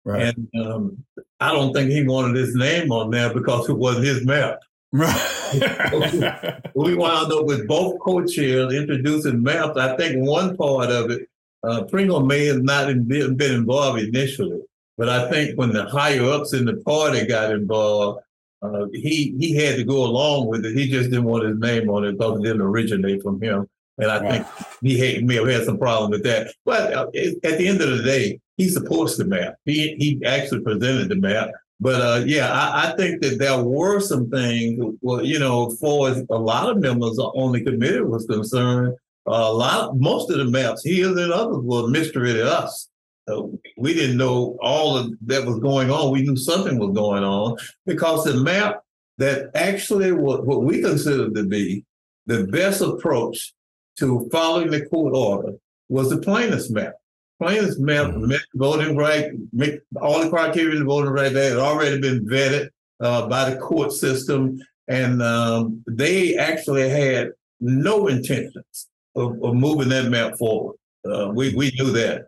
Right. 0.04 0.34
And 0.34 0.48
um, 0.60 1.04
I 1.38 1.52
don't 1.52 1.72
think 1.72 1.92
he 1.92 2.02
wanted 2.02 2.34
his 2.34 2.56
name 2.56 2.90
on 2.90 3.12
there 3.12 3.32
because 3.32 3.68
it 3.68 3.76
wasn't 3.76 4.06
his 4.06 4.24
map. 4.24 4.58
Right. 4.90 6.60
we 6.74 6.96
wound 6.96 7.32
up 7.32 7.44
with 7.44 7.68
both 7.68 8.00
co-chairs 8.00 8.74
introducing 8.74 9.40
maps. 9.40 9.78
I 9.78 9.96
think 9.96 10.26
one 10.26 10.56
part 10.56 10.90
of 10.90 11.12
it, 11.12 11.28
uh, 11.62 11.84
Pringle 11.84 12.26
may 12.26 12.46
have 12.46 12.64
not 12.64 12.88
been, 12.88 13.36
been 13.36 13.54
involved 13.54 14.00
initially, 14.00 14.62
but 14.96 15.08
I 15.08 15.30
think 15.30 15.56
when 15.56 15.72
the 15.72 15.84
higher 15.84 16.24
ups 16.24 16.54
in 16.54 16.64
the 16.64 16.78
party 16.78 17.24
got 17.24 17.52
involved, 17.52 18.24
uh, 18.62 18.86
he 18.92 19.34
he 19.38 19.54
had 19.54 19.76
to 19.76 19.84
go 19.84 20.04
along 20.04 20.48
with 20.48 20.64
it. 20.64 20.76
He 20.76 20.88
just 20.88 21.10
didn't 21.10 21.26
want 21.26 21.46
his 21.46 21.58
name 21.58 21.88
on 21.90 22.04
it 22.04 22.18
because 22.18 22.38
it 22.38 22.42
didn't 22.42 22.62
originate 22.62 23.22
from 23.22 23.40
him. 23.40 23.68
And 23.98 24.10
I 24.10 24.30
think 24.30 24.46
he 24.80 24.98
had, 24.98 25.24
may 25.24 25.34
have 25.34 25.48
had 25.48 25.64
some 25.64 25.78
problem 25.78 26.10
with 26.10 26.22
that. 26.24 26.54
But 26.64 26.92
uh, 26.92 27.06
at 27.06 27.58
the 27.58 27.66
end 27.66 27.80
of 27.80 27.90
the 27.96 28.02
day, 28.02 28.40
he 28.56 28.68
supports 28.68 29.16
the 29.16 29.24
map. 29.24 29.54
He 29.64 29.94
he 29.96 30.24
actually 30.24 30.60
presented 30.60 31.08
the 31.08 31.16
map. 31.16 31.50
But 31.80 32.00
uh, 32.00 32.24
yeah, 32.26 32.52
I, 32.52 32.88
I, 32.88 32.96
think 32.96 33.22
that 33.22 33.38
there 33.38 33.62
were 33.62 34.00
some 34.00 34.28
things. 34.30 34.96
Well, 35.00 35.24
you 35.24 35.38
know, 35.38 35.70
for 35.70 36.08
a 36.08 36.38
lot 36.38 36.70
of 36.70 36.78
members 36.78 37.18
on 37.18 37.52
the 37.52 37.62
committee 37.62 38.00
was 38.00 38.26
concerned, 38.26 38.96
a 39.26 39.52
lot, 39.52 39.96
most 39.96 40.30
of 40.30 40.38
the 40.38 40.46
maps, 40.46 40.84
his 40.84 41.06
and 41.06 41.32
others, 41.32 41.58
were 41.62 41.88
mystery 41.88 42.32
to 42.32 42.50
us. 42.50 42.88
Uh, 43.28 43.42
we 43.76 43.94
didn't 43.94 44.16
know 44.16 44.56
all 44.60 44.96
of 44.96 45.12
that 45.22 45.44
was 45.44 45.58
going 45.58 45.90
on. 45.90 46.12
We 46.12 46.22
knew 46.22 46.36
something 46.36 46.78
was 46.78 46.94
going 46.94 47.24
on 47.24 47.56
because 47.86 48.24
the 48.24 48.34
map 48.34 48.82
that 49.18 49.50
actually 49.54 50.12
was 50.12 50.40
what 50.44 50.62
we 50.62 50.80
considered 50.80 51.34
to 51.34 51.44
be 51.44 51.84
the 52.26 52.44
best 52.46 52.80
approach 52.80 53.52
to 53.98 54.28
following 54.30 54.70
the 54.70 54.86
court 54.86 55.14
order 55.14 55.54
was 55.88 56.10
the 56.10 56.18
plaintiff's 56.18 56.70
map. 56.70 56.94
Plaintiff's 57.40 57.78
map 57.78 58.06
mm-hmm. 58.06 58.34
voting 58.54 58.96
right, 58.96 59.30
make 59.52 59.80
all 60.00 60.22
the 60.22 60.30
criteria 60.30 60.80
of 60.80 60.86
voting 60.86 61.12
right 61.12 61.32
there 61.32 61.50
had 61.50 61.58
already 61.58 62.00
been 62.00 62.24
vetted 62.26 62.68
uh, 63.00 63.26
by 63.28 63.50
the 63.50 63.56
court 63.56 63.92
system, 63.92 64.58
and 64.88 65.22
um, 65.22 65.82
they 65.86 66.36
actually 66.36 66.88
had 66.88 67.30
no 67.60 68.08
intentions 68.08 68.88
of, 69.14 69.42
of 69.42 69.54
moving 69.54 69.88
that 69.88 70.10
map 70.10 70.36
forward. 70.36 70.76
Uh, 71.08 71.30
we 71.32 71.54
we 71.54 71.72
knew 71.78 71.90
that. 71.92 72.26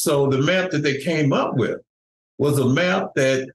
So 0.00 0.28
the 0.28 0.38
map 0.38 0.70
that 0.70 0.82
they 0.82 0.96
came 0.96 1.30
up 1.34 1.56
with 1.56 1.78
was 2.38 2.58
a 2.58 2.66
map 2.66 3.10
that 3.16 3.50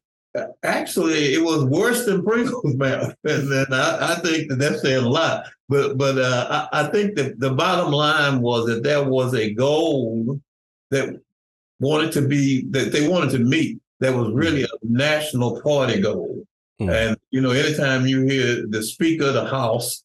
actually 0.62 1.34
it 1.34 1.44
was 1.44 1.66
worse 1.66 2.06
than 2.06 2.24
Pringle's 2.24 2.76
map, 2.76 3.18
and 3.24 3.52
then 3.52 3.66
I, 3.72 4.12
I, 4.12 4.16
think 4.20 4.50
that 4.50 4.60
that's 4.60 4.84
saying 4.84 5.04
a 5.04 5.10
lot. 5.10 5.48
But 5.70 5.98
but 5.98 6.20
uh, 6.20 6.68
I, 6.72 6.82
I, 6.82 6.88
think 6.92 7.16
that 7.16 7.40
the 7.40 7.50
bottom 7.50 7.92
line 7.92 8.42
was 8.42 8.68
that 8.68 8.84
there 8.84 9.04
was 9.04 9.34
a 9.34 9.56
goal 9.56 10.40
that 10.92 11.20
wanted 11.80 12.12
to 12.12 12.28
be 12.28 12.68
that 12.70 12.92
they 12.92 13.08
wanted 13.08 13.32
to 13.32 13.40
meet 13.40 13.80
that 14.02 14.14
was 14.14 14.32
really 14.32 14.66
a 14.66 14.68
national 14.84 15.60
party 15.62 16.00
goal. 16.00 16.46
Mm. 16.80 16.94
And 16.94 17.18
you 17.32 17.42
know, 17.42 17.52
anytime 17.52 18.06
you 18.06 18.22
hear 18.22 18.68
the 18.68 18.84
Speaker 18.84 19.30
of 19.30 19.34
the 19.34 19.48
House, 19.48 20.04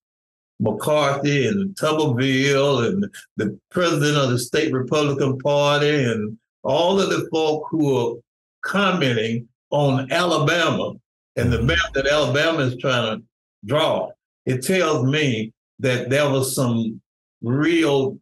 McCarthy 0.61 1.47
and 1.47 1.75
Tuberville 1.75 2.87
and 2.89 3.07
the 3.37 3.59
president 3.71 4.17
of 4.17 4.31
the 4.31 4.39
state 4.39 4.73
Republican 4.73 5.39
Party 5.39 6.05
and 6.05 6.37
all 6.63 7.01
of 7.01 7.09
the 7.11 7.27
folk 7.31 7.67
who 7.71 7.97
are 7.97 8.17
commenting 8.63 9.49
on 9.71 10.11
Alabama 10.13 10.93
and 11.37 11.53
the 11.53 11.63
map 11.63 11.79
that 11.95 12.07
Alabama 12.07 12.61
is 12.61 12.77
trying 12.77 13.19
to 13.19 13.25
draw, 13.65 14.11
it 14.47 14.63
tells 14.63 15.07
me 15.07 15.53
that 15.79 16.11
there 16.11 16.29
was 16.29 16.55
some 16.55 17.01
real, 17.43 18.19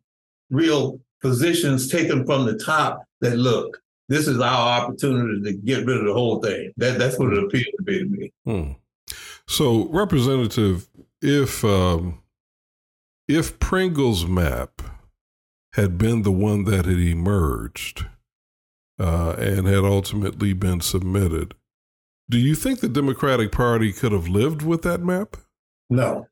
real 0.51 1.01
positions 1.21 1.89
taken 1.89 2.25
from 2.25 2.47
the 2.47 2.59
top 2.59 3.03
that 3.21 3.37
look, 3.37 3.81
this 4.09 4.29
is 4.29 4.41
our 4.41 4.81
opportunity 4.81 5.43
to 5.43 5.53
get 5.59 5.85
rid 5.85 5.99
of 5.99 6.07
the 6.07 6.13
whole 6.13 6.41
thing. 6.41 6.73
That 6.77 6.99
that's 6.99 7.19
what 7.19 7.33
it 7.33 7.45
appears 7.45 7.67
to 7.77 7.83
be 7.83 7.99
to 7.99 8.05
me. 8.07 8.33
Hmm. 8.45 8.73
So, 9.47 9.89
Representative, 9.89 10.89
if 11.21 11.65
um, 11.65 12.21
if 13.29 13.59
Pringle's 13.61 14.27
map 14.27 14.83
had 15.75 15.99
been 15.99 16.23
the 16.23 16.33
one 16.33 16.65
that 16.65 16.87
had 16.87 16.99
emerged, 16.99 18.07
uh, 18.99 19.37
and 19.39 19.67
had 19.67 19.85
ultimately 19.85 20.53
been 20.53 20.81
submitted. 20.81 21.55
Do 22.31 22.39
you 22.39 22.55
think 22.55 22.81
the 22.81 22.89
Democratic 22.89 23.53
Party 23.53 23.93
could 23.93 24.13
have 24.13 24.29
lived 24.29 24.63
with 24.63 24.83
that 24.83 25.03
map? 25.03 25.37
No, 25.89 26.27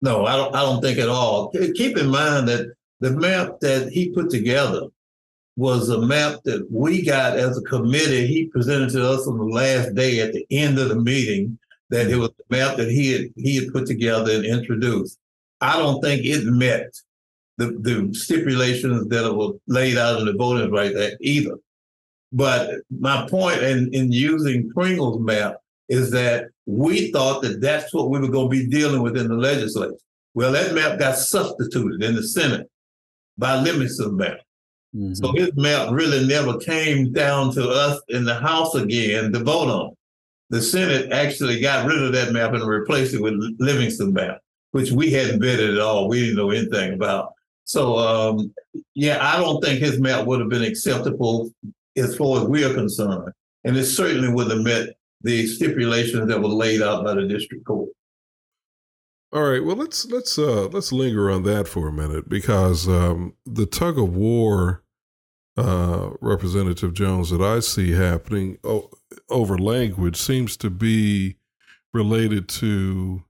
no, 0.00 0.24
I 0.26 0.36
don't. 0.36 0.54
I 0.54 0.60
don't 0.60 0.80
think 0.80 0.98
at 0.98 1.08
all. 1.08 1.50
Keep 1.50 1.98
in 1.98 2.08
mind 2.08 2.48
that 2.48 2.72
the 3.00 3.10
map 3.10 3.60
that 3.60 3.90
he 3.90 4.10
put 4.10 4.30
together 4.30 4.86
was 5.56 5.90
a 5.90 6.00
map 6.00 6.40
that 6.44 6.66
we 6.70 7.04
got 7.04 7.36
as 7.36 7.58
a 7.58 7.62
committee. 7.62 8.26
He 8.26 8.46
presented 8.46 8.90
to 8.90 9.06
us 9.06 9.26
on 9.26 9.36
the 9.36 9.44
last 9.44 9.94
day 9.94 10.20
at 10.20 10.32
the 10.32 10.46
end 10.50 10.78
of 10.78 10.88
the 10.88 10.96
meeting 10.96 11.58
that 11.90 12.08
it 12.08 12.16
was 12.16 12.30
the 12.30 12.56
map 12.56 12.76
that 12.76 12.90
he 12.90 13.12
had 13.12 13.26
he 13.36 13.56
had 13.56 13.72
put 13.72 13.86
together 13.86 14.32
and 14.32 14.46
introduced. 14.46 15.18
I 15.60 15.76
don't 15.76 16.00
think 16.00 16.24
it 16.24 16.44
met 16.44 16.94
the, 17.58 17.66
the 17.80 18.14
stipulations 18.14 19.08
that 19.08 19.34
were 19.34 19.52
laid 19.66 19.98
out 19.98 20.20
in 20.20 20.26
the 20.26 20.32
voting 20.32 20.72
right 20.72 20.94
there 20.94 21.16
either. 21.20 21.56
But 22.32 22.70
my 22.90 23.26
point 23.28 23.62
in, 23.62 23.92
in 23.92 24.12
using 24.12 24.70
Pringle's 24.70 25.20
map 25.20 25.56
is 25.88 26.10
that 26.12 26.46
we 26.66 27.10
thought 27.10 27.42
that 27.42 27.60
that's 27.60 27.92
what 27.92 28.08
we 28.10 28.20
were 28.20 28.28
going 28.28 28.48
to 28.48 28.56
be 28.56 28.68
dealing 28.68 29.02
with 29.02 29.16
in 29.16 29.28
the 29.28 29.34
legislature. 29.34 29.94
Well, 30.34 30.52
that 30.52 30.74
map 30.74 30.98
got 30.98 31.16
substituted 31.16 32.02
in 32.02 32.14
the 32.14 32.22
Senate 32.22 32.70
by 33.36 33.60
Livingston 33.60 34.16
map. 34.16 34.38
Mm-hmm. 34.94 35.14
So 35.14 35.32
his 35.32 35.54
map 35.56 35.90
really 35.92 36.26
never 36.26 36.58
came 36.58 37.12
down 37.12 37.52
to 37.54 37.68
us 37.68 38.00
in 38.08 38.24
the 38.24 38.34
House 38.34 38.74
again 38.74 39.32
to 39.32 39.40
vote 39.40 39.68
on. 39.68 39.96
The 40.50 40.62
Senate 40.62 41.12
actually 41.12 41.60
got 41.60 41.86
rid 41.86 42.02
of 42.02 42.12
that 42.12 42.32
map 42.32 42.52
and 42.52 42.66
replaced 42.66 43.14
it 43.14 43.22
with 43.22 43.34
Livingston 43.58 44.12
map, 44.12 44.40
which 44.72 44.92
we 44.92 45.10
hadn't 45.10 45.40
vetted 45.40 45.74
at 45.74 45.80
all. 45.80 46.08
We 46.08 46.20
didn't 46.20 46.36
know 46.36 46.50
anything 46.50 46.94
about. 46.94 47.32
So 47.64 47.98
um, 47.98 48.52
yeah, 48.94 49.18
I 49.20 49.38
don't 49.38 49.62
think 49.62 49.80
his 49.80 50.00
map 50.00 50.26
would 50.26 50.40
have 50.40 50.48
been 50.48 50.64
acceptable 50.64 51.52
as 51.96 52.16
far 52.16 52.40
as 52.40 52.48
we 52.48 52.64
are 52.64 52.74
concerned. 52.74 53.32
And 53.64 53.76
it 53.76 53.84
certainly 53.84 54.32
would 54.32 54.50
have 54.50 54.62
met 54.62 54.90
the 55.22 55.46
stipulations 55.46 56.28
that 56.28 56.40
were 56.40 56.48
laid 56.48 56.82
out 56.82 57.04
by 57.04 57.14
the 57.14 57.26
district 57.26 57.64
court. 57.64 57.90
All 59.32 59.42
right. 59.42 59.64
Well, 59.64 59.76
let's 59.76 60.06
let's 60.06 60.38
uh, 60.38 60.66
let's 60.68 60.90
linger 60.90 61.30
on 61.30 61.44
that 61.44 61.68
for 61.68 61.86
a 61.86 61.92
minute 61.92 62.28
because 62.28 62.88
um, 62.88 63.34
the 63.46 63.66
tug 63.66 63.96
of 63.96 64.16
war, 64.16 64.82
uh, 65.56 66.10
Representative 66.20 66.94
Jones, 66.94 67.30
that 67.30 67.40
I 67.40 67.60
see 67.60 67.92
happening 67.92 68.58
o- 68.64 68.90
over 69.28 69.56
language 69.56 70.16
seems 70.16 70.56
to 70.56 70.70
be 70.70 71.36
related 71.94 72.48
to 72.48 73.22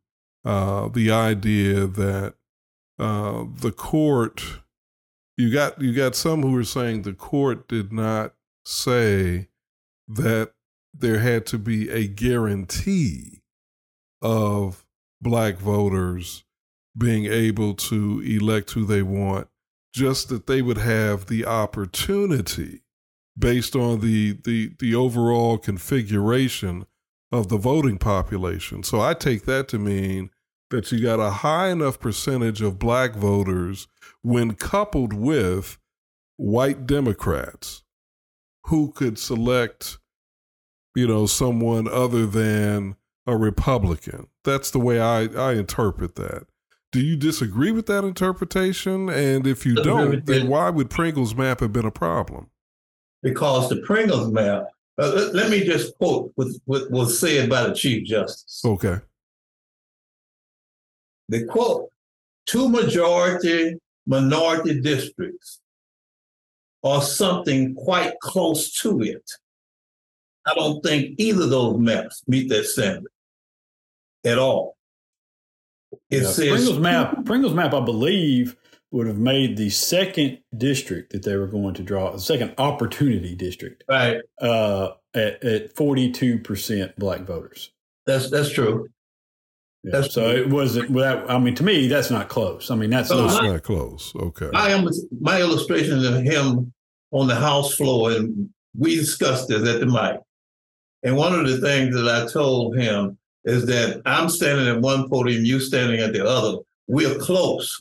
uh, 0.44 0.88
the 0.88 1.10
idea 1.10 1.86
that 1.86 2.34
uh, 2.98 3.44
the 3.56 3.72
court. 3.72 4.60
You 5.36 5.50
got 5.50 5.80
you 5.80 5.94
got 5.94 6.14
some 6.14 6.42
who 6.42 6.54
are 6.58 6.64
saying 6.64 7.02
the 7.02 7.14
court 7.14 7.66
did 7.66 7.94
not 7.94 8.34
say 8.66 9.48
that 10.06 10.52
there 10.92 11.20
had 11.20 11.46
to 11.46 11.58
be 11.58 11.88
a 11.88 12.06
guarantee 12.06 13.40
of 14.20 14.84
black 15.22 15.56
voters 15.56 16.44
being 16.96 17.24
able 17.24 17.72
to 17.74 18.20
elect 18.20 18.72
who 18.72 18.84
they 18.84 19.02
want, 19.02 19.48
just 19.94 20.28
that 20.28 20.46
they 20.46 20.60
would 20.60 20.78
have 20.78 21.26
the 21.26 21.46
opportunity 21.46 22.82
based 23.38 23.74
on 23.74 24.00
the 24.00 24.32
the 24.44 24.72
the 24.78 24.94
overall 24.94 25.56
configuration 25.56 26.86
of 27.32 27.48
the 27.48 27.56
voting 27.56 27.98
population. 27.98 28.82
So 28.82 29.00
I 29.00 29.14
take 29.14 29.44
that 29.44 29.68
to 29.68 29.78
mean 29.78 30.30
that 30.70 30.90
you 30.90 31.02
got 31.02 31.20
a 31.20 31.30
high 31.30 31.68
enough 31.68 31.98
percentage 31.98 32.62
of 32.62 32.78
black 32.78 33.14
voters 33.14 33.88
when 34.22 34.54
coupled 34.54 35.12
with 35.12 35.78
white 36.36 36.86
Democrats 36.86 37.82
who 38.66 38.92
could 38.92 39.18
select, 39.18 39.98
you 40.94 41.06
know, 41.06 41.26
someone 41.26 41.88
other 41.88 42.26
than 42.26 42.96
a 43.26 43.36
Republican. 43.36 44.28
That's 44.44 44.70
the 44.70 44.78
way 44.78 45.00
I, 45.00 45.24
I 45.24 45.54
interpret 45.54 46.14
that. 46.16 46.46
Do 46.92 47.00
you 47.00 47.16
disagree 47.16 47.70
with 47.70 47.86
that 47.86 48.04
interpretation? 48.04 49.08
And 49.08 49.46
if 49.46 49.64
you 49.64 49.76
don't, 49.76 50.26
then 50.26 50.48
why 50.48 50.70
would 50.70 50.90
Pringle's 50.90 51.36
map 51.36 51.60
have 51.60 51.72
been 51.72 51.86
a 51.86 51.92
problem? 51.92 52.50
Because 53.22 53.68
the 53.68 53.76
Pringle's 53.76 54.32
map, 54.32 54.64
uh, 55.00 55.30
let 55.32 55.50
me 55.50 55.64
just 55.64 55.96
quote 55.98 56.32
what, 56.34 56.48
what 56.64 56.90
was 56.90 57.18
said 57.18 57.48
by 57.48 57.64
the 57.64 57.74
Chief 57.74 58.06
Justice. 58.06 58.62
Okay. 58.64 58.98
The 61.28 61.44
quote, 61.46 61.90
two 62.46 62.68
majority 62.68 63.78
minority 64.06 64.80
districts 64.80 65.60
or 66.82 67.00
something 67.00 67.74
quite 67.74 68.18
close 68.20 68.72
to 68.80 69.00
it. 69.02 69.30
I 70.46 70.54
don't 70.54 70.82
think 70.82 71.14
either 71.18 71.44
of 71.44 71.50
those 71.50 71.78
maps 71.78 72.22
meet 72.26 72.48
that 72.48 72.64
standard 72.64 73.12
at 74.24 74.38
all. 74.38 74.76
It 76.10 76.22
yeah, 76.22 76.28
says 76.28 76.48
Pringle's 76.48 76.78
map. 76.78 77.24
Pringle's 77.24 77.54
map, 77.54 77.74
I 77.74 77.80
believe, 77.80 78.56
would 78.90 79.06
have 79.06 79.18
made 79.18 79.56
the 79.56 79.70
second 79.70 80.38
district 80.56 81.12
that 81.12 81.22
they 81.22 81.36
were 81.36 81.46
going 81.46 81.74
to 81.74 81.82
draw, 81.82 82.10
the 82.10 82.18
second 82.18 82.54
opportunity 82.58 83.34
district, 83.34 83.84
right, 83.88 84.18
uh, 84.40 84.90
at 85.14 85.74
forty 85.76 86.10
two 86.10 86.38
percent 86.38 86.98
black 86.98 87.20
voters. 87.20 87.70
That's 88.06 88.30
that's 88.30 88.50
true. 88.50 88.88
Yeah. 89.82 89.92
That's 89.92 90.14
so 90.14 90.32
true. 90.32 90.42
it 90.42 90.50
wasn't. 90.50 90.90
Without, 90.90 91.30
I 91.30 91.38
mean, 91.38 91.54
to 91.54 91.62
me, 91.62 91.86
that's 91.86 92.10
not 92.10 92.28
close. 92.28 92.70
I 92.70 92.74
mean, 92.74 92.90
that's 92.90 93.10
not, 93.10 93.42
my, 93.42 93.48
not 93.48 93.62
close. 93.62 94.12
Okay. 94.14 94.50
I 94.54 94.70
am 94.70 94.88
my 95.20 95.40
illustration 95.40 96.04
of 96.04 96.22
him 96.22 96.72
on 97.12 97.28
the 97.28 97.36
House 97.36 97.74
floor, 97.74 98.12
and 98.12 98.50
we 98.76 98.96
discussed 98.96 99.48
this 99.48 99.66
at 99.68 99.80
the 99.80 99.86
mic. 99.86 100.20
And 101.02 101.16
one 101.16 101.32
of 101.32 101.48
the 101.48 101.60
things 101.60 101.94
that 101.94 102.08
I 102.08 102.30
told 102.30 102.76
him 102.76 103.16
is 103.44 103.64
that 103.66 104.02
I'm 104.04 104.28
standing 104.28 104.68
at 104.68 104.82
one 104.82 105.08
podium, 105.08 105.44
you 105.44 105.60
standing 105.60 106.00
at 106.00 106.12
the 106.12 106.26
other. 106.26 106.58
We're 106.88 107.18
close. 107.18 107.80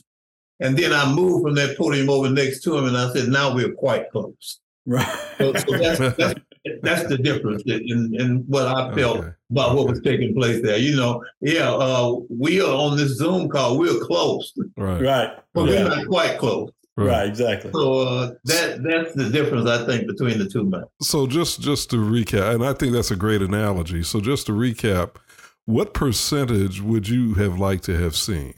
And 0.60 0.76
then 0.76 0.92
I 0.92 1.10
moved 1.12 1.44
from 1.44 1.54
that 1.54 1.76
podium 1.76 2.10
over 2.10 2.28
next 2.30 2.62
to 2.64 2.76
him, 2.76 2.84
and 2.86 2.96
I 2.96 3.12
said, 3.12 3.28
"Now 3.28 3.54
we're 3.54 3.72
quite 3.72 4.10
close." 4.10 4.60
Right. 4.86 5.06
So, 5.38 5.52
so 5.54 5.78
that's, 5.78 6.16
that's, 6.16 6.40
that's 6.82 7.08
the 7.08 7.18
difference 7.18 7.62
in, 7.64 8.14
in 8.18 8.44
what 8.48 8.66
I 8.66 8.94
felt 8.94 9.18
okay. 9.18 9.28
about 9.50 9.76
what 9.76 9.88
was 9.88 10.00
taking 10.02 10.34
place 10.34 10.62
there. 10.62 10.78
You 10.78 10.96
know, 10.96 11.24
yeah, 11.40 11.70
uh, 11.70 12.16
we 12.28 12.60
are 12.60 12.74
on 12.74 12.96
this 12.96 13.16
Zoom 13.16 13.48
call. 13.48 13.78
We're 13.78 14.00
close. 14.00 14.52
Right. 14.76 15.00
Right. 15.02 15.30
But 15.54 15.68
yeah. 15.68 15.84
we're 15.84 15.96
not 15.96 16.06
quite 16.06 16.38
close. 16.38 16.70
Right. 16.96 17.06
right, 17.06 17.28
exactly. 17.28 17.70
So 17.72 18.00
uh, 18.00 18.32
that 18.44 18.82
that's 18.82 19.14
the 19.14 19.30
difference 19.30 19.66
I 19.68 19.86
think 19.86 20.06
between 20.06 20.38
the 20.38 20.48
two 20.48 20.64
men. 20.64 20.84
So 21.00 21.26
just 21.26 21.60
just 21.62 21.88
to 21.90 21.96
recap, 21.96 22.54
and 22.54 22.64
I 22.64 22.74
think 22.74 22.92
that's 22.92 23.10
a 23.10 23.16
great 23.16 23.40
analogy. 23.40 24.02
So 24.02 24.20
just 24.20 24.46
to 24.46 24.52
recap, 24.52 25.16
what 25.64 25.94
percentage 25.94 26.82
would 26.82 27.08
you 27.08 27.34
have 27.34 27.58
liked 27.58 27.84
to 27.84 27.96
have 27.96 28.16
seen 28.16 28.54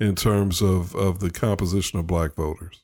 in 0.00 0.14
terms 0.14 0.60
of 0.60 0.94
of 0.94 1.20
the 1.20 1.30
composition 1.30 1.98
of 1.98 2.06
black 2.06 2.34
voters? 2.34 2.82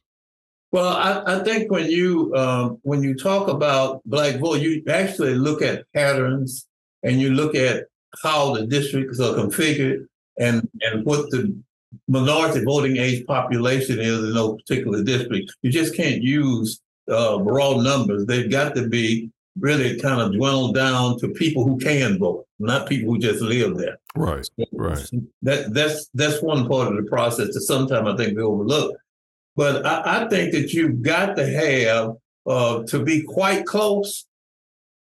Well, 0.73 0.89
I, 0.89 1.37
I 1.37 1.45
think 1.45 1.71
when 1.71 1.89
you 1.89 2.35
um, 2.35 2.79
when 2.83 3.03
you 3.03 3.15
talk 3.15 3.49
about 3.49 4.03
black 4.05 4.41
vote, 4.41 4.61
you 4.61 4.83
actually 4.89 5.35
look 5.35 5.63
at 5.63 5.85
patterns 5.95 6.67
and 7.03 7.21
you 7.21 7.31
look 7.31 7.55
at 7.55 7.85
how 8.23 8.55
the 8.55 8.67
districts 8.67 9.21
are 9.21 9.35
configured 9.35 10.07
and 10.39 10.69
and 10.83 11.05
what 11.05 11.31
the 11.31 11.57
minority 12.09 12.65
voting 12.65 12.97
age 12.97 13.25
population 13.27 14.01
is 14.01 14.19
in 14.19 14.35
those 14.35 14.61
particular 14.63 15.05
districts. 15.05 15.55
You 15.63 15.71
just 15.71 15.95
can't 15.95 16.23
use 16.23 16.81
uh, 17.09 17.41
raw 17.41 17.77
numbers. 17.77 18.27
They've 18.27 18.51
got 18.51 18.75
to 18.75 18.89
be 18.89 19.31
really 19.59 19.99
kind 20.01 20.21
of 20.21 20.33
dwelled 20.33 20.75
down 20.75 21.19
to 21.19 21.29
people 21.29 21.65
who 21.65 21.79
can 21.79 22.19
vote, 22.19 22.47
not 22.59 22.89
people 22.89 23.13
who 23.13 23.21
just 23.21 23.41
live 23.41 23.77
there. 23.77 23.99
Right, 24.17 24.49
right. 24.73 25.11
That 25.43 25.73
that's 25.73 26.09
that's 26.15 26.43
one 26.43 26.69
part 26.69 26.89
of 26.89 26.97
the 26.97 27.09
process 27.09 27.55
that 27.55 27.61
sometimes 27.63 28.09
I 28.09 28.17
think 28.17 28.37
we 28.37 28.43
overlook. 28.43 28.97
But 29.57 29.87
I, 29.87 30.25
I 30.25 30.29
think 30.29 30.53
that 30.53 30.73
you've 30.73 31.03
got 31.03 31.37
to 31.37 31.47
have 31.47 32.17
uh, 32.47 32.83
to 32.85 33.05
be 33.05 33.23
quite 33.23 33.65
close. 33.65 34.27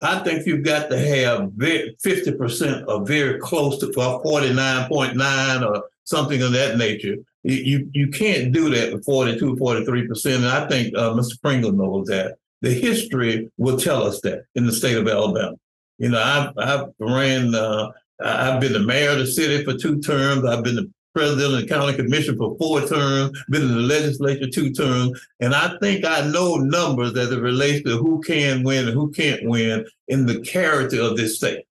I 0.03 0.19
think 0.19 0.47
you've 0.47 0.65
got 0.65 0.91
to 0.91 0.99
have 0.99 1.53
fifty 2.01 2.33
percent 2.33 2.85
or 2.89 3.07
very 3.07 3.39
close 3.41 3.79
to 3.79 3.93
forty 3.93 4.53
nine 4.53 4.89
point 4.89 5.17
nine 5.17 5.65
or 5.65 5.85
something 6.05 6.43
of 6.43 6.53
that 6.53 6.77
nature. 6.77 7.17
You 7.43 7.89
you 7.95 8.09
can't 8.09 8.53
do 8.53 8.69
that 8.71 8.93
with 8.93 9.05
42, 9.05 9.57
43 9.57 10.09
percent. 10.09 10.43
And 10.43 10.47
I 10.47 10.67
think 10.67 10.95
uh, 10.97 11.13
Mr. 11.13 11.41
Pringle 11.41 11.73
knows 11.73 12.09
that. 12.09 12.37
The 12.63 12.71
history 12.71 13.51
will 13.59 13.79
tell 13.79 14.03
us 14.03 14.21
that 14.23 14.45
in 14.55 14.67
the 14.67 14.73
state 14.73 14.97
of 14.97 15.09
Alabama. 15.09 15.57
You 15.99 16.11
know, 16.11 16.23
I've 16.23 16.53
I've 16.59 16.89
ran. 16.99 17.55
Uh, 17.55 17.91
I've 18.23 18.61
been 18.61 18.73
the 18.73 18.81
mayor 18.81 19.11
of 19.11 19.19
the 19.19 19.27
city 19.27 19.63
for 19.65 19.75
two 19.75 20.01
terms. 20.01 20.45
I've 20.45 20.65
been 20.65 20.77
the 20.77 20.91
president 21.17 21.55
of 21.55 21.61
the 21.63 21.67
county 21.67 21.97
commission 21.97 22.37
for 22.37 22.57
four 22.59 22.87
terms, 22.87 23.43
been 23.49 23.63
in 23.63 23.69
the 23.69 23.81
legislature 23.81 24.49
two 24.49 24.71
terms, 24.71 25.19
and 25.41 25.55
I 25.55 25.77
think 25.81 26.05
I 26.05 26.27
know 26.27 26.57
numbers 26.57 27.17
as 27.17 27.33
it 27.33 27.41
relates 27.41 27.83
to 27.89 27.97
who 27.97 28.21
can 28.21 28.63
win 28.63 28.87
and 28.87 28.95
who 28.95 29.11
can't 29.13 29.49
win 29.49 29.87
in 30.09 30.27
the 30.27 30.41
character 30.41 31.01
of 31.01 31.17
this 31.17 31.37
state. 31.37 31.65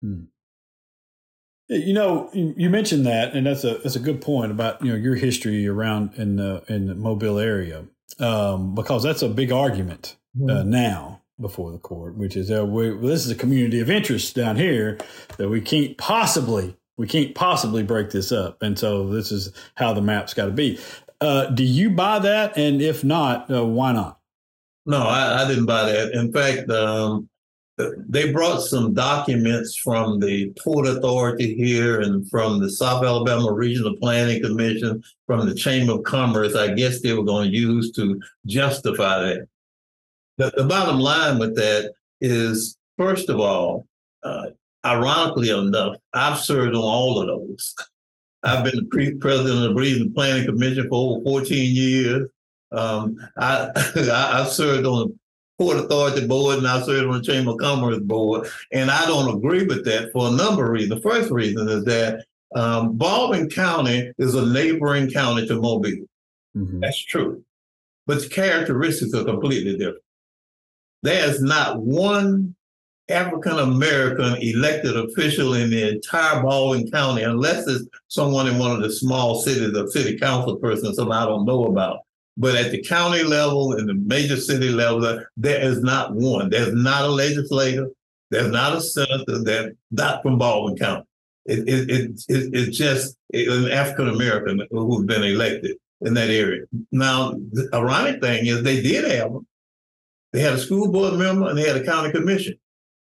Hmm. 0.00 0.22
You 1.68 1.92
know, 1.92 2.30
you 2.32 2.70
mentioned 2.70 3.04
that, 3.04 3.34
and 3.34 3.46
that's 3.46 3.62
a 3.62 3.76
that's 3.78 3.96
a 3.96 4.00
good 4.00 4.22
point 4.22 4.50
about 4.50 4.82
you 4.82 4.90
know 4.90 4.96
your 4.96 5.16
history 5.16 5.68
around 5.68 6.14
in 6.14 6.36
the 6.36 6.64
in 6.68 6.86
the 6.86 6.94
Mobile 6.94 7.38
area, 7.38 7.84
um, 8.18 8.74
because 8.74 9.02
that's 9.02 9.22
a 9.22 9.28
big 9.28 9.52
argument 9.52 10.16
uh, 10.36 10.44
mm-hmm. 10.44 10.70
now 10.70 11.22
before 11.40 11.70
the 11.72 11.78
court, 11.78 12.16
which 12.16 12.36
is 12.36 12.50
uh, 12.50 12.64
we, 12.64 12.92
well, 12.92 13.08
this 13.08 13.24
is 13.24 13.30
a 13.30 13.34
community 13.34 13.80
of 13.80 13.90
interest 13.90 14.34
down 14.34 14.56
here 14.56 14.98
that 15.36 15.48
we 15.48 15.60
can't 15.60 15.96
possibly 15.96 16.76
we 16.96 17.06
can't 17.06 17.34
possibly 17.34 17.82
break 17.82 18.10
this 18.10 18.32
up. 18.32 18.60
And 18.60 18.78
so 18.78 19.08
this 19.08 19.30
is 19.30 19.52
how 19.76 19.92
the 19.92 20.02
map's 20.02 20.34
got 20.34 20.46
to 20.46 20.50
be. 20.50 20.78
Uh, 21.20 21.46
do 21.46 21.62
you 21.62 21.90
buy 21.90 22.18
that? 22.18 22.56
And 22.58 22.82
if 22.82 23.04
not, 23.04 23.50
uh, 23.50 23.64
why 23.64 23.92
not? 23.92 24.18
No, 24.84 25.02
I, 25.02 25.44
I, 25.44 25.48
didn't 25.48 25.66
buy 25.66 25.84
that. 25.92 26.12
In 26.12 26.32
fact, 26.32 26.68
um, 26.70 27.28
they 27.78 28.32
brought 28.32 28.60
some 28.60 28.92
documents 28.92 29.76
from 29.76 30.18
the 30.18 30.52
Port 30.62 30.86
Authority 30.86 31.54
here 31.54 32.00
and 32.00 32.28
from 32.28 32.60
the 32.60 32.70
South 32.70 33.04
Alabama 33.04 33.52
Regional 33.52 33.96
Planning 33.96 34.42
Commission, 34.42 35.02
from 35.26 35.48
the 35.48 35.54
Chamber 35.54 35.92
of 35.92 36.02
Commerce. 36.02 36.56
I 36.56 36.74
guess 36.74 37.00
they 37.00 37.12
were 37.12 37.24
going 37.24 37.50
to 37.50 37.56
use 37.56 37.92
to 37.92 38.20
justify 38.46 39.20
that. 39.20 39.48
The, 40.38 40.52
the 40.56 40.64
bottom 40.64 40.98
line 40.98 41.38
with 41.38 41.54
that 41.56 41.92
is, 42.20 42.76
first 42.96 43.28
of 43.28 43.38
all, 43.38 43.86
uh, 44.24 44.46
ironically 44.84 45.50
enough, 45.50 45.96
I've 46.12 46.38
served 46.38 46.74
on 46.74 46.82
all 46.82 47.20
of 47.20 47.28
those. 47.28 47.74
I've 48.42 48.64
been 48.64 48.76
the 48.76 49.16
president 49.20 49.64
of 49.64 49.70
the 49.70 49.74
Regional 49.74 50.12
Planning 50.14 50.46
Commission 50.46 50.88
for 50.88 51.16
over 51.16 51.24
14 51.24 51.74
years. 51.74 52.28
Um, 52.72 53.16
I, 53.36 53.70
I, 53.76 54.38
have 54.38 54.48
served 54.48 54.86
on 54.86 55.18
Port 55.58 55.76
Authority 55.76 56.26
Board 56.26 56.58
and 56.58 56.68
I 56.68 56.80
served 56.82 57.08
on 57.08 57.18
the 57.18 57.22
Chamber 57.22 57.50
of 57.50 57.58
Commerce 57.58 57.98
Board. 57.98 58.48
And 58.72 58.90
I 58.90 59.04
don't 59.06 59.36
agree 59.36 59.64
with 59.64 59.84
that 59.86 60.12
for 60.12 60.28
a 60.28 60.32
number 60.32 60.64
of 60.64 60.70
reasons. 60.70 61.02
The 61.02 61.08
first 61.08 61.30
reason 61.30 61.68
is 61.68 61.84
that 61.84 62.24
um, 62.54 62.96
Baldwin 62.96 63.50
County 63.50 64.12
is 64.18 64.34
a 64.34 64.46
neighboring 64.46 65.10
county 65.10 65.46
to 65.48 65.60
Mobile. 65.60 66.06
Mm-hmm. 66.56 66.80
That's 66.80 67.04
true. 67.04 67.42
But 68.06 68.22
the 68.22 68.28
characteristics 68.28 69.12
are 69.14 69.24
completely 69.24 69.76
different. 69.76 70.02
There's 71.02 71.42
not 71.42 71.80
one 71.80 72.54
African 73.10 73.58
American 73.58 74.36
elected 74.40 74.96
official 74.96 75.54
in 75.54 75.70
the 75.70 75.90
entire 75.90 76.42
Baldwin 76.42 76.90
County, 76.90 77.22
unless 77.22 77.66
it's 77.66 77.86
someone 78.08 78.46
in 78.46 78.58
one 78.58 78.72
of 78.72 78.82
the 78.82 78.92
small 78.92 79.40
cities, 79.40 79.74
a 79.74 79.88
city 79.90 80.18
council 80.18 80.56
person, 80.56 80.94
something 80.94 81.12
I 81.12 81.24
don't 81.24 81.46
know 81.46 81.66
about. 81.66 82.00
But 82.38 82.54
at 82.54 82.70
the 82.70 82.80
county 82.80 83.24
level 83.24 83.72
and 83.72 83.88
the 83.88 83.94
major 83.94 84.36
city 84.36 84.68
level, 84.68 85.24
there 85.36 85.60
is 85.60 85.82
not 85.82 86.14
one. 86.14 86.50
There's 86.50 86.72
not 86.72 87.04
a 87.04 87.08
legislator. 87.08 87.90
There's 88.30 88.50
not 88.50 88.76
a 88.76 88.80
senator. 88.80 89.42
That's 89.42 89.74
not 89.90 90.22
from 90.22 90.38
Baldwin 90.38 90.76
County. 90.76 91.04
It, 91.46 91.68
it, 91.68 91.90
it, 91.90 92.10
it 92.28 92.54
it's 92.54 92.78
just 92.78 93.16
an 93.32 93.70
African 93.72 94.08
American 94.08 94.64
who's 94.70 95.04
been 95.04 95.24
elected 95.24 95.76
in 96.02 96.14
that 96.14 96.30
area. 96.30 96.64
Now, 96.92 97.32
the 97.32 97.68
ironic 97.74 98.22
thing 98.22 98.46
is 98.46 98.62
they 98.62 98.82
did 98.82 99.10
have 99.10 99.32
them. 99.32 99.46
They 100.32 100.40
had 100.40 100.52
a 100.52 100.58
school 100.58 100.92
board 100.92 101.14
member 101.14 101.48
and 101.48 101.58
they 101.58 101.66
had 101.66 101.76
a 101.76 101.84
county 101.84 102.12
commission. 102.12 102.54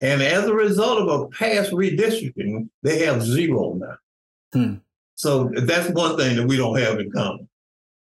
And 0.01 0.21
as 0.21 0.45
a 0.45 0.53
result 0.53 0.99
of 1.01 1.21
a 1.21 1.27
past 1.29 1.71
redistricting, 1.71 2.69
they 2.83 3.05
have 3.05 3.23
zero 3.23 3.73
now. 3.73 3.95
Hmm. 4.53 4.75
So 5.15 5.49
that's 5.55 5.89
one 5.89 6.17
thing 6.17 6.35
that 6.35 6.45
we 6.45 6.57
don't 6.57 6.77
have 6.77 6.99
in 6.99 7.09
common. 7.11 7.47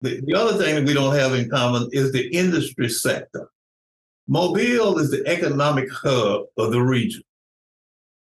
The, 0.04 0.20
the 0.20 0.34
other 0.34 0.62
thing 0.62 0.74
that 0.74 0.84
we 0.84 0.92
don't 0.92 1.14
have 1.14 1.34
in 1.34 1.48
common 1.48 1.88
is 1.92 2.12
the 2.12 2.28
industry 2.28 2.90
sector. 2.90 3.48
Mobile 4.28 4.98
is 4.98 5.10
the 5.10 5.26
economic 5.26 5.90
hub 5.90 6.42
of 6.58 6.72
the 6.72 6.80
region. 6.82 7.22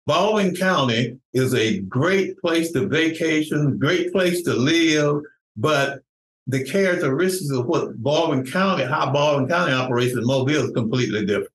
Baldwin 0.05 0.55
County 0.55 1.17
is 1.33 1.55
a 1.55 1.79
great 1.79 2.39
place 2.39 2.71
to 2.73 2.87
vacation, 2.87 3.79
great 3.79 4.11
place 4.11 4.43
to 4.43 4.53
live, 4.53 5.23
but 5.57 6.01
the 6.45 6.63
characteristics 6.63 7.49
of 7.51 7.65
what 7.65 7.97
Baldwin 8.03 8.45
County, 8.45 8.83
how 8.83 9.11
Baldwin 9.11 9.49
County 9.49 9.73
operates 9.73 10.13
in 10.13 10.23
Mobile 10.27 10.65
is 10.65 10.71
completely 10.71 11.25
different. 11.25 11.49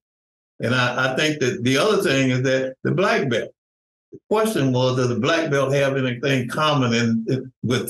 And 0.59 0.75
I, 0.75 1.13
I 1.13 1.15
think 1.15 1.39
that 1.39 1.63
the 1.63 1.77
other 1.77 2.03
thing 2.03 2.31
is 2.31 2.41
that 2.41 2.75
the 2.83 2.91
black 2.91 3.29
belt. 3.29 3.51
The 4.11 4.19
question 4.29 4.73
was, 4.73 4.97
does 4.97 5.07
the 5.07 5.19
black 5.19 5.49
belt 5.49 5.73
have 5.73 5.95
anything 5.95 6.49
common 6.49 6.93
in, 6.93 7.25
in 7.29 7.53
with 7.63 7.89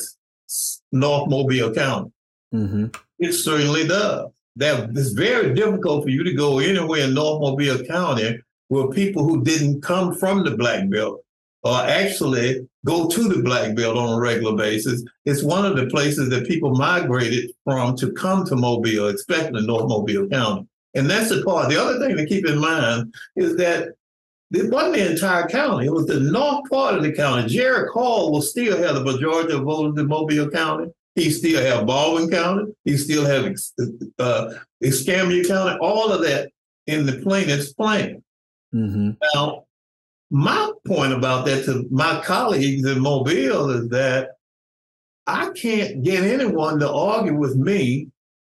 North 0.92 1.28
Mobile 1.28 1.74
County? 1.74 2.12
Mm-hmm. 2.54 2.88
It 3.20 3.34
certainly 3.34 3.88
does. 3.88 4.30
That 4.56 4.90
it's 4.92 5.12
very 5.12 5.54
difficult 5.54 6.04
for 6.04 6.10
you 6.10 6.24
to 6.24 6.34
go 6.34 6.60
anywhere 6.60 7.06
in 7.06 7.14
North 7.14 7.42
Mobile 7.42 7.84
County 7.86 8.40
where 8.68 8.88
people 8.88 9.24
who 9.24 9.44
didn't 9.44 9.82
come 9.82 10.14
from 10.16 10.44
the 10.44 10.58
black 10.58 10.90
belt 10.90 11.24
or 11.64 11.78
actually 11.78 12.68
go 12.86 13.10
to 13.10 13.28
the 13.28 13.42
black 13.42 13.76
belt 13.76 13.98
on 13.98 14.18
a 14.18 14.20
regular 14.20 14.56
basis. 14.56 15.04
It's 15.26 15.44
one 15.44 15.66
of 15.66 15.76
the 15.76 15.88
places 15.88 16.30
that 16.30 16.48
people 16.48 16.72
migrated 16.76 17.52
from 17.64 17.98
to 17.98 18.12
come 18.14 18.46
to 18.46 18.56
Mobile, 18.56 19.08
especially 19.08 19.66
North 19.66 19.90
Mobile 19.90 20.28
County. 20.30 20.68
And 20.96 21.10
that's 21.10 21.30
the 21.30 21.44
part. 21.44 21.70
The 21.70 21.82
other 21.82 22.00
thing 22.00 22.18
to 22.18 22.26
keep 22.26 22.48
in 22.48 22.60
mind 22.60 23.14
is 23.36 23.58
that 23.58 23.90
it 24.52 24.72
wasn't 24.72 24.96
the 24.96 25.12
entire 25.12 25.48
county. 25.48 25.86
It 25.86 25.94
was 25.94 26.08
the 26.08 26.20
north 26.20 26.70
part 26.70 26.96
of 26.96 27.04
the 27.04 27.12
county. 27.12 27.48
Jerry 27.48 27.88
Carl 27.90 28.32
will 28.32 28.42
still 28.42 28.82
have 28.82 28.96
the 28.96 29.04
majority 29.04 29.54
of 29.54 29.64
voters 29.64 30.00
in 30.00 30.08
Mobile 30.08 30.50
County. 30.50 30.92
He 31.20 31.32
still 31.32 31.62
have 31.62 31.86
Baldwin 31.86 32.30
County. 32.30 32.72
He 32.86 32.98
still 32.98 33.26
have 33.26 33.54
uh, 34.20 34.54
Escambia 34.82 35.44
County. 35.44 35.78
All 35.82 36.12
of 36.12 36.22
that 36.22 36.50
in 36.88 37.06
the 37.06 37.20
plaintiff's 37.22 37.74
plan. 37.74 38.24
Mm-hmm. 38.74 39.12
Now, 39.34 39.66
my 40.32 40.72
point 40.88 41.12
about 41.12 41.46
that 41.46 41.66
to 41.66 41.88
my 41.92 42.22
colleagues 42.24 42.88
in 42.88 43.00
Mobile 43.02 43.70
is 43.72 43.90
that 43.90 44.30
I 45.28 45.50
can't 45.52 46.04
get 46.04 46.24
anyone 46.24 46.80
to 46.80 46.90
argue 46.90 47.36
with 47.36 47.56
me 47.56 48.08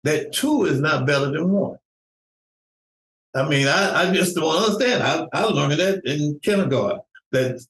that 0.05 0.33
two 0.33 0.65
is 0.65 0.81
not 0.81 1.07
better 1.07 1.31
than 1.31 1.51
one. 1.51 1.79
I 3.35 3.49
mean, 3.49 3.69
I, 3.69 4.09
I 4.09 4.15
just 4.15 4.35
don't 4.35 4.57
understand. 4.57 5.03
I, 5.03 5.27
I 5.33 5.45
learned 5.45 5.79
that 5.79 6.03
in 6.05 6.41
kindergarten 6.43 7.01
that 7.33 7.65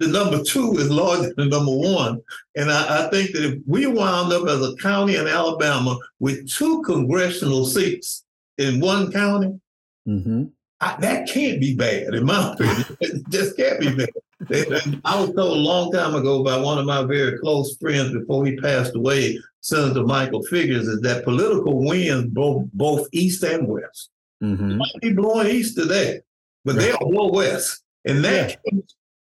the 0.00 0.08
number 0.08 0.42
two 0.42 0.72
is 0.78 0.90
larger 0.90 1.32
than 1.34 1.50
number 1.50 1.76
one. 1.76 2.20
And 2.56 2.72
I, 2.72 3.06
I, 3.06 3.10
think 3.10 3.32
that 3.32 3.44
if 3.44 3.58
we 3.66 3.86
wound 3.86 4.32
up 4.32 4.48
as 4.48 4.66
a 4.66 4.74
county 4.76 5.16
in 5.16 5.28
Alabama 5.28 5.96
with 6.18 6.50
two 6.50 6.82
congressional 6.82 7.66
seats 7.66 8.24
in 8.56 8.80
one 8.80 9.12
county, 9.12 9.60
mm-hmm. 10.08 10.44
I, 10.80 10.96
that 11.00 11.28
can't 11.28 11.60
be 11.60 11.76
bad, 11.76 12.14
in 12.14 12.24
my 12.24 12.52
opinion. 12.54 12.96
it 13.00 13.28
just 13.28 13.58
can't 13.58 13.78
be 13.78 13.94
bad. 13.94 15.00
I 15.04 15.20
was 15.20 15.34
told 15.34 15.58
a 15.58 15.60
long 15.60 15.92
time 15.92 16.14
ago 16.14 16.42
by 16.42 16.56
one 16.56 16.78
of 16.78 16.86
my 16.86 17.02
very 17.02 17.38
close 17.38 17.76
friends 17.76 18.14
before 18.14 18.46
he 18.46 18.56
passed 18.56 18.96
away, 18.96 19.38
Senator 19.60 20.02
Michael 20.04 20.42
Figures, 20.44 20.88
is 20.88 21.02
that 21.02 21.24
political 21.24 21.84
winds 21.84 22.32
blow 22.32 22.66
both 22.72 23.06
east 23.12 23.42
and 23.44 23.68
west. 23.68 24.08
Mm-hmm. 24.42 24.78
might 24.78 25.00
be 25.02 25.12
blowing 25.12 25.48
east 25.48 25.76
today, 25.76 26.20
but 26.64 26.76
right. 26.76 26.96
they'll 26.98 27.10
blow 27.10 27.30
west. 27.30 27.82
And 28.06 28.24
that 28.24 28.56
yeah. 28.64 28.80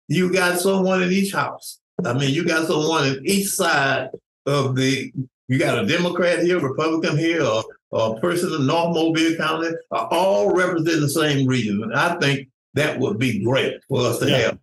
You 0.08 0.32
got 0.32 0.60
someone 0.60 1.02
in 1.02 1.12
each 1.12 1.32
house. 1.32 1.80
I 2.04 2.12
mean, 2.12 2.34
you 2.34 2.44
got 2.46 2.66
someone 2.66 3.06
in 3.06 3.26
each 3.26 3.48
side 3.48 4.10
of 4.46 4.76
the. 4.76 5.12
You 5.46 5.58
got 5.58 5.78
a 5.78 5.86
Democrat 5.86 6.40
here, 6.40 6.58
Republican 6.58 7.18
here, 7.18 7.42
or, 7.42 7.64
or 7.90 8.16
a 8.16 8.20
person 8.20 8.52
in 8.54 8.66
North 8.66 8.94
Mobile 8.94 9.36
County, 9.36 9.68
all 9.90 10.54
represent 10.54 11.00
the 11.00 11.08
same 11.08 11.46
region. 11.46 11.82
And 11.82 11.94
I 11.94 12.18
think 12.18 12.48
that 12.72 12.98
would 12.98 13.18
be 13.18 13.44
great 13.44 13.84
for 13.84 14.00
us 14.06 14.20
to 14.20 14.30
yeah. 14.30 14.36
have. 14.38 14.58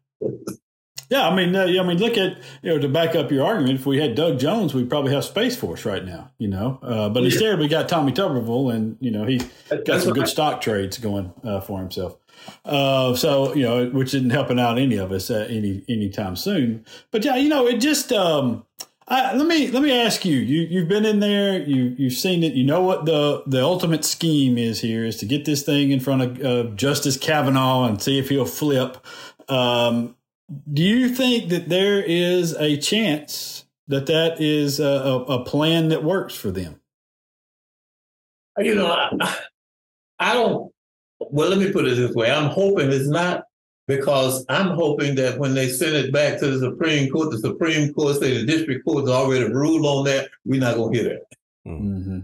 Yeah, 1.11 1.27
I 1.27 1.35
mean, 1.35 1.53
uh, 1.53 1.65
I 1.65 1.83
mean, 1.83 1.97
look 1.97 2.17
at 2.17 2.37
you 2.61 2.73
know 2.73 2.79
to 2.79 2.87
back 2.87 3.15
up 3.15 3.31
your 3.31 3.45
argument. 3.45 3.81
If 3.81 3.85
we 3.85 3.99
had 3.99 4.15
Doug 4.15 4.39
Jones, 4.39 4.73
we'd 4.73 4.89
probably 4.89 5.13
have 5.13 5.25
Space 5.25 5.57
Force 5.57 5.83
right 5.83 6.05
now. 6.05 6.31
You 6.37 6.47
know, 6.47 6.79
uh, 6.81 7.09
but 7.09 7.19
yeah. 7.19 7.25
instead 7.25 7.59
we 7.59 7.67
got 7.67 7.89
Tommy 7.89 8.13
Tuberville, 8.13 8.73
and 8.73 8.95
you 9.01 9.11
know 9.11 9.25
he 9.25 9.39
got 9.69 9.85
That's 9.85 10.05
some 10.05 10.13
good 10.13 10.29
stock 10.29 10.61
trades 10.61 10.97
going 10.97 11.33
uh, 11.43 11.59
for 11.59 11.79
himself. 11.79 12.15
Uh, 12.65 13.15
so 13.15 13.53
you 13.53 13.63
know, 13.63 13.89
which 13.89 14.13
isn't 14.13 14.29
helping 14.29 14.59
out 14.59 14.77
any 14.77 14.97
of 14.97 15.11
us 15.11 15.29
uh, 15.29 15.47
any 15.49 15.83
anytime 15.89 16.35
soon. 16.35 16.85
But 17.11 17.25
yeah, 17.25 17.35
you 17.35 17.49
know, 17.49 17.67
it 17.67 17.77
just. 17.77 18.11
Um, 18.11 18.65
I, 19.07 19.33
let 19.33 19.45
me 19.45 19.67
let 19.67 19.83
me 19.83 19.91
ask 19.91 20.23
you. 20.23 20.37
You 20.37 20.61
you've 20.61 20.87
been 20.87 21.05
in 21.05 21.19
there. 21.19 21.59
You 21.59 21.95
you've 21.97 22.13
seen 22.13 22.43
it. 22.43 22.53
You 22.53 22.63
know 22.63 22.81
what 22.81 23.05
the 23.05 23.43
the 23.45 23.61
ultimate 23.61 24.05
scheme 24.05 24.57
is 24.57 24.79
here 24.79 25.03
is 25.03 25.17
to 25.17 25.25
get 25.25 25.43
this 25.43 25.63
thing 25.63 25.91
in 25.91 25.99
front 25.99 26.21
of 26.21 26.45
uh, 26.45 26.63
Justice 26.75 27.17
Kavanaugh 27.17 27.85
and 27.85 28.01
see 28.01 28.17
if 28.19 28.29
he'll 28.29 28.45
flip. 28.45 29.05
Um, 29.49 30.15
do 30.71 30.81
you 30.81 31.09
think 31.09 31.49
that 31.49 31.67
there 31.69 32.01
is 32.01 32.53
a 32.55 32.77
chance 32.77 33.65
that 33.87 34.05
that 34.05 34.39
is 34.39 34.79
a, 34.79 34.85
a 34.85 35.43
plan 35.43 35.89
that 35.89 36.03
works 36.03 36.33
for 36.33 36.51
them? 36.51 36.79
You 38.57 38.75
know, 38.75 38.87
I, 38.87 39.37
I 40.19 40.33
don't. 40.33 40.70
Well, 41.31 41.49
let 41.49 41.59
me 41.59 41.71
put 41.71 41.87
it 41.87 41.95
this 41.95 42.13
way: 42.13 42.31
I'm 42.31 42.49
hoping 42.49 42.91
it's 42.91 43.07
not 43.09 43.45
because 43.87 44.45
I'm 44.49 44.69
hoping 44.69 45.15
that 45.15 45.37
when 45.37 45.53
they 45.53 45.69
send 45.69 45.95
it 45.95 46.13
back 46.13 46.39
to 46.39 46.47
the 46.47 46.59
Supreme 46.59 47.11
Court, 47.11 47.31
the 47.31 47.39
Supreme 47.39 47.93
Court 47.93 48.17
say 48.17 48.37
the 48.37 48.45
district 48.45 48.85
court's 48.85 49.09
already 49.09 49.45
ruled 49.45 49.85
on 49.85 50.05
that. 50.05 50.29
We're 50.45 50.61
not 50.61 50.75
going 50.75 50.93
to 50.93 50.99
hear 50.99 51.09
that. 51.09 51.37
Mm-hmm. 51.67 52.19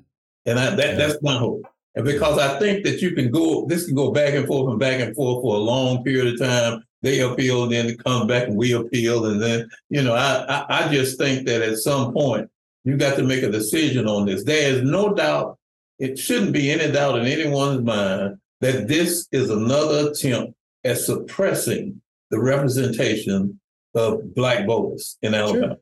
And 0.45 0.60
I, 0.60 0.76
that, 0.76 0.80
yeah. 0.80 0.95
that's 0.95 1.22
my 1.22 1.38
hope. 1.38 1.64
And 1.95 2.05
because 2.05 2.38
I 2.38 2.60
think 2.60 2.86
that 2.86 3.01
you 3.01 3.12
can 3.12 3.32
go, 3.32 3.66
this 3.66 3.86
can 3.86 3.95
go 3.95 4.12
back 4.12 4.34
and 4.34 4.47
forth 4.47 4.70
and 4.70 4.80
back 4.80 5.01
and 5.01 5.16
forth 5.16 5.41
for 5.41 5.55
a 5.55 5.60
long 5.60 6.03
period 6.03 6.34
of 6.34 6.39
time 6.39 6.84
they 7.01 7.20
appeal, 7.20 7.64
and 7.64 7.72
then 7.72 7.88
it 7.88 8.03
comes 8.03 8.28
back 8.28 8.47
and 8.47 8.58
we 8.58 8.74
appeal, 8.74 9.26
and 9.26 9.41
then 9.41 9.70
you 9.89 10.01
know, 10.01 10.14
I, 10.14 10.45
I 10.47 10.86
I 10.86 10.93
just 10.93 11.18
think 11.18 11.45
that 11.47 11.62
at 11.62 11.78
some 11.78 12.14
point 12.14 12.49
you 12.84 12.97
got 12.97 13.18
to 13.18 13.24
make 13.24 13.43
a 13.43 13.51
decision 13.51 14.08
on 14.08 14.26
this. 14.26 14.43
There 14.43 14.74
is 14.74 14.84
no 14.84 15.14
doubt, 15.14 15.58
it 15.99 16.18
shouldn't 16.18 16.53
be 16.53 16.72
any 16.72 16.91
doubt 16.91 17.20
in 17.20 17.26
anyone's 17.26 17.84
mind 17.84 18.38
that 18.62 18.88
this 18.88 19.28
is 19.32 19.49
another 19.49 20.10
attempt 20.10 20.53
at 20.84 20.97
suppressing 20.97 22.01
the 22.32 22.39
representation 22.39 23.60
of 23.95 24.34
black 24.36 24.66
voters 24.66 25.18
in 25.22 25.34
Alabama. 25.34 25.78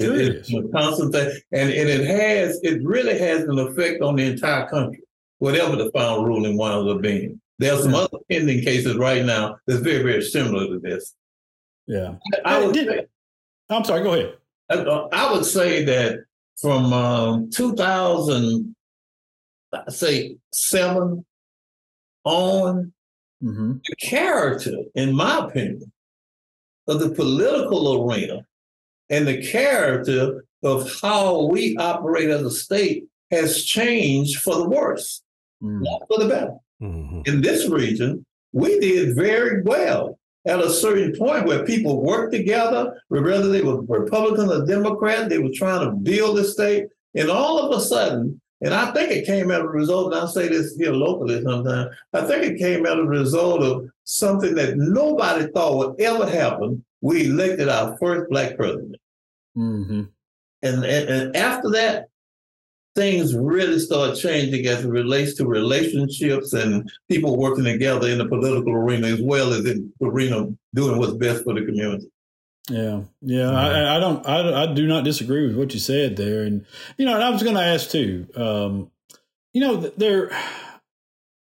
Sure. 0.00 0.14
It, 0.16 0.36
it's 0.36 0.52
a 0.52 0.62
constant 0.72 1.12
thing, 1.12 1.30
and, 1.52 1.70
and 1.70 1.88
it 1.88 2.04
has 2.06 2.58
it 2.64 2.82
really 2.82 3.16
has 3.18 3.44
an 3.44 3.58
effect 3.58 4.02
on 4.02 4.16
the 4.16 4.24
entire 4.24 4.68
country, 4.68 5.02
whatever 5.38 5.76
the 5.76 5.90
final 5.92 6.24
ruling 6.24 6.56
winds 6.56 6.90
up 6.90 7.00
being. 7.00 7.40
There 7.60 7.72
are 7.72 7.80
some 7.80 7.92
yeah. 7.92 7.98
other 7.98 8.18
pending 8.28 8.64
cases 8.64 8.96
right 8.96 9.24
now 9.24 9.56
that's 9.66 9.80
very, 9.80 10.02
very 10.02 10.22
similar 10.22 10.66
to 10.66 10.80
this. 10.80 11.14
Yeah. 11.86 12.14
I, 12.44 12.64
would 12.64 12.74
say, 12.74 13.06
I'm 13.70 13.84
sorry, 13.84 14.02
go 14.02 14.14
ahead. 14.14 14.34
I, 14.70 14.74
uh, 14.74 15.08
I 15.12 15.32
would 15.32 15.44
say 15.44 15.84
that 15.84 16.24
from 16.60 16.92
um, 16.92 17.50
2000, 17.50 18.74
say 19.88 20.36
seven 20.52 21.24
on, 22.24 22.92
mm-hmm. 23.42 23.74
the 23.88 23.96
character, 23.96 24.76
in 24.94 25.14
my 25.14 25.46
opinion, 25.46 25.92
of 26.86 27.00
the 27.00 27.10
political 27.10 28.10
arena 28.10 28.46
and 29.10 29.26
the 29.26 29.46
character 29.46 30.44
of 30.62 30.90
how 31.00 31.46
we 31.46 31.76
operate 31.76 32.30
as 32.30 32.42
a 32.42 32.50
state 32.50 33.04
has 33.30 33.64
changed 33.64 34.40
for 34.40 34.56
the 34.56 34.68
worse, 34.68 35.22
mm. 35.62 35.82
not 35.82 36.02
for 36.08 36.18
the 36.18 36.28
better. 36.28 36.56
Mm-hmm. 36.82 37.20
In 37.26 37.42
this 37.42 37.68
region, 37.68 38.24
we 38.52 38.78
did 38.80 39.14
very 39.14 39.62
well 39.62 40.18
at 40.46 40.60
a 40.60 40.70
certain 40.70 41.14
point 41.16 41.46
where 41.46 41.64
people 41.64 42.02
worked 42.02 42.32
together, 42.32 43.00
whether 43.08 43.48
they 43.48 43.62
were 43.62 43.82
Republican 43.82 44.50
or 44.50 44.66
Democrat, 44.66 45.28
they 45.28 45.38
were 45.38 45.50
trying 45.54 45.84
to 45.84 45.96
build 45.96 46.36
the 46.36 46.44
state. 46.44 46.86
And 47.14 47.30
all 47.30 47.58
of 47.58 47.76
a 47.76 47.80
sudden, 47.80 48.40
and 48.60 48.72
I 48.72 48.92
think 48.92 49.10
it 49.10 49.26
came 49.26 49.50
as 49.50 49.60
a 49.60 49.66
result, 49.66 50.12
and 50.12 50.20
I'll 50.20 50.28
say 50.28 50.48
this 50.48 50.76
here 50.76 50.92
locally 50.92 51.42
sometimes, 51.42 51.94
I 52.12 52.22
think 52.22 52.44
it 52.44 52.58
came 52.58 52.86
as 52.86 52.94
a 52.94 53.02
result 53.02 53.62
of 53.62 53.88
something 54.04 54.54
that 54.54 54.76
nobody 54.76 55.50
thought 55.52 55.76
would 55.76 56.00
ever 56.00 56.28
happen. 56.28 56.84
We 57.00 57.26
elected 57.26 57.68
our 57.68 57.96
first 57.98 58.30
black 58.30 58.56
president. 58.56 58.96
Mm-hmm. 59.56 60.02
And, 60.62 60.84
and, 60.84 61.08
and 61.08 61.36
after 61.36 61.70
that, 61.70 62.08
things 62.94 63.34
really 63.34 63.78
start 63.78 64.16
changing 64.16 64.66
as 64.66 64.84
it 64.84 64.88
relates 64.88 65.34
to 65.34 65.46
relationships 65.46 66.52
and 66.52 66.90
people 67.10 67.36
working 67.36 67.64
together 67.64 68.08
in 68.08 68.18
the 68.18 68.28
political 68.28 68.72
arena 68.72 69.08
as 69.08 69.20
well 69.20 69.52
as 69.52 69.66
in 69.66 69.92
the 70.00 70.06
arena 70.06 70.46
doing 70.74 70.98
what's 70.98 71.14
best 71.14 71.44
for 71.44 71.54
the 71.54 71.64
community. 71.64 72.06
Yeah, 72.70 73.02
yeah, 73.20 73.50
I, 73.50 73.96
I, 73.96 74.00
don't, 74.00 74.26
I, 74.26 74.62
I 74.62 74.72
do 74.72 74.86
not 74.86 75.04
disagree 75.04 75.46
with 75.46 75.56
what 75.56 75.74
you 75.74 75.80
said 75.80 76.16
there, 76.16 76.44
and 76.44 76.64
you 76.96 77.04
know, 77.04 77.14
and 77.14 77.22
I 77.22 77.28
was 77.28 77.42
going 77.42 77.56
to 77.56 77.62
ask 77.62 77.90
too. 77.90 78.26
Um, 78.34 78.90
you 79.52 79.60
know, 79.60 79.76
there, 79.76 80.30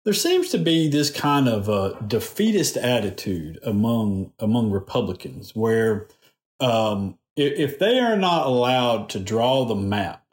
there 0.05 0.15
seems 0.15 0.49
to 0.51 0.59
be 0.59 0.89
this 0.89 1.11
kind 1.11 1.49
of 1.49 1.69
a 1.69 1.97
defeatist 2.05 2.77
attitude 2.77 3.61
among 3.63 4.33
among 4.41 4.73
Republicans, 4.73 5.55
where 5.55 6.09
um, 6.59 7.19
if, 7.37 7.59
if 7.59 7.79
they 7.79 8.01
are 8.01 8.17
not 8.17 8.47
allowed 8.47 9.09
to 9.11 9.21
draw 9.21 9.65
the 9.65 9.77
map 9.77 10.25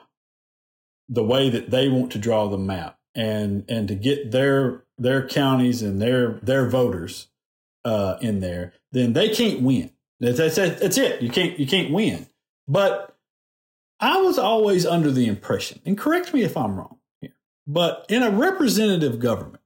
the 1.08 1.24
way 1.24 1.50
that 1.50 1.72
they 1.72 1.88
want 1.88 2.12
to 2.12 2.20
draw 2.20 2.48
the 2.48 2.58
map 2.58 2.98
and 3.16 3.64
and 3.68 3.88
to 3.88 3.96
get 3.96 4.32
their 4.32 4.84
their 4.98 5.28
counties 5.28 5.82
and 5.82 6.02
their 6.02 6.40
their 6.44 6.68
voters 6.68 7.28
uh, 7.86 8.18
in 8.22 8.40
there, 8.40 8.74
then 8.92 9.14
they 9.14 9.30
can't 9.30 9.62
win. 9.62 9.92
That's, 10.20 10.38
that's 10.38 10.56
that's 10.56 10.98
it. 10.98 11.22
You 11.22 11.30
can't 11.30 11.60
you 11.60 11.66
can't 11.66 11.92
win. 11.92 12.28
But 12.68 13.16
I 14.00 14.22
was 14.22 14.38
always 14.38 14.86
under 14.86 15.12
the 15.12 15.28
impression, 15.28 15.82
and 15.86 15.98
correct 15.98 16.34
me 16.34 16.44
if 16.44 16.56
I'm 16.58 16.76
wrong 16.78 17.00
here, 17.22 17.36
but 17.68 18.06
in 18.10 18.22
a 18.24 18.30
representative 18.32 19.20
government, 19.20 19.64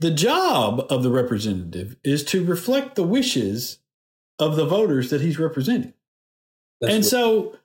the 0.00 0.10
job 0.10 0.86
of 0.90 1.02
the 1.02 1.10
representative 1.10 1.96
is 2.02 2.24
to 2.24 2.44
reflect 2.44 2.94
the 2.94 3.02
wishes 3.02 3.78
of 4.38 4.56
the 4.56 4.64
voters 4.66 5.10
that 5.10 5.20
he's 5.20 5.38
representing. 5.38 5.92
That's 6.80 6.92
and 6.94 7.04
what- 7.04 7.10
so 7.10 7.56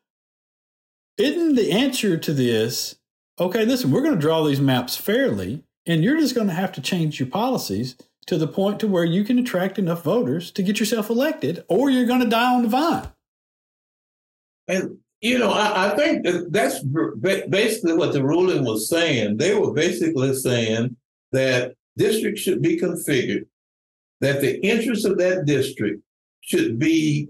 isn't 1.17 1.55
the 1.55 1.71
answer 1.71 2.17
to 2.17 2.33
this 2.33 2.95
okay 3.39 3.63
listen 3.65 3.89
we're 3.89 4.01
going 4.01 4.13
to 4.13 4.19
draw 4.19 4.43
these 4.43 4.59
maps 4.59 4.97
fairly 4.97 5.63
and 5.85 6.03
you're 6.03 6.19
just 6.19 6.35
going 6.35 6.47
to 6.47 6.53
have 6.53 6.73
to 6.73 6.81
change 6.81 7.19
your 7.21 7.29
policies 7.29 7.95
to 8.27 8.37
the 8.37 8.47
point 8.47 8.79
to 8.79 8.87
where 8.87 9.05
you 9.05 9.23
can 9.23 9.39
attract 9.39 9.77
enough 9.77 10.03
voters 10.03 10.51
to 10.51 10.63
get 10.63 10.79
yourself 10.79 11.09
elected 11.09 11.63
or 11.67 11.89
you're 11.89 12.07
going 12.07 12.21
to 12.21 12.27
die 12.27 12.53
on 12.53 12.63
the 12.63 12.69
vine 12.69 13.07
and 14.67 14.97
you 15.21 15.37
know 15.37 15.51
i, 15.51 15.87
I 15.91 15.95
think 15.95 16.25
that 16.25 16.51
that's 16.51 16.81
basically 16.83 17.93
what 17.93 18.13
the 18.13 18.23
ruling 18.23 18.65
was 18.65 18.89
saying 18.89 19.37
they 19.37 19.53
were 19.53 19.73
basically 19.73 20.33
saying 20.33 20.95
that 21.31 21.73
districts 21.97 22.41
should 22.41 22.61
be 22.61 22.79
configured 22.79 23.45
that 24.21 24.41
the 24.41 24.59
interests 24.65 25.05
of 25.05 25.17
that 25.17 25.45
district 25.45 26.01
should 26.41 26.79
be 26.79 27.29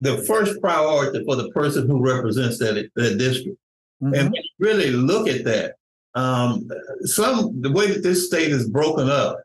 the 0.00 0.18
first 0.18 0.60
priority 0.60 1.24
for 1.24 1.36
the 1.36 1.50
person 1.50 1.88
who 1.88 2.00
represents 2.00 2.58
that, 2.58 2.88
that 2.94 3.18
district. 3.18 3.58
Mm-hmm. 4.02 4.14
And 4.14 4.38
really 4.58 4.90
look 4.90 5.28
at 5.28 5.44
that. 5.44 5.74
Um, 6.14 6.68
some 7.02 7.60
the 7.60 7.72
way 7.72 7.88
that 7.88 8.02
this 8.02 8.26
state 8.26 8.50
is 8.50 8.68
broken 8.68 9.08
up, 9.08 9.40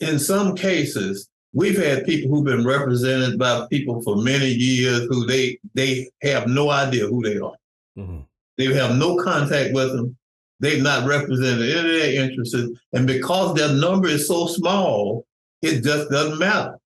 in 0.00 0.18
some 0.18 0.54
cases, 0.54 1.28
we've 1.52 1.82
had 1.82 2.04
people 2.04 2.30
who've 2.30 2.44
been 2.44 2.66
represented 2.66 3.38
by 3.38 3.66
people 3.70 4.02
for 4.02 4.16
many 4.16 4.48
years 4.48 5.06
who 5.08 5.26
they 5.26 5.58
they 5.74 6.10
have 6.22 6.46
no 6.46 6.70
idea 6.70 7.06
who 7.06 7.22
they 7.22 7.38
are. 7.38 7.56
Mm-hmm. 7.96 8.20
They 8.56 8.74
have 8.74 8.96
no 8.96 9.16
contact 9.16 9.72
with 9.72 9.92
them. 9.92 10.16
They've 10.60 10.82
not 10.82 11.06
represented 11.06 11.70
any 11.70 11.78
of 11.78 11.84
their 11.84 12.24
interests. 12.24 12.56
And 12.92 13.06
because 13.06 13.54
their 13.54 13.72
number 13.72 14.08
is 14.08 14.26
so 14.26 14.48
small, 14.48 15.24
it 15.62 15.82
just 15.84 16.10
doesn't 16.10 16.38
matter 16.38 16.76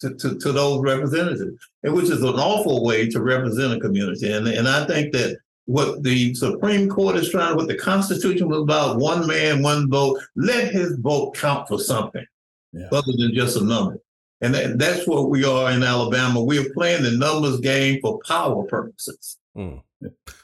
to, 0.00 0.14
to, 0.14 0.38
to 0.38 0.52
those 0.52 0.80
representatives, 0.82 1.68
and 1.84 1.94
which 1.94 2.10
is 2.10 2.22
an 2.22 2.34
awful 2.34 2.84
way 2.84 3.08
to 3.08 3.22
represent 3.22 3.72
a 3.74 3.80
community. 3.80 4.32
And, 4.32 4.48
and 4.48 4.66
I 4.66 4.84
think 4.86 5.12
that 5.12 5.38
what 5.66 6.02
the 6.02 6.34
Supreme 6.34 6.88
Court 6.88 7.16
is 7.16 7.30
trying, 7.30 7.54
what 7.54 7.68
the 7.68 7.76
Constitution 7.76 8.48
was 8.48 8.62
about, 8.62 8.98
one 8.98 9.26
man, 9.26 9.62
one 9.62 9.88
vote, 9.88 10.18
let 10.34 10.72
his 10.72 10.96
vote 10.96 11.36
count 11.36 11.68
for 11.68 11.78
something 11.78 12.26
yeah. 12.72 12.88
other 12.92 13.12
than 13.16 13.34
just 13.34 13.56
a 13.56 13.64
number. 13.64 13.98
And 14.40 14.54
that, 14.54 14.78
that's 14.78 15.06
what 15.06 15.28
we 15.28 15.44
are 15.44 15.70
in 15.70 15.82
Alabama. 15.82 16.42
We 16.42 16.58
are 16.58 16.72
playing 16.72 17.02
the 17.02 17.10
numbers 17.10 17.60
game 17.60 18.00
for 18.00 18.20
power 18.26 18.64
purposes. 18.64 19.36
Mm. 19.56 19.82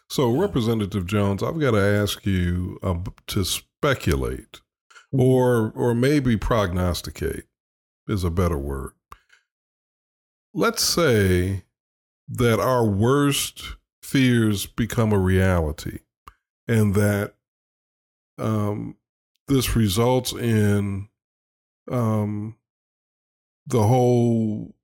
So, 0.09 0.31
Representative 0.31 1.07
Jones, 1.07 1.43
I've 1.43 1.59
got 1.59 1.71
to 1.73 1.81
ask 1.81 2.27
you 2.27 2.79
uh, 2.83 2.97
to 3.29 3.45
speculate 3.45 4.61
mm-hmm. 5.15 5.21
or 5.21 5.73
or 5.75 5.95
maybe 5.95 6.37
prognosticate 6.37 7.45
is 8.09 8.23
a 8.23 8.31
better 8.31 8.59
word. 8.59 8.93
Let's 10.55 10.83
say 10.83 11.65
that 12.29 12.61
our 12.61 12.85
worst 12.85 13.63
fears 14.03 14.67
become 14.67 15.13
a 15.13 15.19
reality 15.19 16.01
and 16.69 16.95
that 16.95 17.35
um, 18.39 18.97
this 19.49 19.77
results 19.77 20.33
in 20.33 21.09
um, 21.91 22.57
the 23.67 23.83
whole 23.83 24.75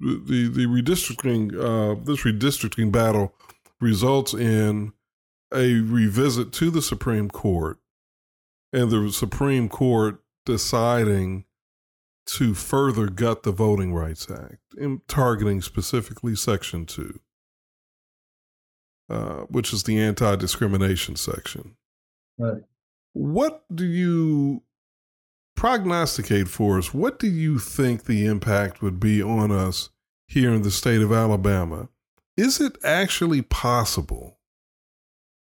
the 0.00 0.48
the 0.48 0.66
redistricting 0.66 1.52
uh, 1.54 2.00
this 2.04 2.22
redistricting 2.22 2.90
battle 2.90 3.34
results 3.80 4.34
in 4.34 4.92
a 5.52 5.80
revisit 5.80 6.52
to 6.52 6.70
the 6.70 6.82
Supreme 6.82 7.28
Court 7.28 7.78
and 8.72 8.90
the 8.90 9.12
Supreme 9.12 9.68
Court 9.68 10.22
deciding 10.46 11.44
to 12.24 12.54
further 12.54 13.08
gut 13.08 13.42
the 13.42 13.52
Voting 13.52 13.92
Rights 13.92 14.30
Act, 14.30 14.58
in 14.78 15.02
targeting 15.08 15.60
specifically 15.60 16.34
Section 16.36 16.86
2, 16.86 17.20
uh, 19.10 19.40
which 19.48 19.72
is 19.72 19.82
the 19.82 19.98
anti 19.98 20.36
discrimination 20.36 21.16
section. 21.16 21.76
Right. 22.38 22.62
What 23.12 23.64
do 23.74 23.84
you 23.84 24.62
prognosticate 25.56 26.48
for 26.48 26.78
us? 26.78 26.92
What 26.92 27.18
do 27.18 27.26
you 27.26 27.58
think 27.58 28.04
the 28.04 28.26
impact 28.26 28.82
would 28.82 28.98
be 28.98 29.22
on 29.22 29.50
us 29.50 29.90
here 30.26 30.52
in 30.52 30.62
the 30.62 30.70
state 30.70 31.02
of 31.02 31.12
Alabama? 31.12 31.88
Is 32.36 32.60
it 32.60 32.76
actually 32.82 33.42
possible 33.42 34.38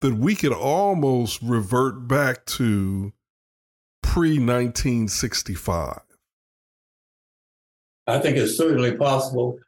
that 0.00 0.14
we 0.14 0.34
could 0.34 0.52
almost 0.52 1.40
revert 1.42 2.06
back 2.06 2.44
to 2.46 3.12
pre 4.02 4.38
1965? 4.38 6.00
I 8.06 8.18
think 8.18 8.36
it's 8.36 8.56
certainly 8.56 8.96
possible. 8.96 9.58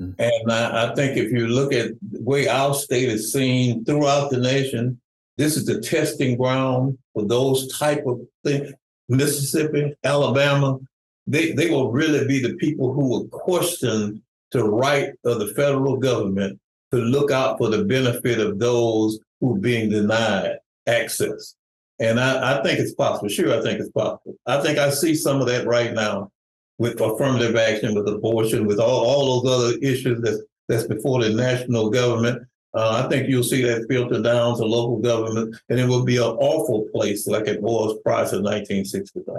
Mm-hmm. 0.00 0.20
And 0.20 0.52
I, 0.52 0.90
I, 0.90 0.94
think 0.94 1.16
if 1.16 1.30
you 1.30 1.46
look 1.46 1.72
at 1.72 1.92
the 2.10 2.20
way 2.22 2.48
our 2.48 2.74
state 2.74 3.08
is 3.08 3.32
seen 3.32 3.84
throughout 3.84 4.30
the 4.30 4.38
nation, 4.38 5.00
this 5.38 5.56
is 5.56 5.64
the 5.64 5.80
testing 5.80 6.36
ground 6.36 6.98
for 7.14 7.24
those 7.24 7.72
type 7.78 8.04
of 8.06 8.20
things. 8.44 8.72
Mississippi, 9.08 9.94
Alabama, 10.04 10.78
they, 11.26 11.52
they 11.52 11.70
will 11.70 11.92
really 11.92 12.26
be 12.26 12.40
the 12.40 12.54
people 12.54 12.92
who 12.92 13.08
will 13.08 13.28
question 13.28 14.22
the 14.50 14.64
right 14.64 15.12
of 15.24 15.38
the 15.38 15.54
federal 15.54 15.96
government 15.96 16.58
to 16.92 16.98
look 16.98 17.30
out 17.30 17.58
for 17.58 17.68
the 17.70 17.84
benefit 17.84 18.38
of 18.38 18.58
those 18.58 19.18
who 19.40 19.56
are 19.56 19.58
being 19.58 19.88
denied 19.88 20.58
access. 20.86 21.54
And 22.00 22.18
I, 22.18 22.58
I 22.58 22.62
think 22.62 22.80
it's 22.80 22.94
possible. 22.94 23.28
Sure, 23.28 23.58
I 23.58 23.62
think 23.62 23.80
it's 23.80 23.90
possible. 23.90 24.34
I 24.46 24.60
think 24.60 24.78
I 24.78 24.90
see 24.90 25.14
some 25.14 25.40
of 25.40 25.46
that 25.46 25.66
right 25.66 25.92
now 25.92 26.30
with 26.78 27.00
affirmative 27.00 27.56
action, 27.56 27.94
with 27.94 28.08
abortion, 28.08 28.66
with 28.66 28.80
all, 28.80 29.04
all 29.04 29.42
those 29.42 29.52
other 29.52 29.78
issues 29.78 30.20
that's, 30.20 30.40
that's 30.68 30.86
before 30.86 31.22
the 31.22 31.30
national 31.30 31.90
government. 31.90 32.42
Uh, 32.74 33.02
I 33.04 33.08
think 33.08 33.28
you'll 33.28 33.42
see 33.42 33.62
that 33.62 33.86
filter 33.88 34.22
down 34.22 34.56
to 34.56 34.64
local 34.64 34.98
government, 34.98 35.56
and 35.68 35.78
it 35.78 35.86
will 35.86 36.04
be 36.04 36.16
an 36.16 36.22
awful 36.22 36.88
place 36.92 37.26
like 37.26 37.46
it 37.46 37.60
was 37.60 37.98
prior 38.02 38.24
to 38.30 38.40
1965. 38.40 39.36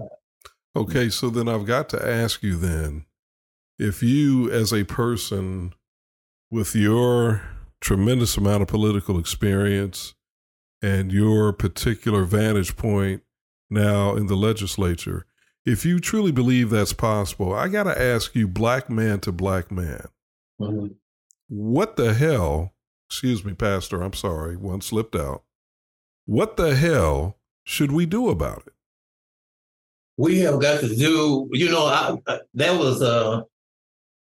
Okay, 0.76 1.10
so 1.10 1.30
then 1.30 1.48
I've 1.48 1.66
got 1.66 1.90
to 1.90 2.08
ask 2.08 2.44
you 2.44 2.56
then 2.56 3.06
if 3.80 4.04
you, 4.04 4.52
as 4.52 4.72
a 4.72 4.84
person 4.84 5.74
with 6.52 6.76
your 6.76 7.42
tremendous 7.82 8.38
amount 8.38 8.62
of 8.62 8.68
political 8.68 9.20
experience 9.20 10.14
and 10.82 11.12
your 11.12 11.52
particular 11.54 12.24
vantage 12.24 12.76
point 12.76 13.24
now 13.70 14.16
in 14.16 14.28
the 14.28 14.36
legislature, 14.36 15.26
if 15.66 15.86
you 15.86 16.00
truly 16.00 16.32
believe 16.32 16.70
that's 16.70 16.94
possible, 16.94 17.54
I 17.54 17.68
got 17.68 17.84
to 17.84 18.00
ask 18.00 18.36
you, 18.36 18.48
black 18.48 18.90
man 18.90 19.20
to 19.22 19.32
black 19.32 19.72
man, 19.72 20.06
mm-hmm. 20.62 20.88
what 21.48 21.96
the 21.96 22.14
hell? 22.14 22.74
Excuse 23.14 23.46
me, 23.46 23.54
Pastor, 23.54 24.02
I'm 24.02 24.14
sorry, 24.14 24.58
one 24.58 24.82
slipped 24.82 25.16
out. 25.16 25.44
What 26.26 26.58
the 26.58 26.76
hell 26.76 27.38
should 27.64 27.92
we 27.92 28.08
do 28.08 28.30
about 28.30 28.64
it? 28.66 28.74
We 30.18 30.40
have 30.40 30.60
got 30.60 30.80
to 30.80 30.96
do, 30.96 31.48
you 31.52 31.70
know, 31.70 31.86
I, 31.86 32.18
I, 32.26 32.40
that 32.56 32.80
was, 32.80 33.04
uh, 33.04 33.42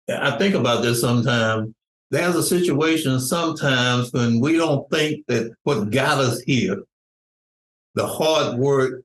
I 0.10 0.32
think 0.32 0.56
about 0.56 0.82
this 0.82 1.00
sometimes. 1.00 1.74
There's 2.10 2.36
a 2.36 2.44
situation 2.44 3.18
sometimes 3.22 4.12
when 4.12 4.42
we 4.42 4.58
don't 4.58 4.86
think 4.92 5.26
that 5.28 5.54
what 5.64 5.90
got 5.90 6.18
us 6.18 6.42
here, 6.42 6.84
the 7.96 8.06
hard 8.06 8.58
work, 8.58 9.04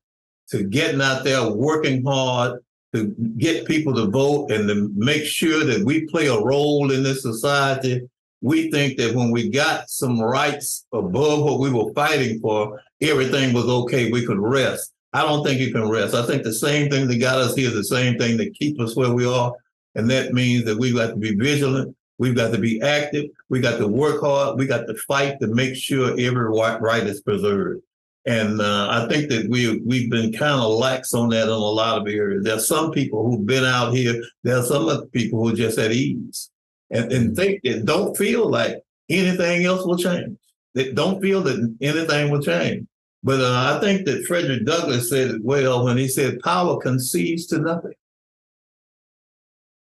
to 0.48 0.64
getting 0.64 1.00
out 1.00 1.22
there, 1.22 1.48
working 1.48 2.04
hard 2.04 2.58
to 2.92 3.14
get 3.38 3.66
people 3.66 3.94
to 3.94 4.10
vote 4.10 4.50
and 4.50 4.68
to 4.68 4.90
make 4.96 5.26
sure 5.26 5.62
that 5.64 5.84
we 5.84 6.06
play 6.06 6.26
a 6.26 6.40
role 6.40 6.90
in 6.90 7.04
this 7.04 7.22
society. 7.22 8.00
We 8.46 8.70
think 8.70 8.96
that 8.98 9.12
when 9.12 9.32
we 9.32 9.48
got 9.48 9.90
some 9.90 10.20
rights 10.20 10.86
above 10.92 11.42
what 11.42 11.58
we 11.58 11.68
were 11.68 11.92
fighting 11.94 12.38
for, 12.38 12.80
everything 13.00 13.52
was 13.52 13.64
okay. 13.64 14.08
We 14.08 14.24
could 14.24 14.38
rest. 14.38 14.92
I 15.12 15.22
don't 15.22 15.44
think 15.44 15.58
you 15.58 15.72
can 15.72 15.88
rest. 15.88 16.14
I 16.14 16.24
think 16.24 16.44
the 16.44 16.52
same 16.52 16.88
thing 16.88 17.08
that 17.08 17.18
got 17.18 17.38
us 17.38 17.56
here 17.56 17.66
is 17.66 17.74
the 17.74 17.82
same 17.82 18.16
thing 18.18 18.36
that 18.36 18.54
keeps 18.54 18.78
us 18.78 18.94
where 18.94 19.12
we 19.12 19.26
are. 19.26 19.52
And 19.96 20.08
that 20.10 20.32
means 20.32 20.64
that 20.66 20.78
we've 20.78 20.94
got 20.94 21.08
to 21.08 21.16
be 21.16 21.34
vigilant. 21.34 21.96
We've 22.18 22.36
got 22.36 22.52
to 22.52 22.58
be 22.58 22.80
active. 22.82 23.24
We 23.48 23.58
got 23.58 23.78
to 23.78 23.88
work 23.88 24.20
hard. 24.20 24.60
We 24.60 24.66
got 24.66 24.86
to 24.86 24.94
fight 25.08 25.40
to 25.40 25.48
make 25.48 25.74
sure 25.74 26.12
every 26.12 26.48
right 26.48 27.02
is 27.02 27.22
preserved. 27.22 27.82
And 28.26 28.60
uh, 28.60 28.88
I 28.92 29.08
think 29.12 29.28
that 29.30 29.50
we 29.50 29.80
we've 29.80 30.08
been 30.08 30.32
kind 30.32 30.60
of 30.60 30.70
lax 30.70 31.14
on 31.14 31.30
that 31.30 31.48
in 31.48 31.48
a 31.48 31.56
lot 31.56 32.00
of 32.00 32.06
areas. 32.06 32.44
There's 32.44 32.68
some 32.68 32.92
people 32.92 33.28
who've 33.28 33.44
been 33.44 33.64
out 33.64 33.92
here. 33.92 34.22
There's 34.44 34.68
some 34.68 34.88
other 34.88 35.06
people 35.06 35.42
who 35.42 35.52
are 35.52 35.56
just 35.56 35.78
at 35.78 35.90
ease 35.90 36.48
and, 36.90 37.12
and 37.12 37.36
think 37.36 37.62
that 37.64 37.84
don't 37.84 38.16
feel 38.16 38.48
like 38.48 38.82
anything 39.08 39.64
else 39.64 39.84
will 39.84 39.96
change. 39.96 40.36
They 40.74 40.92
don't 40.92 41.20
feel 41.20 41.42
that 41.42 41.76
anything 41.80 42.30
will 42.30 42.42
change. 42.42 42.86
But 43.22 43.40
uh, 43.40 43.76
I 43.76 43.80
think 43.80 44.06
that 44.06 44.24
Frederick 44.26 44.64
Douglass 44.64 45.10
said 45.10 45.30
it 45.30 45.42
well 45.42 45.84
when 45.84 45.96
he 45.96 46.06
said, 46.06 46.40
"Power 46.40 46.78
concedes 46.78 47.46
to 47.46 47.58
nothing." 47.58 47.94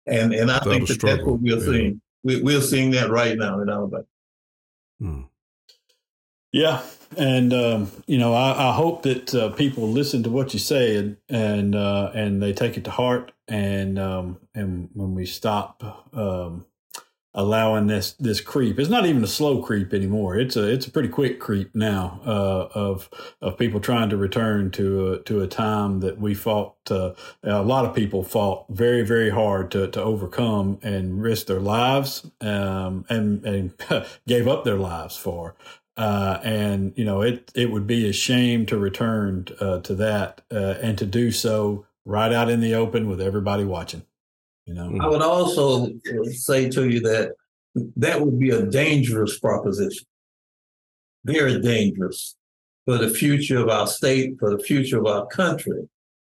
And 0.07 0.32
and 0.32 0.50
I 0.50 0.61
that 0.61 0.64
think 0.64 0.88
that 0.88 1.00
that's 1.00 1.22
what 1.22 1.40
we're 1.40 1.59
yeah. 1.59 1.64
seeing. 1.64 2.00
We, 2.22 2.42
we're 2.42 2.61
seeing 2.61 2.90
that 2.92 3.11
right 3.11 3.36
now 3.36 3.61
in 3.61 3.68
Alabama. 3.68 4.05
Hmm. 4.98 5.22
Yeah, 6.52 6.82
and 7.18 7.52
um, 7.52 7.90
you 8.07 8.16
know, 8.16 8.32
I, 8.32 8.70
I 8.70 8.72
hope 8.72 9.02
that 9.02 9.34
uh, 9.34 9.50
people 9.50 9.88
listen 9.88 10.22
to 10.22 10.30
what 10.30 10.55
you 10.55 10.61
say 10.61 10.96
and 10.96 11.16
and 11.28 11.74
uh, 11.74 12.12
and 12.14 12.42
they 12.42 12.52
take 12.52 12.76
it 12.76 12.84
to 12.84 12.90
heart. 12.90 13.32
And 13.48 13.98
um, 13.98 14.38
and 14.55 14.88
when 14.94 15.14
we 15.14 15.26
stop 15.26 15.82
um, 16.14 16.64
allowing 17.35 17.89
this 17.89 18.12
this 18.12 18.41
creep, 18.41 18.78
it's 18.78 18.89
not 18.89 19.07
even 19.07 19.24
a 19.24 19.28
slow 19.28 19.61
creep 19.61 19.93
anymore. 19.93 20.37
It's 20.37 20.57
a 20.57 20.70
it's 20.70 20.87
a 20.87 20.91
pretty 20.91 21.09
quick 21.09 21.41
creep 21.41 21.74
now 21.74 22.20
uh, 22.24 22.68
of 22.74 23.11
of 23.41 23.59
people 23.59 23.80
trying 23.80 24.11
to 24.11 24.16
return 24.16 24.70
to 24.72 25.12
a, 25.12 25.18
to 25.24 25.43
a 25.43 25.47
time 25.47 26.01
that 26.01 26.18
we 26.18 26.35
fought. 26.35 26.76
Uh, 26.89 27.14
a 27.43 27.62
lot 27.62 27.85
of 27.85 27.95
people 27.95 28.22
fought 28.22 28.66
very 28.68 29.03
very 29.03 29.30
hard 29.30 29.70
to 29.72 29.89
to 29.89 30.03
overcome 30.03 30.78
and 30.82 31.22
risk 31.22 31.47
their 31.47 31.61
lives 31.61 32.30
um, 32.41 33.05
and 33.09 33.45
and 33.45 33.72
gave 34.28 34.47
up 34.47 34.64
their 34.64 34.78
lives 34.78 35.16
for. 35.16 35.55
Uh, 35.97 36.41
and 36.43 36.93
you 36.97 37.05
know 37.05 37.22
it 37.22 37.53
it 37.55 37.70
would 37.70 37.87
be 37.87 38.09
a 38.09 38.12
shame 38.12 38.66
to 38.66 38.76
return 38.76 39.47
uh, 39.61 39.78
to 39.80 39.95
that 39.95 40.41
uh, 40.53 40.74
and 40.82 40.99
to 40.99 41.07
do 41.07 41.30
so 41.30 41.87
right 42.05 42.32
out 42.32 42.51
in 42.51 42.61
the 42.61 42.74
open 42.74 43.09
with 43.09 43.20
everybody 43.20 43.64
watching. 43.64 44.03
You 44.66 44.74
know, 44.74 44.96
I 45.00 45.08
would 45.08 45.22
also 45.22 45.90
say 46.30 46.70
to 46.70 46.88
you 46.88 47.00
that 47.00 47.32
that 47.96 48.20
would 48.20 48.38
be 48.38 48.50
a 48.50 48.64
dangerous 48.64 49.38
proposition. 49.38 50.06
Very 51.24 51.60
dangerous 51.60 52.36
for 52.86 52.98
the 52.98 53.10
future 53.10 53.58
of 53.58 53.68
our 53.68 53.86
state, 53.86 54.36
for 54.38 54.56
the 54.56 54.62
future 54.62 54.98
of 54.98 55.06
our 55.06 55.26
country, 55.26 55.88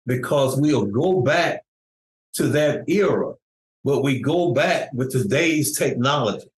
because 0.06 0.60
we'll 0.60 0.86
go 0.86 1.20
back 1.20 1.62
to 2.34 2.48
that 2.48 2.88
era, 2.88 3.34
but 3.84 4.02
we 4.02 4.20
go 4.20 4.52
back 4.52 4.90
with 4.92 5.10
today's 5.10 5.76
technology 5.76 6.48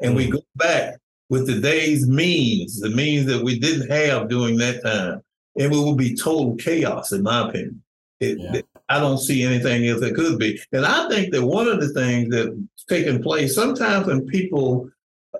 and 0.00 0.14
we 0.14 0.26
mm. 0.26 0.32
go 0.32 0.42
back 0.56 0.98
with 1.28 1.46
today's 1.46 2.08
means, 2.08 2.80
the 2.80 2.90
means 2.90 3.26
that 3.26 3.42
we 3.42 3.58
didn't 3.58 3.90
have 3.90 4.28
during 4.28 4.56
that 4.56 4.82
time. 4.82 5.20
And 5.56 5.72
it 5.72 5.76
will 5.76 5.96
be 5.96 6.14
total 6.16 6.56
chaos, 6.56 7.12
in 7.12 7.22
my 7.22 7.48
opinion. 7.48 7.82
It, 8.20 8.38
yeah. 8.40 8.60
I 8.88 8.98
don't 9.00 9.18
see 9.18 9.42
anything 9.42 9.86
else 9.86 10.02
it 10.02 10.14
could 10.14 10.38
be. 10.38 10.60
And 10.72 10.86
I 10.86 11.08
think 11.08 11.32
that 11.32 11.44
one 11.44 11.68
of 11.68 11.80
the 11.80 11.90
things 11.90 12.30
that's 12.30 12.50
taking 12.88 13.22
place 13.22 13.54
sometimes 13.54 14.06
when 14.06 14.26
people 14.26 14.90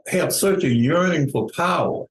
have 0.09 0.32
such 0.32 0.64
a 0.64 0.68
yearning 0.68 1.30
for 1.30 1.49
power, 1.57 2.05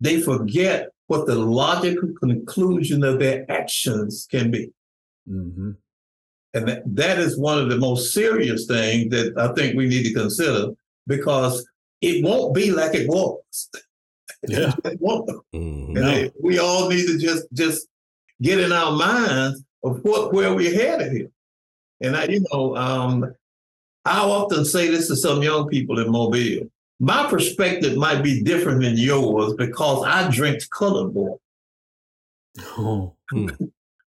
they 0.00 0.20
forget 0.20 0.90
what 1.08 1.26
the 1.26 1.34
logical 1.34 2.10
conclusion 2.20 3.04
of 3.04 3.18
their 3.18 3.50
actions 3.50 4.26
can 4.30 4.50
be. 4.50 4.72
Mm-hmm. 5.28 5.72
And 6.54 6.68
that, 6.68 6.82
that 6.96 7.18
is 7.18 7.38
one 7.38 7.58
of 7.58 7.68
the 7.68 7.78
most 7.78 8.12
serious 8.12 8.66
things 8.66 9.10
that 9.10 9.34
I 9.38 9.52
think 9.54 9.76
we 9.76 9.88
need 9.88 10.04
to 10.04 10.14
consider 10.14 10.68
because 11.06 11.66
it 12.00 12.24
won't 12.24 12.54
be 12.54 12.70
like 12.70 12.94
it 12.94 13.08
was. 13.08 13.70
Yeah. 14.48 14.72
it 14.84 15.00
won't. 15.00 15.30
Mm-hmm. 15.54 15.96
And 15.96 16.32
we 16.42 16.58
all 16.58 16.88
need 16.88 17.06
to 17.06 17.16
just 17.16 17.46
just 17.52 17.86
get 18.40 18.58
in 18.58 18.72
our 18.72 18.90
minds 18.90 19.62
of 19.84 20.02
what 20.04 20.32
where 20.32 20.54
we're 20.54 20.74
headed 20.74 21.12
here. 21.12 21.30
And 22.00 22.16
I, 22.16 22.24
you 22.24 22.44
know, 22.52 22.76
um, 22.76 23.34
I 24.04 24.20
often 24.20 24.64
say 24.64 24.88
this 24.88 25.08
to 25.08 25.16
some 25.16 25.42
young 25.42 25.68
people 25.68 25.98
in 25.98 26.10
Mobile. 26.10 26.70
My 26.98 27.26
perspective 27.28 27.96
might 27.96 28.22
be 28.22 28.42
different 28.42 28.80
than 28.80 28.96
yours 28.96 29.54
because 29.54 30.04
I 30.06 30.30
drink 30.30 30.68
colored 30.70 31.14
water. 31.14 31.40
Oh. 32.78 33.14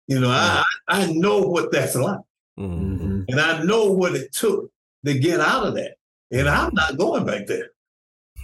you 0.08 0.20
know, 0.20 0.30
I 0.30 0.64
I 0.88 1.12
know 1.12 1.40
what 1.40 1.72
that's 1.72 1.96
like, 1.96 2.20
mm-hmm. 2.60 3.24
and 3.28 3.40
I 3.40 3.64
know 3.64 3.92
what 3.92 4.16
it 4.16 4.34
took 4.34 4.72
to 5.06 5.14
get 5.14 5.40
out 5.40 5.68
of 5.68 5.76
that, 5.76 5.96
and 6.32 6.50
I'm 6.50 6.74
not 6.74 6.98
going 6.98 7.26
back 7.26 7.48
there. 7.48 7.72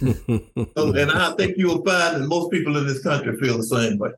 so, 0.00 0.94
and 0.94 1.10
I 1.10 1.32
think 1.32 1.58
you'll 1.58 1.84
find 1.84 2.22
that 2.22 2.26
most 2.26 2.50
people 2.50 2.76
in 2.78 2.86
this 2.86 3.02
country 3.02 3.36
feel 3.36 3.58
the 3.58 3.62
same 3.62 3.98
way. 3.98 4.10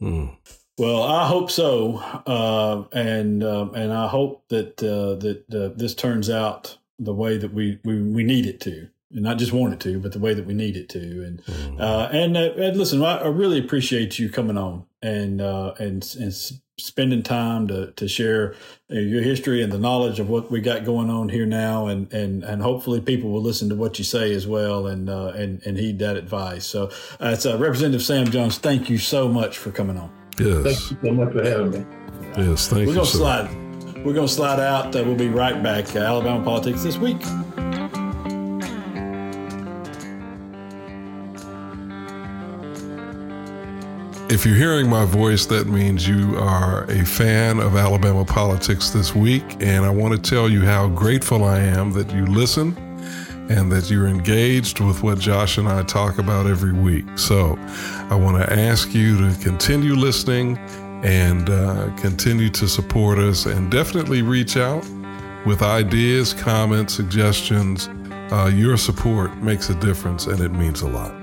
Mm. 0.00 0.36
Well, 0.78 1.02
I 1.02 1.26
hope 1.26 1.50
so, 1.50 1.96
uh, 2.26 2.84
and 2.92 3.42
uh, 3.42 3.70
and 3.74 3.94
I 3.94 4.08
hope 4.08 4.46
that 4.48 4.82
uh, 4.82 5.14
that 5.16 5.44
uh, 5.54 5.74
this 5.74 5.94
turns 5.94 6.28
out 6.28 6.76
the 6.98 7.14
way 7.14 7.38
that 7.38 7.54
we, 7.54 7.78
we, 7.82 8.02
we 8.02 8.22
need 8.22 8.44
it 8.44 8.60
to, 8.60 8.88
and 9.10 9.22
not 9.22 9.38
just 9.38 9.54
want 9.54 9.72
it 9.72 9.80
to, 9.80 9.98
but 9.98 10.12
the 10.12 10.18
way 10.18 10.34
that 10.34 10.44
we 10.44 10.52
need 10.52 10.76
it 10.76 10.90
to. 10.90 10.98
And 10.98 11.42
mm-hmm. 11.44 11.80
Uh, 11.80 12.08
and, 12.12 12.36
uh, 12.36 12.52
and 12.58 12.76
listen, 12.76 13.02
I, 13.02 13.18
I, 13.18 13.28
really 13.28 13.58
appreciate 13.58 14.18
you 14.18 14.28
coming 14.28 14.58
on 14.58 14.84
and 15.00 15.40
and 15.40 16.14
and 16.20 16.34
spending 16.78 17.22
time 17.22 17.68
to 17.68 17.92
to 17.92 18.06
share 18.06 18.54
your 18.90 19.22
history 19.22 19.62
and 19.62 19.72
the 19.72 19.78
knowledge 19.78 20.20
of 20.20 20.28
what 20.28 20.50
we 20.50 20.60
got 20.60 20.84
going 20.84 21.08
on 21.08 21.30
here 21.30 21.46
now, 21.46 21.86
and 21.86 22.12
and 22.12 22.44
and 22.44 22.60
hopefully 22.60 23.00
people 23.00 23.30
will 23.30 23.42
listen 23.42 23.70
to 23.70 23.76
what 23.76 23.98
you 23.98 24.04
say 24.04 24.34
as 24.34 24.46
well, 24.46 24.86
and 24.86 25.08
and 25.08 25.62
and 25.64 25.78
heed 25.78 26.00
that 26.00 26.18
advice. 26.18 26.66
So, 26.66 26.90
it's 27.18 27.46
Representative 27.46 28.02
Sam 28.02 28.26
Jones. 28.26 28.58
Thank 28.58 28.90
you 28.90 28.98
so 28.98 29.26
much 29.26 29.56
for 29.56 29.70
coming 29.70 29.96
on. 29.96 30.15
Yes. 30.38 30.62
Thank 30.62 30.90
you 30.90 31.08
so 31.08 31.14
much 31.14 31.32
for 31.32 31.44
having 31.44 31.70
me. 31.70 31.86
Yes, 32.36 32.68
thank 32.68 32.86
We're 32.86 32.92
you. 32.92 32.94
Gonna 32.94 33.06
slide. 33.06 33.66
We're 34.06 34.12
going 34.12 34.28
to 34.28 34.32
slide 34.32 34.60
out. 34.60 34.94
Uh, 34.94 35.02
we'll 35.04 35.16
be 35.16 35.28
right 35.28 35.60
back. 35.64 35.96
Uh, 35.96 35.98
Alabama 35.98 36.44
Politics 36.44 36.84
this 36.84 36.96
week. 36.96 37.20
If 44.28 44.46
you're 44.46 44.54
hearing 44.54 44.88
my 44.88 45.04
voice, 45.04 45.46
that 45.46 45.66
means 45.66 46.06
you 46.06 46.36
are 46.36 46.84
a 46.84 47.04
fan 47.04 47.58
of 47.58 47.74
Alabama 47.74 48.24
politics 48.24 48.90
this 48.90 49.12
week. 49.12 49.44
And 49.60 49.84
I 49.84 49.90
want 49.90 50.14
to 50.14 50.30
tell 50.30 50.48
you 50.48 50.62
how 50.62 50.88
grateful 50.88 51.42
I 51.42 51.58
am 51.58 51.90
that 51.92 52.12
you 52.12 52.26
listen 52.26 52.76
and 53.48 53.70
that 53.70 53.90
you're 53.90 54.06
engaged 54.06 54.80
with 54.80 55.02
what 55.02 55.18
Josh 55.18 55.58
and 55.58 55.68
I 55.68 55.82
talk 55.82 56.18
about 56.18 56.46
every 56.46 56.72
week. 56.72 57.06
So 57.16 57.56
I 58.10 58.16
want 58.16 58.42
to 58.44 58.52
ask 58.52 58.94
you 58.94 59.16
to 59.18 59.38
continue 59.42 59.94
listening 59.94 60.58
and 61.04 61.48
uh, 61.50 61.94
continue 61.96 62.50
to 62.50 62.68
support 62.68 63.18
us 63.18 63.46
and 63.46 63.70
definitely 63.70 64.22
reach 64.22 64.56
out 64.56 64.84
with 65.44 65.62
ideas, 65.62 66.34
comments, 66.34 66.94
suggestions. 66.94 67.88
Uh, 68.32 68.50
your 68.52 68.76
support 68.76 69.36
makes 69.36 69.70
a 69.70 69.74
difference 69.76 70.26
and 70.26 70.40
it 70.40 70.50
means 70.50 70.82
a 70.82 70.88
lot. 70.88 71.14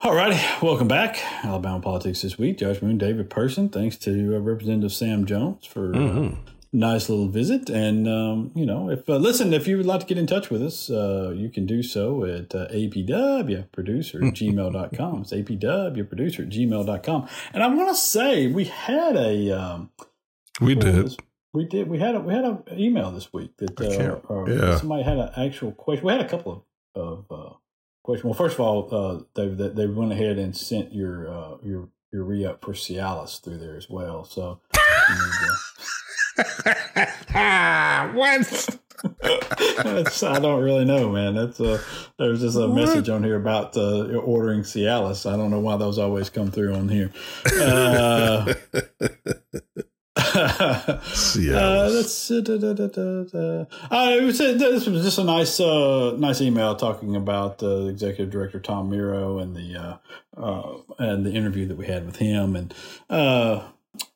All 0.00 0.14
righty, 0.14 0.38
welcome 0.60 0.88
back. 0.88 1.18
Alabama 1.44 1.80
Politics 1.80 2.20
this 2.20 2.36
week. 2.36 2.58
Josh 2.58 2.82
Moon, 2.82 2.98
David 2.98 3.30
Person. 3.30 3.70
Thanks 3.70 3.96
to 3.98 4.36
uh, 4.36 4.38
Representative 4.40 4.92
Sam 4.92 5.24
Jones 5.24 5.64
for 5.64 5.94
uh, 5.94 5.98
mm-hmm 5.98 6.53
nice 6.74 7.08
little 7.08 7.28
visit. 7.28 7.70
And, 7.70 8.06
um, 8.08 8.50
you 8.54 8.66
know, 8.66 8.90
if 8.90 9.08
uh, 9.08 9.16
listen, 9.16 9.54
if 9.54 9.66
you 9.66 9.76
would 9.76 9.86
like 9.86 10.00
to 10.00 10.06
get 10.06 10.18
in 10.18 10.26
touch 10.26 10.50
with 10.50 10.62
us, 10.62 10.90
uh, 10.90 11.32
you 11.34 11.48
can 11.48 11.64
do 11.64 11.82
so 11.82 12.24
at 12.24 12.54
uh, 12.54 12.68
apwproducer 12.68 14.26
at 14.26 14.34
gmail.com. 14.34 15.20
It's 15.22 15.32
apwproducer 15.32 16.40
at 16.40 16.48
gmail.com. 16.48 17.28
And 17.52 17.62
I 17.62 17.68
want 17.68 17.88
to 17.90 17.94
say 17.94 18.48
we 18.48 18.64
had 18.64 19.16
a. 19.16 19.50
Um, 19.50 19.90
we 20.60 20.74
did. 20.74 21.06
This, 21.06 21.16
we 21.52 21.64
did. 21.64 21.88
We 21.88 21.98
had 21.98 22.16
a 22.16 22.20
we 22.20 22.34
had 22.34 22.44
an 22.44 22.62
email 22.72 23.12
this 23.12 23.32
week 23.32 23.56
that 23.58 23.80
uh, 23.80 24.44
yeah. 24.46 24.76
somebody 24.76 25.04
had 25.04 25.18
an 25.18 25.30
actual 25.36 25.72
question. 25.72 26.04
We 26.04 26.12
had 26.12 26.20
a 26.20 26.28
couple 26.28 26.66
of, 26.94 27.02
of 27.02 27.24
uh, 27.30 27.54
questions. 28.02 28.24
Well, 28.24 28.34
first 28.34 28.54
of 28.54 28.60
all, 28.60 28.88
uh, 28.92 29.22
they 29.34 29.48
they 29.48 29.86
went 29.86 30.12
ahead 30.12 30.38
and 30.38 30.56
sent 30.56 30.92
your 30.92 31.28
uh, 31.28 31.56
your 31.62 31.88
your 32.12 32.24
re 32.24 32.44
up 32.44 32.64
for 32.64 32.72
Cialis 32.72 33.42
through 33.42 33.58
there 33.58 33.76
as 33.76 33.88
well. 33.88 34.24
So 34.24 34.60
what? 38.14 38.78
I 40.22 40.38
don't 40.40 40.62
really 40.62 40.84
know, 40.84 41.10
man. 41.10 41.34
That's 41.34 41.60
a 41.60 41.80
there's 42.18 42.40
just 42.40 42.56
a 42.56 42.68
what? 42.68 42.74
message 42.74 43.08
on 43.08 43.22
here 43.22 43.36
about 43.36 43.76
uh, 43.76 44.06
ordering 44.16 44.62
Cialis. 44.62 45.30
I 45.30 45.36
don't 45.36 45.50
know 45.50 45.60
why 45.60 45.76
those 45.76 45.98
always 45.98 46.30
come 46.30 46.50
through 46.50 46.74
on 46.74 46.88
here. 46.88 47.12
Uh, 47.46 48.54
Cialis. 51.04 52.30
Uh, 52.30 52.40
da, 52.40 52.56
da, 52.58 52.72
da, 52.72 53.66
uh, 53.90 54.10
it 54.10 54.22
was, 54.22 54.38
this 54.38 54.86
was 54.86 55.04
just 55.04 55.18
a 55.18 55.24
nice, 55.24 55.60
uh, 55.60 56.14
nice 56.18 56.40
email 56.40 56.74
talking 56.76 57.14
about 57.16 57.62
uh, 57.62 57.86
executive 57.86 58.30
director 58.30 58.60
Tom 58.60 58.90
Miro 58.90 59.38
and 59.38 59.54
the 59.54 59.76
uh, 59.76 59.96
uh, 60.36 60.78
and 60.98 61.24
the 61.24 61.32
interview 61.32 61.66
that 61.66 61.76
we 61.76 61.86
had 61.86 62.06
with 62.06 62.16
him, 62.16 62.56
and 62.56 62.74
uh, 63.10 63.68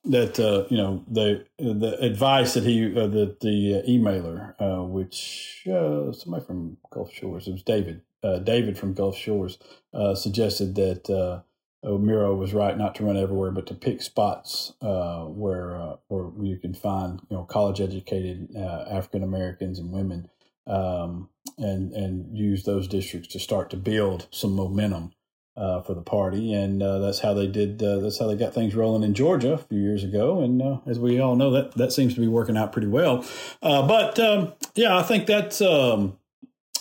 that 0.05 0.41
uh, 0.41 0.66
you 0.70 0.76
know 0.76 1.05
the 1.09 1.45
the 1.59 1.99
advice 2.01 2.55
that 2.55 2.64
he 2.64 2.87
uh, 2.87 3.07
the 3.07 3.37
the 3.41 3.83
emailer, 3.89 4.55
uh, 4.61 4.83
which 4.83 5.66
uh, 5.66 6.12
somebody 6.12 6.45
from 6.45 6.79
Gulf 6.91 7.12
Shores, 7.12 7.47
it 7.47 7.53
was 7.53 7.62
David 7.62 8.03
uh, 8.22 8.39
David 8.39 8.79
from 8.79 8.95
Gulf 8.95 9.16
Shores, 9.16 9.59
uh, 9.93 10.14
suggested 10.14 10.74
that 10.76 11.43
Miro 11.85 12.35
was 12.35 12.55
right 12.55 12.76
not 12.76 12.95
to 12.97 13.05
run 13.05 13.16
everywhere, 13.16 13.51
but 13.51 13.66
to 13.66 13.74
pick 13.74 14.03
spots 14.03 14.72
where 14.81 15.97
where 16.09 16.31
you 16.43 16.57
can 16.57 16.74
find 16.74 17.20
you 17.31 17.37
know 17.37 17.45
college 17.45 17.81
educated 17.81 18.55
African 18.57 19.22
Americans 19.22 19.79
and 19.79 19.93
women. 19.93 20.29
Um, 20.66 21.31
and 21.57 21.95
and 21.95 22.37
use 22.37 22.64
those 22.64 22.87
districts 22.87 23.29
to 23.29 23.39
start 23.39 23.70
to 23.70 23.76
build 23.79 24.29
some 24.31 24.55
momentum 24.55 25.12
uh, 25.59 25.83
for 25.83 25.95
the 25.95 26.01
party, 26.01 26.53
and 26.53 26.83
uh, 26.83 26.99
that's 26.99 27.19
how 27.19 27.35
they 27.35 27.47
did. 27.47 27.83
Uh, 27.83 27.99
that's 27.99 28.19
how 28.19 28.27
they 28.27 28.37
got 28.37 28.55
things 28.55 28.75
rolling 28.75 29.03
in 29.03 29.13
Georgia 29.13 29.55
a 29.55 29.59
few 29.59 29.81
years 29.81 30.05
ago, 30.05 30.41
and 30.41 30.63
uh, 30.63 30.79
as 30.87 30.99
we 30.99 31.19
all 31.21 31.35
know, 31.35 31.51
that 31.51 31.73
that 31.73 31.93
seems 31.93 32.15
to 32.15 32.21
be 32.21 32.29
working 32.29 32.57
out 32.57 32.73
pretty 32.73 32.87
well. 32.87 33.25
Uh, 33.61 33.87
but 33.87 34.19
um, 34.21 34.53
yeah, 34.75 34.97
I 34.97 35.03
think 35.03 35.27
that's 35.27 35.61
um, 35.61 36.17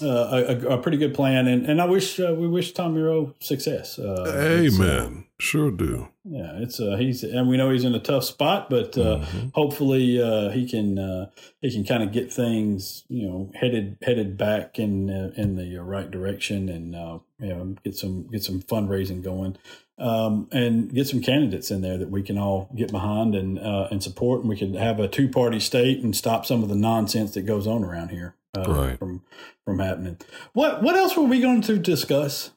uh, 0.02 0.58
a, 0.62 0.76
a, 0.76 0.78
pretty 0.78 0.98
good 0.98 1.14
plan, 1.14 1.48
and, 1.48 1.66
and 1.66 1.82
I 1.82 1.86
wish 1.86 2.20
we 2.20 2.48
wish 2.48 2.74
Tom 2.74 2.94
Miro 2.94 3.36
success. 3.40 4.00
Amen. 4.00 5.26
Sure 5.40 5.70
do. 5.70 6.08
Yeah, 6.24 6.54
it's 6.58 6.80
uh 6.80 6.96
he's 6.98 7.24
and 7.24 7.48
we 7.48 7.58
know 7.58 7.70
he's 7.70 7.84
in 7.84 7.94
a 7.94 8.00
tough 8.00 8.24
spot, 8.24 8.72
but 8.72 8.98
uh, 8.98 9.20
mm-hmm. 9.20 9.48
hopefully 9.54 10.22
uh, 10.22 10.50
he 10.50 10.68
can 10.68 10.98
uh, 10.98 11.30
he 11.62 11.72
can 11.72 11.86
kind 11.86 12.02
of 12.02 12.12
get 12.12 12.34
things 12.34 13.04
you 13.08 13.28
know 13.28 13.52
headed 13.54 13.98
headed 14.02 14.36
back 14.36 14.80
in 14.80 15.12
uh, 15.12 15.32
in 15.38 15.56
the 15.56 15.78
right 15.78 16.10
direction 16.10 16.70
and 16.70 16.96
uh, 16.96 17.20
you 17.40 17.50
know 17.50 17.76
get 17.84 17.96
some 17.96 18.28
get 18.32 18.44
some 18.44 18.64
fundraising 18.64 19.22
going 19.22 19.58
um, 20.00 20.48
and 20.52 20.92
get 20.94 21.08
some 21.08 21.22
candidates 21.22 21.70
in 21.70 21.82
there 21.82 22.00
that 22.00 22.10
we 22.10 22.24
can 22.24 22.40
all 22.40 22.70
get 22.76 22.92
behind 22.92 23.36
and 23.36 23.60
uh, 23.60 23.88
and 23.92 24.02
support, 24.02 24.42
and 24.42 24.50
we 24.50 24.58
can 24.58 24.74
have 24.74 25.00
a 25.00 25.08
two 25.08 25.30
party 25.30 25.60
state 25.60 26.04
and 26.04 26.16
stop 26.16 26.48
some 26.48 26.64
of 26.64 26.70
the 26.70 26.76
nonsense 26.76 27.36
that 27.36 27.44
goes 27.44 27.68
on 27.68 27.84
around 27.84 28.10
here 28.10 28.36
right. 28.66 29.00
from 29.00 29.24
from 29.66 29.80
happening. 29.80 30.18
What 30.54 30.82
what 30.84 30.96
else 30.96 31.16
were 31.16 31.24
we 31.24 31.40
going 31.40 31.62
to 31.64 31.78
discuss? 31.78 32.52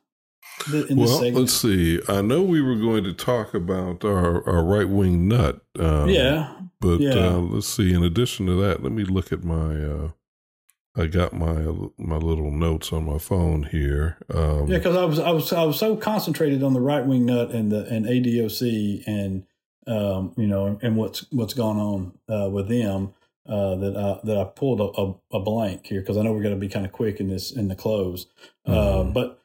well, 0.73 1.31
let's 1.33 1.53
see. 1.53 2.01
I 2.09 2.21
know 2.21 2.43
we 2.43 2.61
were 2.61 2.77
going 2.77 3.05
to 3.05 3.13
talk 3.13 3.55
about 3.55 4.05
our, 4.05 4.47
our 4.49 4.63
right 4.63 4.89
wing 4.89 5.29
nut. 5.29 5.61
Um, 5.79 6.09
yeah. 6.09 6.55
But 6.81 7.01
yeah. 7.01 7.13
uh, 7.13 7.39
let's 7.39 7.69
see. 7.69 7.93
In 7.93 8.03
addition 8.03 8.47
to 8.47 8.55
that, 8.63 8.83
let 8.83 8.93
me 8.93 9.05
look 9.05 9.33
at 9.33 9.45
my. 9.45 9.83
Uh, 9.83 10.11
I 10.97 11.07
got 11.07 11.33
my 11.33 11.55
my 11.99 12.17
little 12.17 12.51
notes 12.51 12.93
on 12.93 13.05
my 13.05 13.19
phone 13.19 13.63
here. 13.65 14.19
Um, 14.35 14.67
yeah, 14.67 14.79
because 14.79 14.97
I 14.97 15.05
was 15.05 15.19
I 15.19 15.31
was 15.31 15.53
I 15.53 15.63
was 15.63 15.79
so 15.79 15.97
concentrated 15.97 16.63
on 16.63 16.73
the 16.73 16.81
right 16.81 17.07
wing 17.07 17.27
nut 17.27 17.51
and 17.51 17.71
the 17.71 17.87
and 17.87 18.07
ADOC 18.07 19.05
and 19.07 19.45
um, 19.87 20.35
you 20.37 20.49
know 20.49 20.79
and 20.83 20.97
what's 20.97 21.27
what's 21.31 21.55
gone 21.55 21.79
on 21.79 22.13
uh, 22.29 22.51
with 22.51 22.69
them 22.69 23.15
uh, 23.49 23.75
that 23.77 23.97
I, 23.97 24.27
that 24.27 24.39
I 24.39 24.45
pulled 24.45 24.81
a, 24.81 25.01
a, 25.01 25.39
a 25.39 25.41
blank 25.41 25.87
here 25.87 26.01
because 26.01 26.17
I 26.17 26.23
know 26.23 26.33
we're 26.33 26.43
going 26.43 26.55
to 26.55 26.61
be 26.61 26.69
kind 26.69 26.87
of 26.87 26.93
quick 26.93 27.21
in 27.21 27.29
this 27.29 27.53
in 27.53 27.69
the 27.69 27.77
close. 27.77 28.27
Uh, 28.67 28.73
mm-hmm. 28.73 29.13
but 29.13 29.41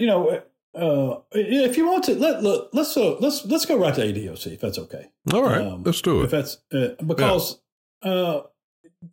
you 0.00 0.06
know, 0.06 0.42
uh, 0.74 1.20
if 1.32 1.76
you 1.76 1.86
want 1.86 2.04
to 2.04 2.14
let, 2.14 2.42
let 2.42 2.72
let's 2.72 2.96
uh, 2.96 3.16
let's 3.20 3.44
let's 3.44 3.66
go 3.66 3.78
right 3.78 3.94
to 3.94 4.00
ADOC 4.00 4.54
if 4.54 4.60
that's 4.60 4.78
okay. 4.78 5.10
All 5.32 5.42
right, 5.42 5.60
um, 5.60 5.82
let's 5.84 6.00
do 6.00 6.20
it. 6.20 6.24
If 6.24 6.30
that's 6.30 6.58
uh, 6.72 7.02
because 7.04 7.60
yeah. 8.04 8.40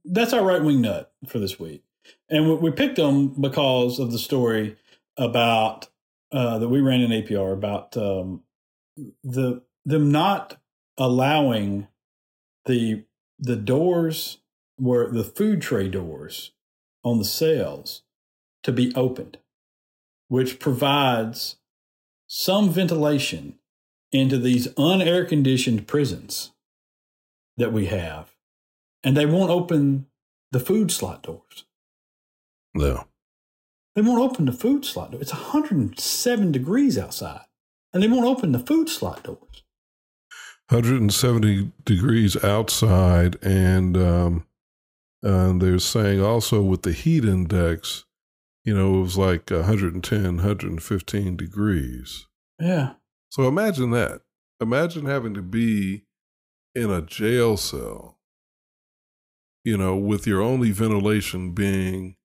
that's 0.06 0.34
our 0.34 0.44
right 0.44 0.64
wing 0.64 0.82
nut 0.82 1.12
for 1.28 1.40
this 1.40 1.60
week, 1.60 1.84
and 2.30 2.48
we, 2.48 2.56
we, 2.56 2.72
picked 2.72 2.96
them 2.96 3.30
because 3.40 4.00
of 4.00 4.12
the 4.12 4.20
story 4.20 4.78
about 5.18 5.88
uh 6.32 6.58
that 6.58 6.70
we 6.70 6.82
ran 6.82 7.02
in 7.02 7.12
APR 7.12 7.54
about 7.54 7.96
um, 7.96 8.42
the 9.24 9.62
them 9.86 10.12
not 10.12 10.58
allowing 10.98 11.88
the 12.66 13.04
the 13.42 13.56
doors 13.56 14.38
were 14.80 15.12
the 15.12 15.24
food 15.24 15.62
tray 15.62 15.90
doors 15.90 16.52
on 17.04 17.18
the 17.18 17.26
cells 17.26 18.04
to 18.64 18.72
be 18.72 18.94
opened, 18.96 19.40
which 20.28 20.60
provides 20.60 21.58
some 22.28 22.70
ventilation 22.70 23.56
into 24.12 24.38
these 24.38 24.68
unair 24.76 25.28
conditioned 25.28 25.88
prisons 25.88 26.52
that 27.58 27.74
we 27.74 27.88
have. 27.88 28.36
And 29.04 29.18
they 29.18 29.26
won't 29.26 29.50
open 29.50 30.06
the 30.52 30.60
food 30.60 30.92
slot 30.92 31.24
doors. 31.24 31.66
No. 32.76 33.08
They 33.96 34.02
won't 34.02 34.22
open 34.22 34.46
the 34.46 34.52
food 34.52 34.86
slot 34.86 35.12
door. 35.12 35.22
It's 35.22 35.34
107 35.34 36.52
degrees 36.52 36.98
outside, 36.98 37.46
and 37.92 38.02
they 38.02 38.08
won't 38.08 38.26
open 38.26 38.52
the 38.52 38.60
food 38.60 38.90
slot 38.90 39.24
doors. 39.24 39.64
170 40.72 41.70
degrees 41.84 42.42
outside, 42.46 43.36
and 43.44 43.98
um, 43.98 44.46
and 45.22 45.62
they're 45.62 45.80
saying 45.80 46.22
also 46.22 46.62
with 46.62 46.84
the 46.84 46.94
heat 46.94 47.26
index, 47.26 48.06
you 48.64 48.74
know, 48.74 49.00
it 49.00 49.02
was 49.02 49.18
like 49.18 49.52
110, 49.52 50.24
115 50.24 51.36
degrees. 51.36 52.26
Yeah. 52.58 52.94
So 53.30 53.50
imagine 53.50 53.92
that. 53.92 54.22
Imagine 54.62 55.06
having 55.08 55.34
to 55.34 55.42
be 55.42 56.04
in 56.74 56.90
a 56.90 57.02
jail 57.02 57.58
cell, 57.58 58.18
you 59.66 59.76
know, 59.76 59.98
with 59.98 60.26
your 60.26 60.42
only 60.42 60.72
ventilation 60.72 61.52
being 61.52 62.16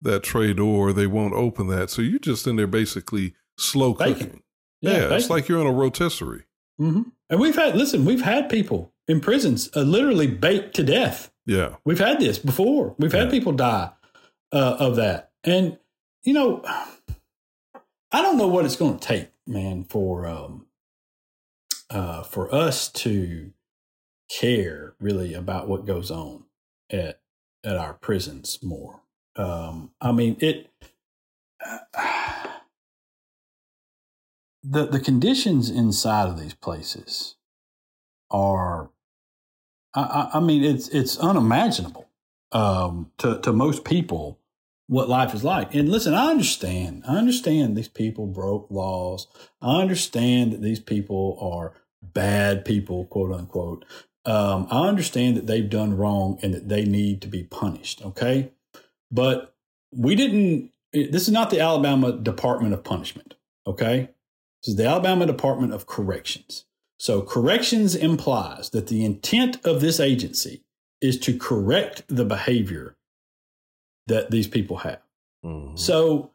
that 0.00 0.22
tray 0.22 0.54
door. 0.54 0.94
They 0.94 1.06
won't 1.06 1.34
open 1.34 1.66
that. 1.66 1.90
So 1.90 2.00
you're 2.00 2.18
just 2.18 2.46
in 2.46 2.56
there 2.56 2.66
basically 2.66 3.34
slow 3.58 3.92
cooking. 3.92 4.42
Yeah, 4.80 4.92
yeah 4.92 5.16
it's 5.16 5.28
like 5.28 5.48
you're 5.48 5.60
in 5.60 5.66
a 5.66 5.72
rotisserie. 5.72 6.44
Mm-hmm. 6.80 7.02
And 7.30 7.40
we've 7.40 7.54
had, 7.54 7.76
listen, 7.76 8.04
we've 8.04 8.22
had 8.22 8.48
people 8.48 8.92
in 9.06 9.20
prisons 9.20 9.70
uh, 9.76 9.80
literally 9.82 10.26
baked 10.26 10.74
to 10.76 10.82
death. 10.82 11.30
Yeah. 11.46 11.76
We've 11.84 11.98
had 11.98 12.20
this 12.20 12.38
before. 12.38 12.94
We've 12.98 13.12
had 13.12 13.26
yeah. 13.26 13.30
people 13.30 13.52
die 13.52 13.90
uh, 14.52 14.76
of 14.78 14.96
that. 14.96 15.30
And, 15.44 15.78
you 16.22 16.32
know, 16.32 16.62
I 18.10 18.22
don't 18.22 18.38
know 18.38 18.48
what 18.48 18.64
it's 18.64 18.76
going 18.76 18.98
to 18.98 19.06
take, 19.06 19.28
man, 19.46 19.84
for, 19.84 20.26
um, 20.26 20.66
uh, 21.90 22.22
for 22.22 22.52
us 22.54 22.88
to 22.92 23.52
care 24.30 24.94
really 24.98 25.34
about 25.34 25.68
what 25.68 25.86
goes 25.86 26.10
on 26.10 26.44
at, 26.90 27.20
at 27.62 27.76
our 27.76 27.94
prisons 27.94 28.58
more. 28.62 29.02
Um, 29.36 29.90
I 30.00 30.12
mean, 30.12 30.36
it, 30.40 30.70
the 34.64 34.86
the 34.86 35.00
conditions 35.00 35.68
inside 35.68 36.28
of 36.28 36.40
these 36.40 36.54
places 36.54 37.36
are 38.30 38.90
I, 39.94 40.30
I 40.34 40.40
mean 40.40 40.64
it's 40.64 40.88
it's 40.88 41.18
unimaginable 41.18 42.08
um, 42.52 43.12
to 43.18 43.40
to 43.40 43.52
most 43.52 43.84
people 43.84 44.40
what 44.86 45.08
life 45.08 45.34
is 45.34 45.44
like. 45.44 45.74
And 45.74 45.88
listen, 45.88 46.14
I 46.14 46.30
understand. 46.30 47.04
I 47.08 47.16
understand 47.16 47.76
these 47.76 47.88
people 47.88 48.26
broke 48.26 48.70
laws. 48.70 49.26
I 49.60 49.80
understand 49.80 50.52
that 50.52 50.62
these 50.62 50.80
people 50.80 51.38
are 51.40 51.74
bad 52.02 52.64
people, 52.64 53.06
quote 53.06 53.32
unquote. 53.32 53.84
Um, 54.26 54.66
I 54.70 54.88
understand 54.88 55.36
that 55.36 55.46
they've 55.46 55.68
done 55.68 55.96
wrong 55.96 56.38
and 56.42 56.54
that 56.54 56.68
they 56.68 56.84
need 56.84 57.20
to 57.22 57.28
be 57.28 57.44
punished. 57.44 58.04
Okay, 58.04 58.52
but 59.10 59.54
we 59.92 60.14
didn't. 60.14 60.70
This 60.92 61.22
is 61.22 61.32
not 61.32 61.50
the 61.50 61.60
Alabama 61.60 62.12
Department 62.12 62.72
of 62.72 62.84
Punishment. 62.84 63.34
Okay, 63.66 64.10
is 64.64 64.76
the 64.76 64.86
Alabama 64.86 65.26
Department 65.26 65.72
of 65.72 65.86
Corrections. 65.86 66.64
So, 66.98 67.22
corrections 67.22 67.94
implies 67.94 68.70
that 68.70 68.86
the 68.86 69.04
intent 69.04 69.64
of 69.64 69.80
this 69.80 70.00
agency 70.00 70.62
is 71.00 71.18
to 71.20 71.36
correct 71.36 72.02
the 72.08 72.24
behavior 72.24 72.96
that 74.06 74.30
these 74.30 74.46
people 74.46 74.78
have. 74.78 75.02
Mm-hmm. 75.44 75.76
So, 75.76 76.30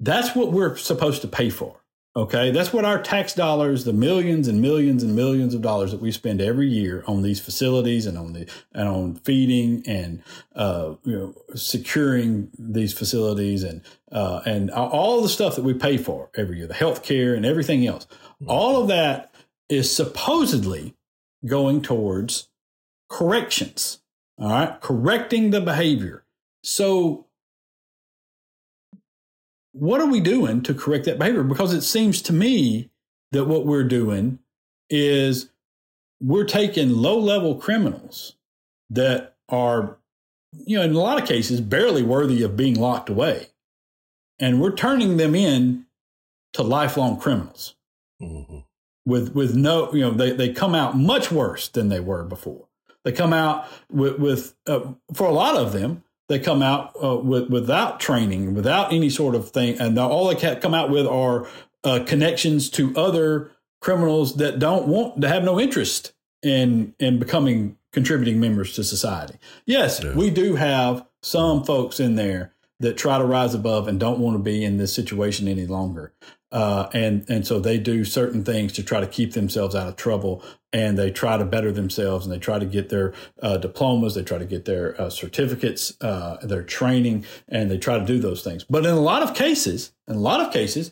that's 0.00 0.34
what 0.34 0.52
we're 0.52 0.76
supposed 0.76 1.22
to 1.22 1.28
pay 1.28 1.50
for. 1.50 1.83
Okay, 2.16 2.52
that's 2.52 2.72
what 2.72 2.84
our 2.84 3.02
tax 3.02 3.34
dollars, 3.34 3.84
the 3.84 3.92
millions 3.92 4.46
and 4.46 4.62
millions 4.62 5.02
and 5.02 5.16
millions 5.16 5.52
of 5.52 5.62
dollars 5.62 5.90
that 5.90 6.00
we 6.00 6.12
spend 6.12 6.40
every 6.40 6.68
year 6.68 7.02
on 7.08 7.22
these 7.22 7.40
facilities 7.40 8.06
and 8.06 8.16
on 8.16 8.34
the 8.34 8.48
and 8.72 8.86
on 8.86 9.16
feeding 9.16 9.82
and 9.84 10.22
uh, 10.54 10.94
you 11.02 11.18
know 11.18 11.34
securing 11.56 12.50
these 12.56 12.92
facilities 12.92 13.64
and 13.64 13.82
uh, 14.12 14.42
and 14.46 14.70
all 14.70 15.22
the 15.22 15.28
stuff 15.28 15.56
that 15.56 15.64
we 15.64 15.74
pay 15.74 15.96
for 15.96 16.30
every 16.36 16.58
year, 16.58 16.68
the 16.68 16.74
health 16.74 17.02
care 17.02 17.34
and 17.34 17.44
everything 17.44 17.84
else. 17.84 18.06
All 18.46 18.80
of 18.80 18.86
that 18.86 19.34
is 19.68 19.94
supposedly 19.94 20.94
going 21.44 21.82
towards 21.82 22.48
corrections. 23.08 24.02
All 24.38 24.50
right, 24.50 24.80
correcting 24.80 25.50
the 25.50 25.60
behavior. 25.60 26.24
So 26.62 27.23
what 29.74 30.00
are 30.00 30.06
we 30.06 30.20
doing 30.20 30.62
to 30.62 30.72
correct 30.72 31.04
that 31.04 31.18
behavior? 31.18 31.42
Because 31.42 31.72
it 31.72 31.82
seems 31.82 32.22
to 32.22 32.32
me 32.32 32.90
that 33.32 33.46
what 33.46 33.66
we're 33.66 33.84
doing 33.84 34.38
is 34.88 35.50
we're 36.20 36.44
taking 36.44 36.90
low 36.90 37.18
level 37.18 37.56
criminals 37.56 38.36
that 38.88 39.34
are, 39.48 39.98
you 40.52 40.76
know, 40.78 40.84
in 40.84 40.94
a 40.94 40.98
lot 40.98 41.20
of 41.20 41.26
cases, 41.26 41.60
barely 41.60 42.04
worthy 42.04 42.44
of 42.44 42.56
being 42.56 42.74
locked 42.74 43.10
away. 43.10 43.48
And 44.38 44.60
we're 44.60 44.76
turning 44.76 45.16
them 45.16 45.34
in 45.34 45.86
to 46.52 46.62
lifelong 46.62 47.18
criminals 47.18 47.74
mm-hmm. 48.22 48.58
with, 49.04 49.34
with 49.34 49.56
no, 49.56 49.92
you 49.92 50.02
know, 50.02 50.12
they, 50.12 50.30
they 50.30 50.52
come 50.52 50.76
out 50.76 50.96
much 50.96 51.32
worse 51.32 51.66
than 51.66 51.88
they 51.88 52.00
were 52.00 52.22
before. 52.22 52.68
They 53.02 53.10
come 53.10 53.32
out 53.32 53.66
with, 53.90 54.20
with 54.20 54.54
uh, 54.68 54.92
for 55.12 55.26
a 55.26 55.32
lot 55.32 55.56
of 55.56 55.72
them, 55.72 56.03
they 56.28 56.38
come 56.38 56.62
out 56.62 56.92
uh, 57.02 57.16
with, 57.16 57.50
without 57.50 58.00
training, 58.00 58.54
without 58.54 58.92
any 58.92 59.10
sort 59.10 59.34
of 59.34 59.50
thing, 59.50 59.78
and 59.78 59.98
all 59.98 60.28
they 60.28 60.56
come 60.56 60.74
out 60.74 60.90
with 60.90 61.06
are 61.06 61.46
uh, 61.84 62.02
connections 62.06 62.70
to 62.70 62.94
other 62.96 63.52
criminals 63.80 64.36
that 64.36 64.58
don't 64.58 64.88
want 64.88 65.20
to 65.20 65.28
have 65.28 65.44
no 65.44 65.60
interest 65.60 66.12
in 66.42 66.94
in 66.98 67.18
becoming 67.18 67.76
contributing 67.92 68.40
members 68.40 68.74
to 68.74 68.84
society. 68.84 69.38
Yes, 69.66 70.02
yeah. 70.02 70.14
we 70.14 70.30
do 70.30 70.56
have 70.56 71.06
some 71.22 71.64
folks 71.64 72.00
in 72.00 72.16
there 72.16 72.54
that 72.80 72.96
try 72.96 73.18
to 73.18 73.24
rise 73.24 73.54
above 73.54 73.86
and 73.88 74.00
don't 74.00 74.18
want 74.18 74.34
to 74.36 74.42
be 74.42 74.64
in 74.64 74.78
this 74.78 74.92
situation 74.92 75.46
any 75.48 75.66
longer. 75.66 76.12
Uh, 76.50 76.88
and 76.92 77.24
and 77.28 77.46
so 77.46 77.58
they 77.58 77.78
do 77.78 78.04
certain 78.04 78.44
things 78.44 78.72
to 78.72 78.82
try 78.82 79.00
to 79.00 79.06
keep 79.06 79.32
themselves 79.32 79.74
out 79.74 79.88
of 79.88 79.96
trouble, 79.96 80.42
and 80.74 80.98
they 80.98 81.10
try 81.10 81.38
to 81.38 81.44
better 81.44 81.70
themselves, 81.70 82.26
and 82.26 82.34
they 82.34 82.38
try 82.38 82.58
to 82.58 82.66
get 82.66 82.88
their 82.88 83.14
uh, 83.40 83.56
diplomas, 83.56 84.16
they 84.16 84.24
try 84.24 84.38
to 84.38 84.44
get 84.44 84.64
their 84.64 85.00
uh, 85.00 85.08
certificates, 85.08 85.94
uh, 86.02 86.36
their 86.42 86.64
training, 86.64 87.24
and 87.48 87.70
they 87.70 87.78
try 87.78 87.96
to 87.96 88.04
do 88.04 88.18
those 88.18 88.42
things. 88.42 88.64
But 88.64 88.84
in 88.84 88.90
a 88.90 89.00
lot 89.00 89.22
of 89.22 89.34
cases, 89.34 89.92
in 90.08 90.16
a 90.16 90.20
lot 90.20 90.40
of 90.40 90.52
cases, 90.52 90.90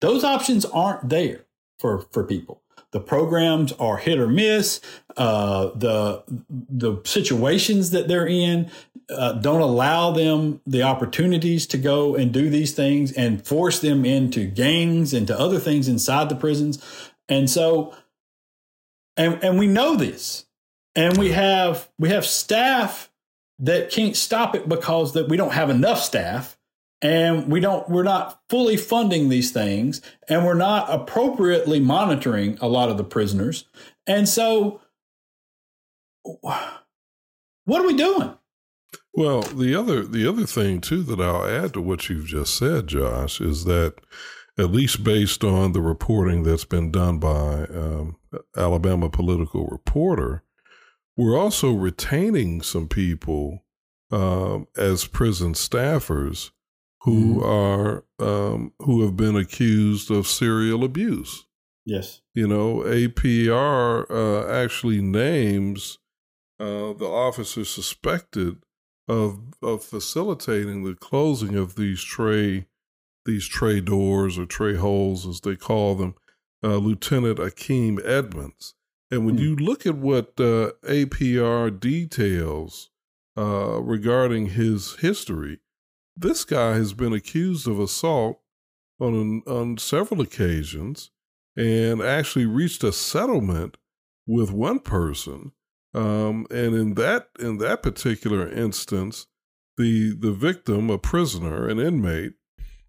those 0.00 0.24
options 0.24 0.64
aren't 0.64 1.08
there 1.08 1.46
for 1.78 2.06
for 2.10 2.24
people. 2.24 2.60
The 2.90 3.00
programs 3.00 3.72
are 3.74 3.98
hit 3.98 4.18
or 4.18 4.26
miss. 4.26 4.80
Uh, 5.16 5.70
the 5.76 6.24
the 6.48 7.00
situations 7.04 7.90
that 7.90 8.08
they're 8.08 8.26
in 8.26 8.68
uh, 9.10 9.34
don't 9.34 9.60
allow 9.60 10.10
them 10.10 10.60
the 10.66 10.82
opportunities 10.82 11.68
to 11.68 11.78
go 11.78 12.16
and 12.16 12.32
do 12.32 12.50
these 12.50 12.72
things 12.72 13.12
and 13.12 13.46
force 13.46 13.78
them 13.78 14.04
into 14.04 14.46
gangs 14.46 15.14
and 15.14 15.28
to 15.28 15.38
other 15.38 15.60
things 15.60 15.86
inside 15.86 16.28
the 16.28 16.34
prisons. 16.34 16.84
And 17.28 17.48
so, 17.48 17.94
and 19.16 19.42
and 19.42 19.58
we 19.58 19.66
know 19.66 19.96
this, 19.96 20.46
and 20.94 21.16
we 21.16 21.30
have 21.30 21.88
we 21.98 22.10
have 22.10 22.24
staff 22.24 23.10
that 23.58 23.90
can't 23.90 24.16
stop 24.16 24.54
it 24.54 24.68
because 24.68 25.12
that 25.12 25.28
we 25.28 25.36
don't 25.36 25.52
have 25.52 25.70
enough 25.70 26.00
staff. 26.00 26.56
And 27.02 27.50
we 27.50 27.60
don't 27.60 27.88
we're 27.88 28.02
not 28.02 28.42
fully 28.50 28.76
funding 28.76 29.30
these 29.30 29.52
things. 29.52 30.02
And 30.28 30.44
we're 30.44 30.52
not 30.52 30.86
appropriately 30.90 31.80
monitoring 31.80 32.58
a 32.60 32.68
lot 32.68 32.90
of 32.90 32.98
the 32.98 33.04
prisoners. 33.04 33.64
And 34.06 34.28
so 34.28 34.82
what 36.22 37.80
are 37.80 37.86
we 37.86 37.96
doing? 37.96 38.34
Well, 39.14 39.42
the 39.42 39.74
other 39.74 40.04
the 40.04 40.28
other 40.28 40.46
thing 40.46 40.80
too 40.80 41.02
that 41.04 41.20
I'll 41.20 41.46
add 41.46 41.72
to 41.74 41.80
what 41.80 42.08
you've 42.08 42.26
just 42.26 42.56
said, 42.56 42.86
Josh, 42.86 43.40
is 43.40 43.64
that 43.64 43.94
at 44.58 44.70
least 44.70 45.04
based 45.04 45.44
on 45.44 45.72
the 45.72 45.80
reporting 45.80 46.42
that's 46.42 46.64
been 46.64 46.90
done 46.90 47.18
by 47.18 47.64
um, 47.64 48.16
Alabama 48.56 49.08
Political 49.08 49.66
Reporter, 49.66 50.42
we're 51.16 51.38
also 51.38 51.72
retaining 51.72 52.62
some 52.62 52.88
people 52.88 53.64
um, 54.10 54.66
as 54.76 55.06
prison 55.06 55.54
staffers 55.54 56.50
who 57.02 57.40
mm-hmm. 57.40 57.44
are 57.44 58.04
um, 58.18 58.72
who 58.80 59.02
have 59.02 59.16
been 59.16 59.36
accused 59.36 60.10
of 60.10 60.26
serial 60.26 60.84
abuse. 60.84 61.46
Yes, 61.86 62.20
you 62.34 62.46
know, 62.46 62.78
APR 62.78 64.10
uh, 64.10 64.48
actually 64.50 65.00
names 65.00 65.98
uh, 66.58 66.92
the 66.92 67.06
officer 67.06 67.64
suspected 67.64 68.58
of 69.08 69.40
of 69.62 69.82
facilitating 69.82 70.84
the 70.84 70.94
closing 70.94 71.56
of 71.56 71.74
these 71.74 72.02
tray 72.02 72.66
these 73.30 73.46
tray 73.46 73.80
doors 73.80 74.38
or 74.38 74.46
tray 74.46 74.76
holes 74.76 75.26
as 75.26 75.40
they 75.40 75.56
call 75.56 75.94
them, 75.94 76.14
uh, 76.62 76.76
Lieutenant 76.76 77.38
Akeem 77.38 78.04
Edmonds. 78.04 78.74
And 79.10 79.24
when 79.24 79.36
mm. 79.36 79.40
you 79.40 79.56
look 79.56 79.86
at 79.86 79.96
what 79.96 80.32
uh, 80.38 80.72
APR 80.84 81.78
details 81.78 82.90
uh, 83.36 83.80
regarding 83.80 84.50
his 84.50 84.96
history, 84.96 85.60
this 86.16 86.44
guy 86.44 86.74
has 86.74 86.92
been 86.92 87.12
accused 87.12 87.66
of 87.66 87.78
assault 87.80 88.40
on 89.00 89.42
on 89.46 89.78
several 89.78 90.20
occasions, 90.20 91.10
and 91.56 92.02
actually 92.02 92.46
reached 92.46 92.84
a 92.84 92.92
settlement 92.92 93.76
with 94.26 94.50
one 94.52 94.78
person 94.78 95.52
um, 95.94 96.46
and 96.50 96.74
in 96.74 96.94
that 96.94 97.28
in 97.38 97.58
that 97.58 97.82
particular 97.82 98.48
instance, 98.48 99.26
the 99.76 100.14
the 100.16 100.32
victim, 100.32 100.90
a 100.90 100.98
prisoner, 100.98 101.68
an 101.68 101.78
inmate, 101.78 102.34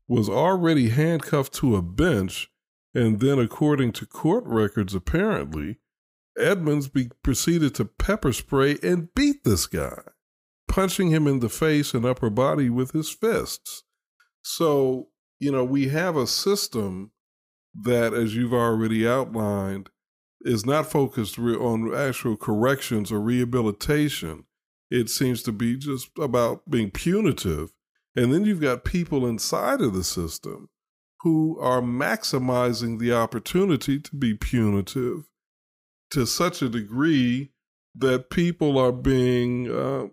was 0.08 0.30
already 0.30 0.90
handcuffed 0.90 1.54
to 1.56 1.76
a 1.76 1.82
bench, 1.82 2.50
and 2.94 3.20
then, 3.20 3.40
according 3.40 3.94
to 3.94 4.06
court 4.06 4.44
records, 4.46 4.94
apparently, 4.94 5.80
Edmonds 6.38 6.88
be, 6.88 7.10
proceeded 7.24 7.76
to 7.76 7.86
pepper 7.86 8.34
spray 8.34 8.78
and 8.84 9.14
beat 9.14 9.44
this 9.44 9.68
guy, 9.68 10.02
punching 10.68 11.10
him 11.10 11.28
in 11.28 11.40
the 11.40 11.50
face 11.50 11.94
and 11.94 12.06
upper 12.06 12.30
body 12.30 12.70
with 12.70 12.92
his 12.92 13.10
fists. 13.10 13.84
So, 14.42 15.10
you 15.40 15.52
know, 15.52 15.64
we 15.64 15.90
have 15.90 16.16
a 16.16 16.28
system 16.28 17.12
that, 17.74 18.14
as 18.14 18.36
you've 18.36 18.54
already 18.54 19.08
outlined, 19.08 19.90
is 20.42 20.66
not 20.66 20.92
focused 20.92 21.38
on 21.38 21.94
actual 21.94 22.36
corrections 22.36 23.12
or 23.12 23.22
rehabilitation. 23.22 24.46
It 24.90 25.10
seems 25.10 25.44
to 25.44 25.52
be 25.52 25.78
just 25.78 26.10
about 26.20 26.70
being 26.70 26.92
punitive. 26.92 27.72
And 28.16 28.34
then 28.34 28.46
you've 28.46 28.62
got 28.62 28.84
people 28.84 29.26
inside 29.26 29.82
of 29.82 29.94
the 29.94 30.04
system 30.04 30.70
who 31.22 31.58
are 31.60 31.82
maximizing 31.82 33.00
the 33.00 33.14
opportunity 33.14 34.00
to 34.00 34.16
be 34.16 34.34
punitive 34.34 35.30
to 36.12 36.26
such 36.26 36.62
a 36.62 36.70
degree 36.70 37.52
that 37.96 38.30
people 38.30 38.78
are 38.78 38.92
being 38.92 39.72
uh, 39.72 40.08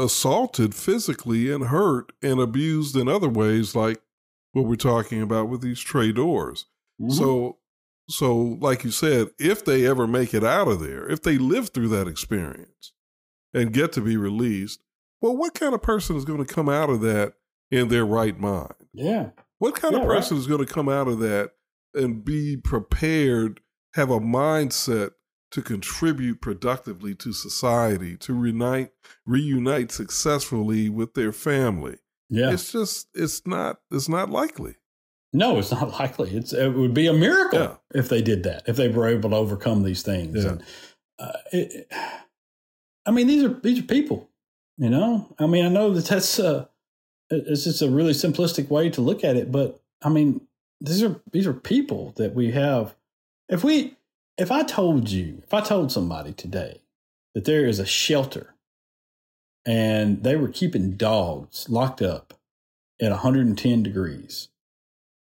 assaulted 0.00 0.74
physically 0.74 1.52
and 1.52 1.66
hurt 1.66 2.12
and 2.22 2.40
abused 2.40 2.96
in 2.96 3.08
other 3.08 3.28
ways, 3.28 3.74
like 3.74 4.00
what 4.52 4.64
we're 4.64 4.76
talking 4.76 5.22
about 5.22 5.48
with 5.48 5.60
these 5.60 5.80
tray 5.80 6.12
doors. 6.12 6.66
Mm-hmm. 7.00 7.12
So 7.12 7.58
so, 8.08 8.36
like 8.36 8.84
you 8.84 8.90
said, 8.90 9.28
if 9.38 9.64
they 9.64 9.86
ever 9.86 10.06
make 10.06 10.34
it 10.34 10.44
out 10.44 10.68
of 10.68 10.80
there, 10.80 11.08
if 11.08 11.22
they 11.22 11.38
live 11.38 11.70
through 11.70 11.88
that 11.88 12.08
experience 12.08 12.92
and 13.54 13.72
get 13.72 13.92
to 13.92 14.02
be 14.02 14.16
released, 14.16 14.82
well, 15.22 15.36
what 15.36 15.54
kind 15.54 15.74
of 15.74 15.82
person 15.82 16.16
is 16.16 16.26
going 16.26 16.44
to 16.44 16.54
come 16.54 16.68
out 16.68 16.90
of 16.90 17.00
that 17.00 17.34
in 17.74 17.88
their 17.88 18.06
right 18.06 18.38
mind? 18.38 18.74
Yeah. 18.92 19.30
What 19.58 19.74
kind 19.74 19.94
yeah, 19.94 20.00
of 20.00 20.06
person 20.06 20.36
right. 20.36 20.40
is 20.40 20.46
going 20.46 20.64
to 20.64 20.72
come 20.72 20.88
out 20.88 21.08
of 21.08 21.18
that 21.20 21.52
and 21.94 22.24
be 22.24 22.56
prepared, 22.56 23.60
have 23.94 24.10
a 24.10 24.20
mindset 24.20 25.12
to 25.52 25.62
contribute 25.62 26.40
productively 26.40 27.14
to 27.14 27.32
society, 27.32 28.16
to 28.18 28.34
reunite, 28.34 28.90
reunite 29.26 29.92
successfully 29.92 30.88
with 30.88 31.14
their 31.14 31.32
family? 31.32 31.96
Yeah. 32.28 32.52
It's 32.52 32.72
just, 32.72 33.08
it's 33.14 33.46
not, 33.46 33.78
it's 33.90 34.08
not 34.08 34.30
likely. 34.30 34.76
No, 35.32 35.58
it's 35.58 35.72
not 35.72 35.90
likely. 35.98 36.30
It's 36.30 36.52
it 36.52 36.68
would 36.74 36.94
be 36.94 37.06
a 37.06 37.12
miracle 37.12 37.58
yeah. 37.58 37.74
if 37.94 38.08
they 38.08 38.22
did 38.22 38.44
that. 38.44 38.62
If 38.66 38.76
they 38.76 38.88
were 38.88 39.08
able 39.08 39.30
to 39.30 39.36
overcome 39.36 39.82
these 39.82 40.02
things. 40.02 40.44
Yeah. 40.44 40.50
And, 40.50 40.62
uh, 41.18 41.32
it, 41.52 41.92
I 43.06 43.10
mean, 43.10 43.26
these 43.26 43.44
are 43.44 43.60
these 43.62 43.80
are 43.80 43.84
people. 43.84 44.30
You 44.76 44.90
know, 44.90 45.34
I 45.38 45.46
mean, 45.46 45.64
I 45.64 45.68
know 45.68 45.92
that 45.92 46.06
that's 46.06 46.38
uh, 46.40 46.66
it's 47.34 47.64
just 47.64 47.82
a 47.82 47.90
really 47.90 48.12
simplistic 48.12 48.68
way 48.68 48.90
to 48.90 49.00
look 49.00 49.24
at 49.24 49.36
it, 49.36 49.50
but 49.52 49.80
I 50.02 50.08
mean, 50.08 50.42
these 50.80 51.02
are 51.02 51.20
these 51.32 51.46
are 51.46 51.54
people 51.54 52.12
that 52.16 52.34
we 52.34 52.52
have. 52.52 52.94
If 53.48 53.64
we, 53.64 53.96
if 54.38 54.50
I 54.50 54.62
told 54.62 55.10
you, 55.10 55.42
if 55.42 55.52
I 55.52 55.60
told 55.60 55.92
somebody 55.92 56.32
today 56.32 56.80
that 57.34 57.44
there 57.44 57.66
is 57.66 57.78
a 57.78 57.86
shelter 57.86 58.54
and 59.66 60.22
they 60.22 60.36
were 60.36 60.48
keeping 60.48 60.92
dogs 60.92 61.68
locked 61.68 62.02
up 62.02 62.34
at 63.00 63.10
110 63.10 63.82
degrees 63.82 64.48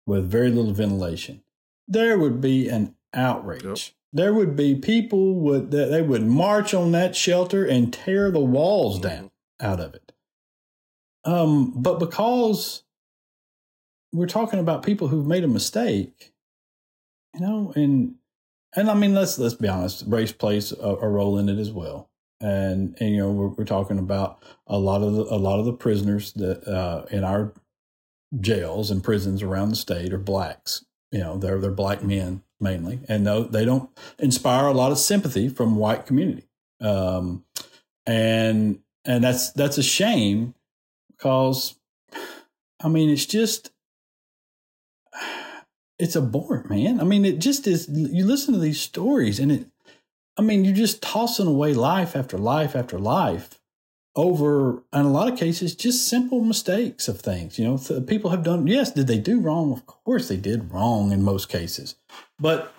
with 0.05 0.29
very 0.29 0.49
little 0.49 0.73
ventilation, 0.73 1.41
there 1.87 2.17
would 2.17 2.41
be 2.41 2.69
an 2.69 2.95
outrage. 3.13 3.63
Yep. 3.63 3.77
There 4.13 4.33
would 4.33 4.55
be 4.55 4.75
people 4.75 5.35
would 5.35 5.71
that 5.71 5.89
they 5.89 6.01
would 6.01 6.25
march 6.25 6.73
on 6.73 6.91
that 6.91 7.15
shelter 7.15 7.65
and 7.65 7.93
tear 7.93 8.31
the 8.31 8.39
walls 8.39 8.99
mm-hmm. 8.99 9.07
down 9.07 9.31
out 9.59 9.79
of 9.79 9.93
it. 9.93 10.10
Um, 11.23 11.73
but 11.75 11.99
because 11.99 12.83
we're 14.11 14.27
talking 14.27 14.59
about 14.59 14.83
people 14.83 15.07
who've 15.07 15.25
made 15.25 15.43
a 15.43 15.47
mistake, 15.47 16.33
you 17.33 17.41
know, 17.41 17.71
and 17.75 18.15
and 18.75 18.89
I 18.89 18.93
mean 18.93 19.13
let's 19.13 19.37
let's 19.37 19.53
be 19.53 19.67
honest, 19.67 20.03
race 20.07 20.31
plays 20.31 20.71
a, 20.71 20.75
a 20.75 21.07
role 21.07 21.37
in 21.37 21.49
it 21.49 21.59
as 21.59 21.71
well. 21.71 22.09
And, 22.39 22.97
and 22.99 23.11
you 23.11 23.17
know 23.17 23.31
we're, 23.31 23.47
we're 23.49 23.65
talking 23.65 23.99
about 23.99 24.41
a 24.65 24.77
lot 24.77 25.03
of 25.03 25.13
the, 25.13 25.23
a 25.23 25.37
lot 25.37 25.59
of 25.59 25.65
the 25.65 25.73
prisoners 25.73 26.31
that 26.33 26.67
uh, 26.67 27.05
in 27.11 27.23
our 27.23 27.53
jails 28.39 28.89
and 28.89 29.03
prisons 29.03 29.43
around 29.43 29.69
the 29.69 29.75
state 29.75 30.13
are 30.13 30.17
blacks. 30.17 30.85
You 31.11 31.19
know, 31.19 31.37
they're 31.37 31.59
they're 31.59 31.71
black 31.71 32.03
men 32.03 32.41
mainly, 32.59 32.99
and 33.07 33.23
no, 33.23 33.43
they 33.43 33.65
don't 33.65 33.89
inspire 34.17 34.67
a 34.67 34.73
lot 34.73 34.91
of 34.91 34.97
sympathy 34.97 35.49
from 35.49 35.75
white 35.75 36.05
community. 36.05 36.47
Um, 36.79 37.45
and 38.05 38.79
and 39.05 39.23
that's 39.23 39.51
that's 39.51 39.77
a 39.77 39.83
shame 39.83 40.55
because, 41.21 41.75
I 42.83 42.87
mean, 42.87 43.09
it's 43.09 43.25
just 43.25 43.71
it's 45.99 46.15
abhorrent, 46.15 46.67
man. 46.67 46.99
I 46.99 47.03
mean, 47.03 47.25
it 47.25 47.37
just 47.37 47.67
is. 47.67 47.87
You 47.87 48.25
listen 48.25 48.55
to 48.55 48.59
these 48.59 48.81
stories, 48.81 49.39
and 49.39 49.51
it. 49.51 49.67
I 50.37 50.41
mean, 50.41 50.65
you're 50.65 50.73
just 50.73 51.03
tossing 51.03 51.45
away 51.45 51.73
life 51.73 52.15
after 52.15 52.37
life 52.37 52.75
after 52.75 52.97
life 52.97 53.61
over 54.15 54.83
in 54.93 55.05
a 55.05 55.11
lot 55.11 55.31
of 55.31 55.39
cases 55.39 55.73
just 55.73 56.07
simple 56.07 56.41
mistakes 56.41 57.07
of 57.07 57.21
things 57.21 57.57
you 57.57 57.63
know 57.63 57.77
th- 57.77 58.05
people 58.07 58.29
have 58.29 58.43
done 58.43 58.67
yes 58.67 58.91
did 58.91 59.07
they 59.07 59.17
do 59.17 59.39
wrong 59.39 59.71
of 59.71 59.85
course 59.85 60.27
they 60.27 60.35
did 60.35 60.69
wrong 60.73 61.13
in 61.13 61.23
most 61.23 61.47
cases 61.47 61.95
but 62.37 62.73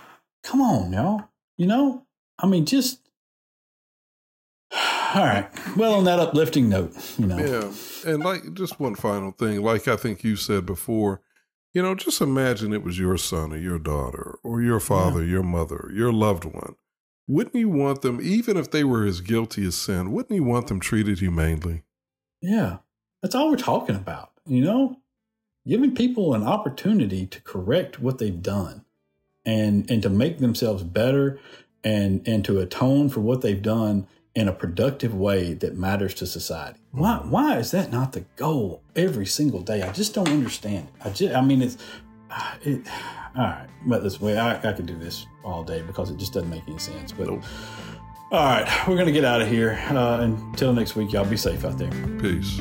come 0.45 0.61
on 0.61 0.93
y'all 0.93 1.31
you 1.57 1.67
know 1.67 2.05
i 2.39 2.47
mean 2.47 2.67
just 2.67 3.02
all 5.15 5.25
right 5.25 5.49
well 5.77 5.95
on 5.95 6.05
that 6.05 6.19
uplifting 6.19 6.69
note 6.69 6.93
you 7.19 7.27
know 7.27 7.39
yeah 7.39 8.11
and 8.11 8.23
like 8.23 8.55
just 8.55 8.81
one 8.81 8.95
final 8.95 9.31
thing 9.33 9.63
like 9.63 9.89
i 9.89 9.97
think 9.97 10.25
you 10.25 10.37
said 10.37 10.65
before 10.67 11.21
you 11.73 11.83
know 11.83 11.95
just 11.95 12.21
imagine 12.21 12.73
it 12.73 12.83
was 12.83 12.99
your 12.99 13.17
son 13.17 13.53
or 13.53 13.59
your 13.59 13.79
daughter 13.79 14.39
or 14.43 14.63
your 14.63 14.81
father 14.81 15.23
yeah. 15.23 15.33
your 15.33 15.43
mother 15.43 15.91
your 15.93 16.13
loved 16.13 16.45
one 16.45 16.77
wouldn't 17.29 17.55
you 17.55 17.69
want 17.69 18.03
them, 18.03 18.21
even 18.23 18.57
if 18.57 18.71
they 18.71 18.85
were 18.85 19.07
as 19.07 19.21
guilty 19.21 19.67
as 19.67 19.77
sin, 19.77 20.13
wouldn't 20.13 20.35
you 20.35 20.45
want 20.45 20.67
them 20.67 20.81
treated 20.81 21.21
humanely? 21.21 21.83
Yeah, 22.41 22.79
that's 23.23 23.35
all 23.35 23.51
we're 23.51 23.57
talking 23.57 23.95
about, 23.95 24.33
you 24.45 24.63
know? 24.63 24.99
Giving 25.67 25.95
people 25.95 26.35
an 26.35 26.43
opportunity 26.43 27.27
to 27.27 27.41
correct 27.41 28.01
what 28.01 28.19
they've 28.19 28.43
done 28.43 28.85
and 29.47 29.89
and 29.91 30.03
to 30.03 30.09
make 30.09 30.39
themselves 30.39 30.83
better 30.83 31.39
and 31.85 32.27
and 32.27 32.45
to 32.45 32.59
atone 32.59 33.09
for 33.09 33.21
what 33.21 33.43
they've 33.43 33.63
done 33.63 34.09
in 34.35 34.49
a 34.49 34.53
productive 34.53 35.15
way 35.15 35.53
that 35.55 35.77
matters 35.77 36.15
to 36.15 36.27
society. 36.27 36.79
Why 36.93 37.17
why 37.17 37.59
is 37.59 37.71
that 37.73 37.93
not 37.93 38.13
the 38.13 38.25
goal 38.37 38.83
every 38.97 39.27
single 39.27 39.61
day? 39.61 39.83
I 39.83 39.93
just 39.93 40.15
don't 40.15 40.29
understand. 40.29 40.89
I 41.05 41.11
just 41.11 41.35
I 41.35 41.41
mean 41.41 41.63
it's 41.63 41.77
it 42.63 42.87
all 43.37 43.45
right, 43.45 43.69
but 43.87 44.03
this 44.03 44.21
way 44.21 44.39
I, 44.39 44.57
I 44.57 44.73
could 44.73 44.87
do 44.87 44.99
this 44.99 45.27
all 45.45 45.65
day 45.65 45.83
because 45.83 46.11
it 46.11 46.17
just 46.17 46.33
doesn't 46.33 46.51
make 46.51 46.63
any 46.67 46.79
sense. 46.79 47.13
But 47.13 47.29
nope. 47.29 47.43
all 48.31 48.45
right, 48.45 48.89
we're 48.89 48.97
gonna 48.97 49.13
get 49.13 49.25
out 49.25 49.43
of 49.43 49.49
here. 49.49 49.79
Uh, 49.89 50.21
until 50.23 50.73
next 50.73 50.97
week, 50.97 51.13
y'all 51.13 51.25
be 51.25 51.37
safe 51.37 51.65
out 51.65 51.79
there. 51.79 51.91
Peace. 52.21 52.61